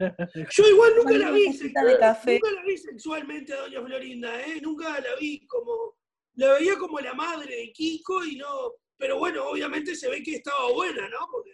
[0.50, 2.32] Yo igual nunca Una la vi, tacita de café.
[2.34, 4.60] nunca la vi sexualmente a Doña Florinda, ¿eh?
[4.62, 5.96] Nunca la vi como,
[6.34, 10.36] la veía como la madre de Kiko y no, pero bueno, obviamente se ve que
[10.36, 11.18] estaba buena, ¿no?
[11.30, 11.52] Porque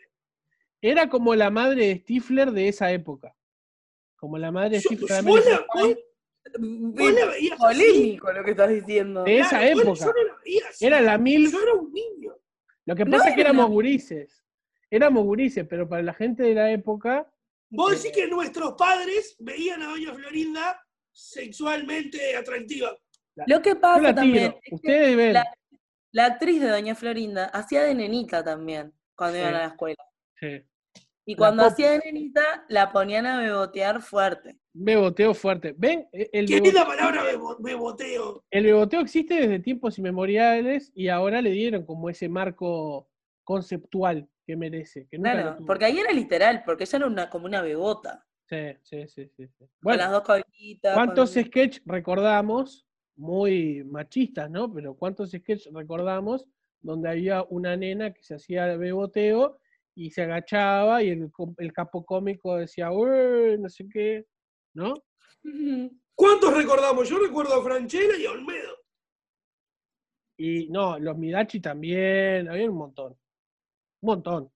[0.81, 3.35] Era como la madre de Stifler de esa época.
[4.17, 7.61] Como la madre de yo- Stifler de vos, la, Pie vos- vos la veías así.
[7.83, 9.25] Polémico lo que estás diciendo.
[9.25, 10.07] de esa Claro, bueno, época.
[10.07, 10.87] Yo no la veía así.
[10.87, 11.51] Era la mil.
[11.51, 12.33] Yo era un niño.
[12.85, 14.45] Lo que No pasa es que éramos una- gurises.
[14.89, 17.29] Éramos gurises, pero para la gente de la época,
[17.71, 20.81] Vos decís que nuestros padres veían a Doña Florinda
[21.13, 22.97] sexualmente atractiva.
[23.47, 24.61] Lo que pasa la también tiro.
[24.63, 25.33] es que Ustedes ven.
[25.35, 25.45] la,
[26.13, 29.43] la actriz de Doña Florinda hacía de nenita también cuando Sí.
[29.43, 30.05] iban a la escuela.
[30.41, 30.63] Sí.
[31.29, 34.57] Y cuando hacía de nenita, la ponían a bebotear fuerte.
[34.73, 35.75] Beboteo fuerte.
[35.77, 36.09] ¿Ven?
[36.13, 38.45] E- El, ¿Qué es la palabra bebo- beboteo?
[38.51, 43.09] el beboteo existe desde tiempos inmemoriales y ahora le dieron como ese marco
[43.43, 45.07] conceptual que merece.
[45.09, 48.25] Que nunca Claro, porque ahí era literal, porque ella era una, como una bebota.
[48.49, 49.59] Sí, sí, sí, sí, sí.
[49.59, 50.95] con Bueno, las dos colitas.
[50.95, 52.87] ¿cuántos con- sketches recordamos?
[53.17, 54.73] Muy machistas, ¿no?
[54.73, 56.47] Pero ¿cuántos sketches recordamos
[56.81, 59.59] donde había una nena que se hacía beboteo
[59.97, 64.27] y se agachaba y el, el capo cómico decía, no sé qué,
[64.75, 64.95] ¿no?
[66.15, 67.09] ¿Cuántos recordamos?
[67.09, 68.77] Yo recuerdo a Franchella y a Olmedo.
[70.39, 73.17] Y no, los Midachi también, había un montón.
[74.03, 74.53] Un montón.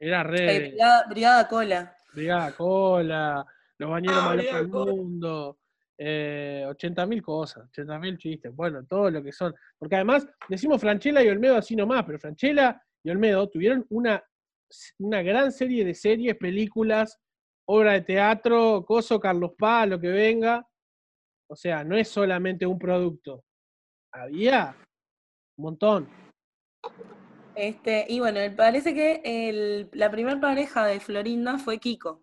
[0.00, 1.96] Era Eh, re brigada, Brigada Cola.
[2.12, 3.46] Brigada Cola,
[3.78, 5.58] los bañeros Ah, Brigada del mundo,
[5.96, 9.54] eh, 80.000 cosas, 80.000 chistes, bueno, todo lo que son.
[9.78, 14.22] Porque además, decimos Franchella y Olmedo así nomás, pero Franchella y Olmedo tuvieron una,
[14.98, 17.18] una gran serie de series, películas,
[17.68, 20.66] obra de teatro, Coso, Carlos Paz, lo que venga.
[21.48, 23.44] O sea, no es solamente un producto.
[24.12, 24.74] Había
[25.56, 26.08] un montón.
[27.54, 32.22] Este, y bueno, parece que el- la primera pareja de Florinda fue Kiko.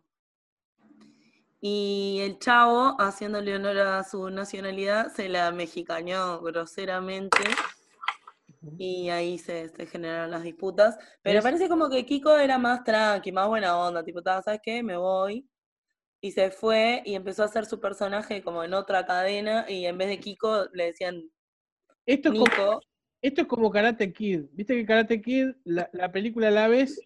[1.62, 7.38] Y el chavo, haciéndole honor a su nacionalidad, se la mexicañó groseramente.
[8.78, 10.98] Y ahí se, se generaron las disputas.
[11.22, 14.04] Pero parece como que Kiko era más tranqui, más buena onda.
[14.04, 14.82] Tipo, "Ta, ¿sabes qué?
[14.84, 15.48] Me voy.
[16.22, 19.66] Y se fue y empezó a hacer su personaje como en otra cadena.
[19.70, 21.30] Y en vez de Kiko le decían
[22.06, 22.82] Esto es como, Nico.
[23.22, 24.46] Esto es como Karate Kid.
[24.54, 27.00] Viste que Karate Kid, la, la película la ves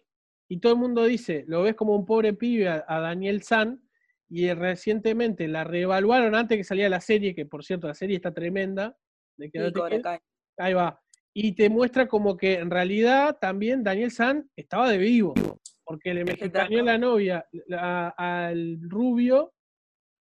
[0.48, 3.82] y todo el mundo dice, lo ves como un pobre pibe a, a Daniel San
[4.28, 8.32] y recientemente la reevaluaron antes que salía la serie, que por cierto la serie está
[8.32, 8.96] tremenda.
[9.36, 10.06] De Karate Kid.
[10.58, 11.00] Ahí va.
[11.32, 15.34] Y te muestra como que en realidad también Daniel San estaba de vivo,
[15.84, 19.52] porque le mexicaneó la novia la- al rubio,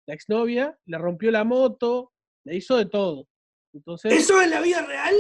[0.08, 2.12] la exnovia, le rompió la moto,
[2.46, 3.28] le hizo de todo.
[3.74, 5.14] Entonces, ¿Eso en la vida real?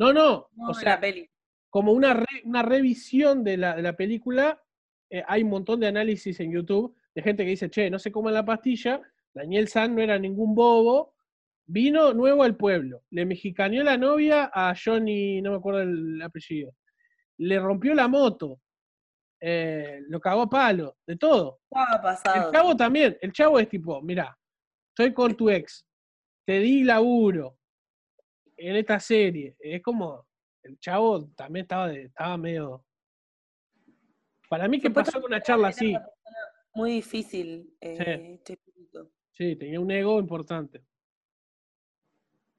[0.00, 1.30] No, no, No, o sea, la peli.
[1.68, 4.60] como una, re- una revisión de la, de la película,
[5.10, 8.10] eh, hay un montón de análisis en YouTube de gente que dice, che, no se
[8.12, 9.00] coman la pastilla,
[9.34, 11.14] Daniel San no era ningún bobo,
[11.66, 16.74] vino nuevo al pueblo, le mexicaneó la novia a Johnny, no me acuerdo el apellido,
[17.38, 18.60] le rompió la moto,
[19.40, 21.60] eh, lo cagó a palo, de todo.
[21.70, 22.52] Estaba El pasado.
[22.52, 24.36] chavo también, el chavo es tipo, mira,
[24.90, 25.86] estoy con tu ex,
[26.44, 27.56] te di laburo
[28.68, 29.56] en esta serie.
[29.58, 30.26] Es como,
[30.62, 32.84] el chavo también estaba, de- estaba medio...
[34.48, 35.94] Para mí que pasó una charla así,
[36.74, 39.10] Muy difícil, eh, Chespirito.
[39.32, 40.84] sí, tenía un ego importante.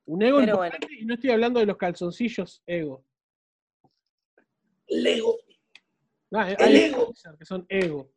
[0.06, 0.76] Un ego Pero bueno.
[0.76, 3.06] importante y no estoy hablando de los calzoncillos ego.
[4.88, 5.38] Lego.
[6.32, 7.14] No, hay- El hay ego.
[7.38, 8.10] que son ego,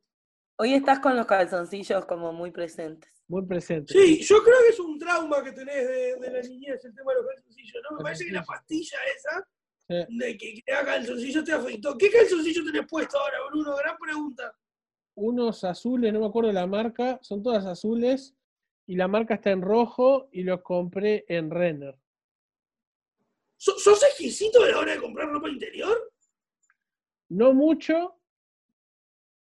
[0.56, 3.12] Hoy estás con los calzoncillos como muy presentes.
[3.28, 3.96] Muy presentes.
[3.96, 7.12] Sí, yo creo que es un trauma que tenés de, de la niñez, el tema
[7.12, 7.96] de los calzoncillos, ¿no?
[7.96, 9.48] Me parece que la pastilla esa
[9.88, 11.96] de que crea calzoncillos te afectó.
[11.96, 13.76] ¿Qué calzoncillo tenés puesto ahora, Bruno?
[13.76, 14.56] Gran pregunta.
[15.14, 18.34] Unos azules, no me acuerdo la marca, son todas azules
[18.86, 21.96] y la marca está en rojo y los compré en Renner.
[23.56, 26.12] ¿Sos, sos exquisito a la hora de comprar ropa interior?
[27.28, 28.18] No mucho.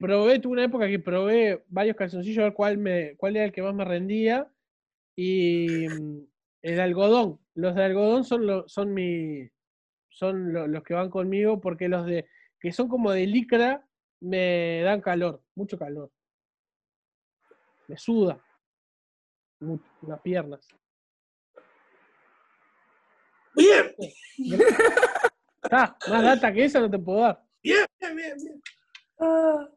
[0.02, 3.52] Probé, tuve una época que probé varios calzoncillos a ver cuál, me, cuál era el
[3.52, 4.50] que más me rendía.
[5.14, 6.18] Y mm,
[6.62, 9.48] el algodón, Los de algodón son, lo- son mi.
[10.10, 12.26] Son lo- los que van conmigo porque los de.
[12.58, 13.86] que son como de licra
[14.20, 16.10] me dan calor, mucho calor.
[17.86, 18.40] Me suda.
[19.60, 20.66] Mucho, las piernas.
[23.54, 23.94] Bien,
[25.70, 27.44] Ah, más data que esa no te puedo dar.
[27.62, 28.36] bien, bien, bien.
[28.36, 28.62] bien.
[29.20, 29.68] Ah,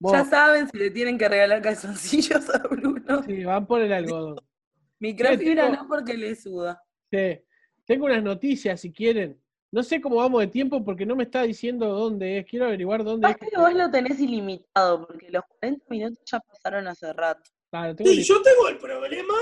[0.00, 3.22] Vos, ya saben si le tienen que regalar calzoncillos a Bruno.
[3.24, 4.36] sí, van por el algodón.
[5.00, 6.82] Microfibra tengo- no porque le suda.
[7.10, 7.40] Sí.
[7.84, 9.42] Tengo unas noticias si quieren.
[9.70, 12.46] No sé cómo vamos de tiempo porque no me está diciendo dónde es.
[12.46, 13.36] Quiero averiguar dónde es.
[13.36, 17.50] Que vos lo tenés ilimitado, porque los 40 minutos ya pasaron hace rato.
[17.70, 19.34] Claro, tengo Sí, yo tengo el problema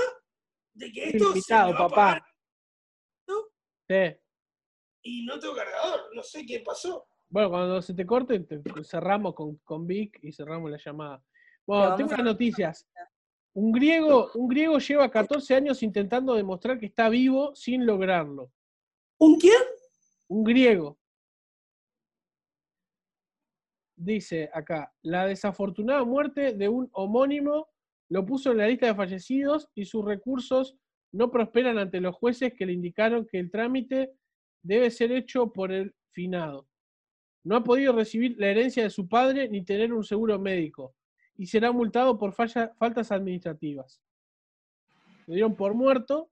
[0.73, 2.11] de que esto se me Ilimitado, va a papá.
[2.11, 2.23] apagar
[3.89, 4.19] Sí.
[5.03, 6.09] y no tengo cargador.
[6.13, 7.07] No sé qué pasó.
[7.29, 11.23] Bueno, cuando se te corte, te- cerramos con, con Vic y cerramos la llamada.
[11.65, 12.87] Bueno, tengo unas noticias.
[13.53, 18.51] Un griego, un griego lleva 14 años intentando demostrar que está vivo sin lograrlo.
[19.19, 19.61] ¿Un quién?
[20.27, 20.97] Un griego.
[23.99, 27.67] Dice acá, la desafortunada muerte de un homónimo
[28.09, 30.77] lo puso en la lista de fallecidos y sus recursos
[31.11, 34.13] no prosperan ante los jueces que le indicaron que el trámite
[34.61, 36.66] debe ser hecho por el finado.
[37.47, 40.93] No ha podido recibir la herencia de su padre ni tener un seguro médico
[41.37, 44.01] y será multado por falla- faltas administrativas.
[45.27, 46.29] Le dieron por muerto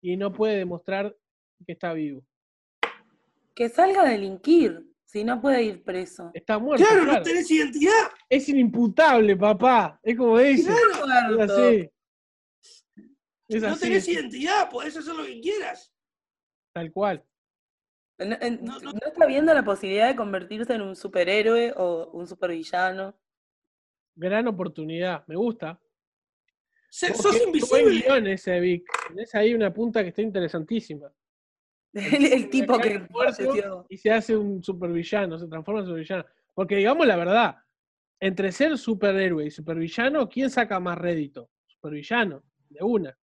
[0.00, 1.14] y no puede demostrar
[1.66, 2.24] que está vivo.
[3.54, 6.30] Que salga a delinquir, si no puede ir preso.
[6.32, 6.86] Está muerto.
[6.86, 7.18] Claro, claro.
[7.18, 8.08] no tenés identidad.
[8.30, 10.00] Es inimputable, papá.
[10.02, 10.70] Es como dice.
[10.70, 11.52] Es Muerto.
[11.54, 11.90] así.
[13.48, 15.92] Es No así, tenés es identidad, podés hacer lo que quieras.
[16.72, 17.22] tal cual.
[18.18, 18.92] No, en- No, no.
[18.92, 23.14] ¿no está viendo la posibilidad de convertirse en un superhéroe o un supervillano?
[24.16, 25.24] Gran oportunidad.
[25.28, 25.80] Me gusta.
[26.90, 28.00] Se- sos Buen invisible.
[28.02, 28.84] guion ese, Vic.
[29.08, 31.12] Tenés ahí una punta que está interesantísima.
[31.94, 33.08] El, el tipo que el.
[33.88, 36.24] Y se hace un supervillano, se transforma en supervillano.
[36.54, 37.56] Porque digamos la verdad,
[38.20, 41.48] entre ser superhéroe y supervillano, ¿quién saca más rédito?
[41.66, 43.18] Supervillano, de una.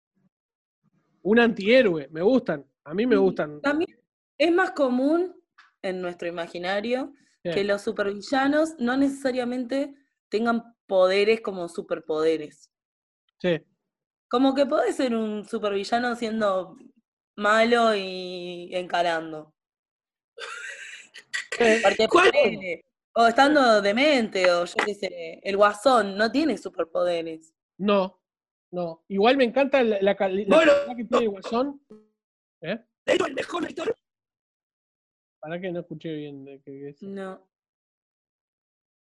[1.23, 2.65] Un antihéroe, me gustan.
[2.85, 3.59] A mí me gustan.
[3.61, 3.97] También
[4.45, 5.35] es más común
[5.81, 7.13] en nuestro imaginario
[7.45, 7.51] Sí.
[7.51, 9.93] que los supervillanos no necesariamente
[10.29, 12.71] tengan poderes como superpoderes.
[13.41, 13.61] Sí.
[14.29, 16.77] Como que puede ser un supervillano siendo
[17.35, 19.53] malo y encarando.
[21.83, 22.31] Porque ¿Cuál?
[22.31, 27.53] ponele, o estando demente, o yo qué sé, el guasón no tiene superpoderes.
[27.77, 28.21] No,
[28.71, 29.03] no.
[29.09, 30.71] Igual me encanta la, la cali- la Bueno.
[30.71, 31.81] calidad que tiene el Guasón.
[32.61, 32.79] ¿Eh?
[33.05, 33.95] De hecho, el mejor actor.
[35.43, 37.03] Para que no escuché bien de qué qué es.
[37.03, 37.45] No,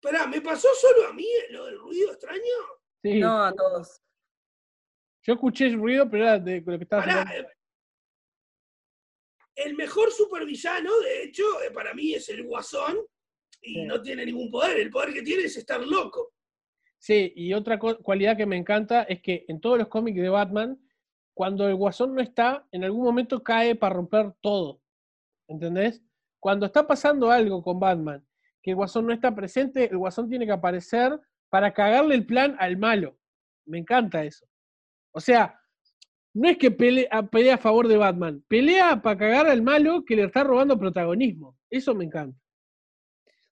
[0.01, 2.41] Esperá, ¿me pasó solo a mí lo del ruido extraño?
[3.03, 4.01] Sí, no a todos.
[5.21, 7.47] Yo escuché el ruido, pero era de lo que estaba Pará, haciendo.
[7.49, 7.53] eh,
[9.57, 12.97] el mejor supervillano, de hecho, eh, para mí es el Guasón
[13.61, 13.83] y Sí.
[13.83, 14.79] no tiene ningún poder.
[14.79, 16.33] El poder que tiene es estar loco.
[16.97, 20.79] Sí, y otra cualidad que me encanta es que en todos los cómics de Batman,
[21.35, 24.81] cuando el Guasón no está, en algún momento cae para romper todo.
[25.47, 26.01] ¿Entendés?
[26.41, 28.25] Cuando está pasando algo con Batman,
[28.61, 31.17] que el Guasón no está presente, el Guasón tiene que aparecer
[31.49, 33.17] para cagarle el plan al malo.
[33.65, 34.45] Me encanta eso.
[35.11, 35.57] O sea,
[36.33, 40.15] no es que pelea, pelea a favor de Batman, pelea para cagar al malo que
[40.15, 41.57] le está robando protagonismo.
[41.69, 42.37] Eso me encanta.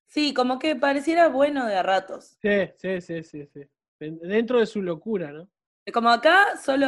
[0.08, 2.38] Sí, como que pareciera bueno de a ratos.
[2.42, 3.62] Sí, sí, sí, sí, sí.
[4.00, 5.48] Den- Dentro de su locura, ¿no?
[5.94, 6.88] Como acá solo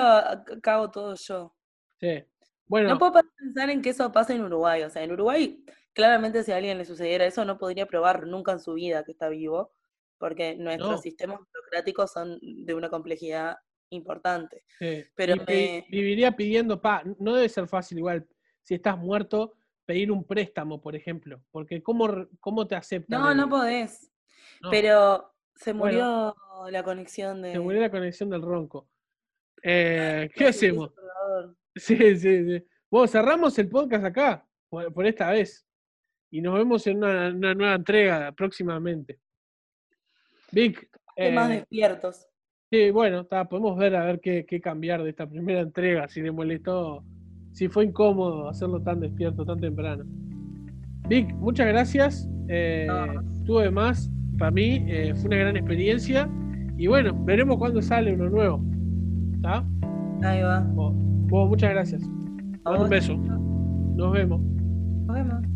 [0.63, 1.55] cago todo yo.
[1.99, 2.23] Sí.
[2.65, 4.81] Bueno, No puedo pensar en que eso pase en Uruguay.
[4.83, 8.51] O sea, en Uruguay, claramente si a alguien le sucediera eso, no podría probar nunca
[8.53, 9.73] en su vida que está vivo,
[10.17, 10.97] porque nuestros No.
[10.97, 13.57] sistemas burocráticos son de una complejidad
[13.89, 14.63] importante.
[14.79, 15.03] sí.
[15.15, 18.25] pero me- viviría pidiendo, pa, no debe ser fácil igual,
[18.61, 19.53] si estás muerto,
[19.85, 22.07] pedir un préstamo, por ejemplo, porque ¿cómo,
[22.39, 23.19] cómo te aceptan?
[23.19, 24.09] No, no podés.
[24.61, 26.35] no, Pero se Bueno.
[26.37, 27.51] murió la conexión de.
[27.51, 28.87] Se murió la conexión del ronco.
[29.63, 30.91] Eh, ¿Qué hacemos?
[31.75, 32.65] Sí, sí, sí.
[32.89, 35.65] Bueno, cerramos el podcast acá, por, por esta vez.
[36.31, 39.19] Y nos vemos en una, una nueva entrega próximamente.
[40.51, 40.89] Vic,
[41.33, 42.27] más eh, despiertos.
[42.71, 46.31] Sí, bueno, podemos ver a ver qué, qué cambiar de esta primera entrega, si le
[46.31, 47.03] molestó,
[47.51, 50.05] si fue incómodo hacerlo tan despierto, tan temprano.
[51.09, 52.29] Vic, muchas gracias.
[52.47, 53.71] Eh, No.
[53.71, 56.29] Más, para mí eh, fue una gran experiencia.
[56.77, 58.63] Y bueno, veremos cuándo sale uno nuevo.
[59.35, 59.65] ¿Está?
[60.23, 60.61] Ahí va.
[60.61, 62.01] Bueno, muchas gracias.
[62.63, 63.17] A un beso.
[63.17, 64.41] Nos vemos.
[64.41, 65.50] Nos vemos.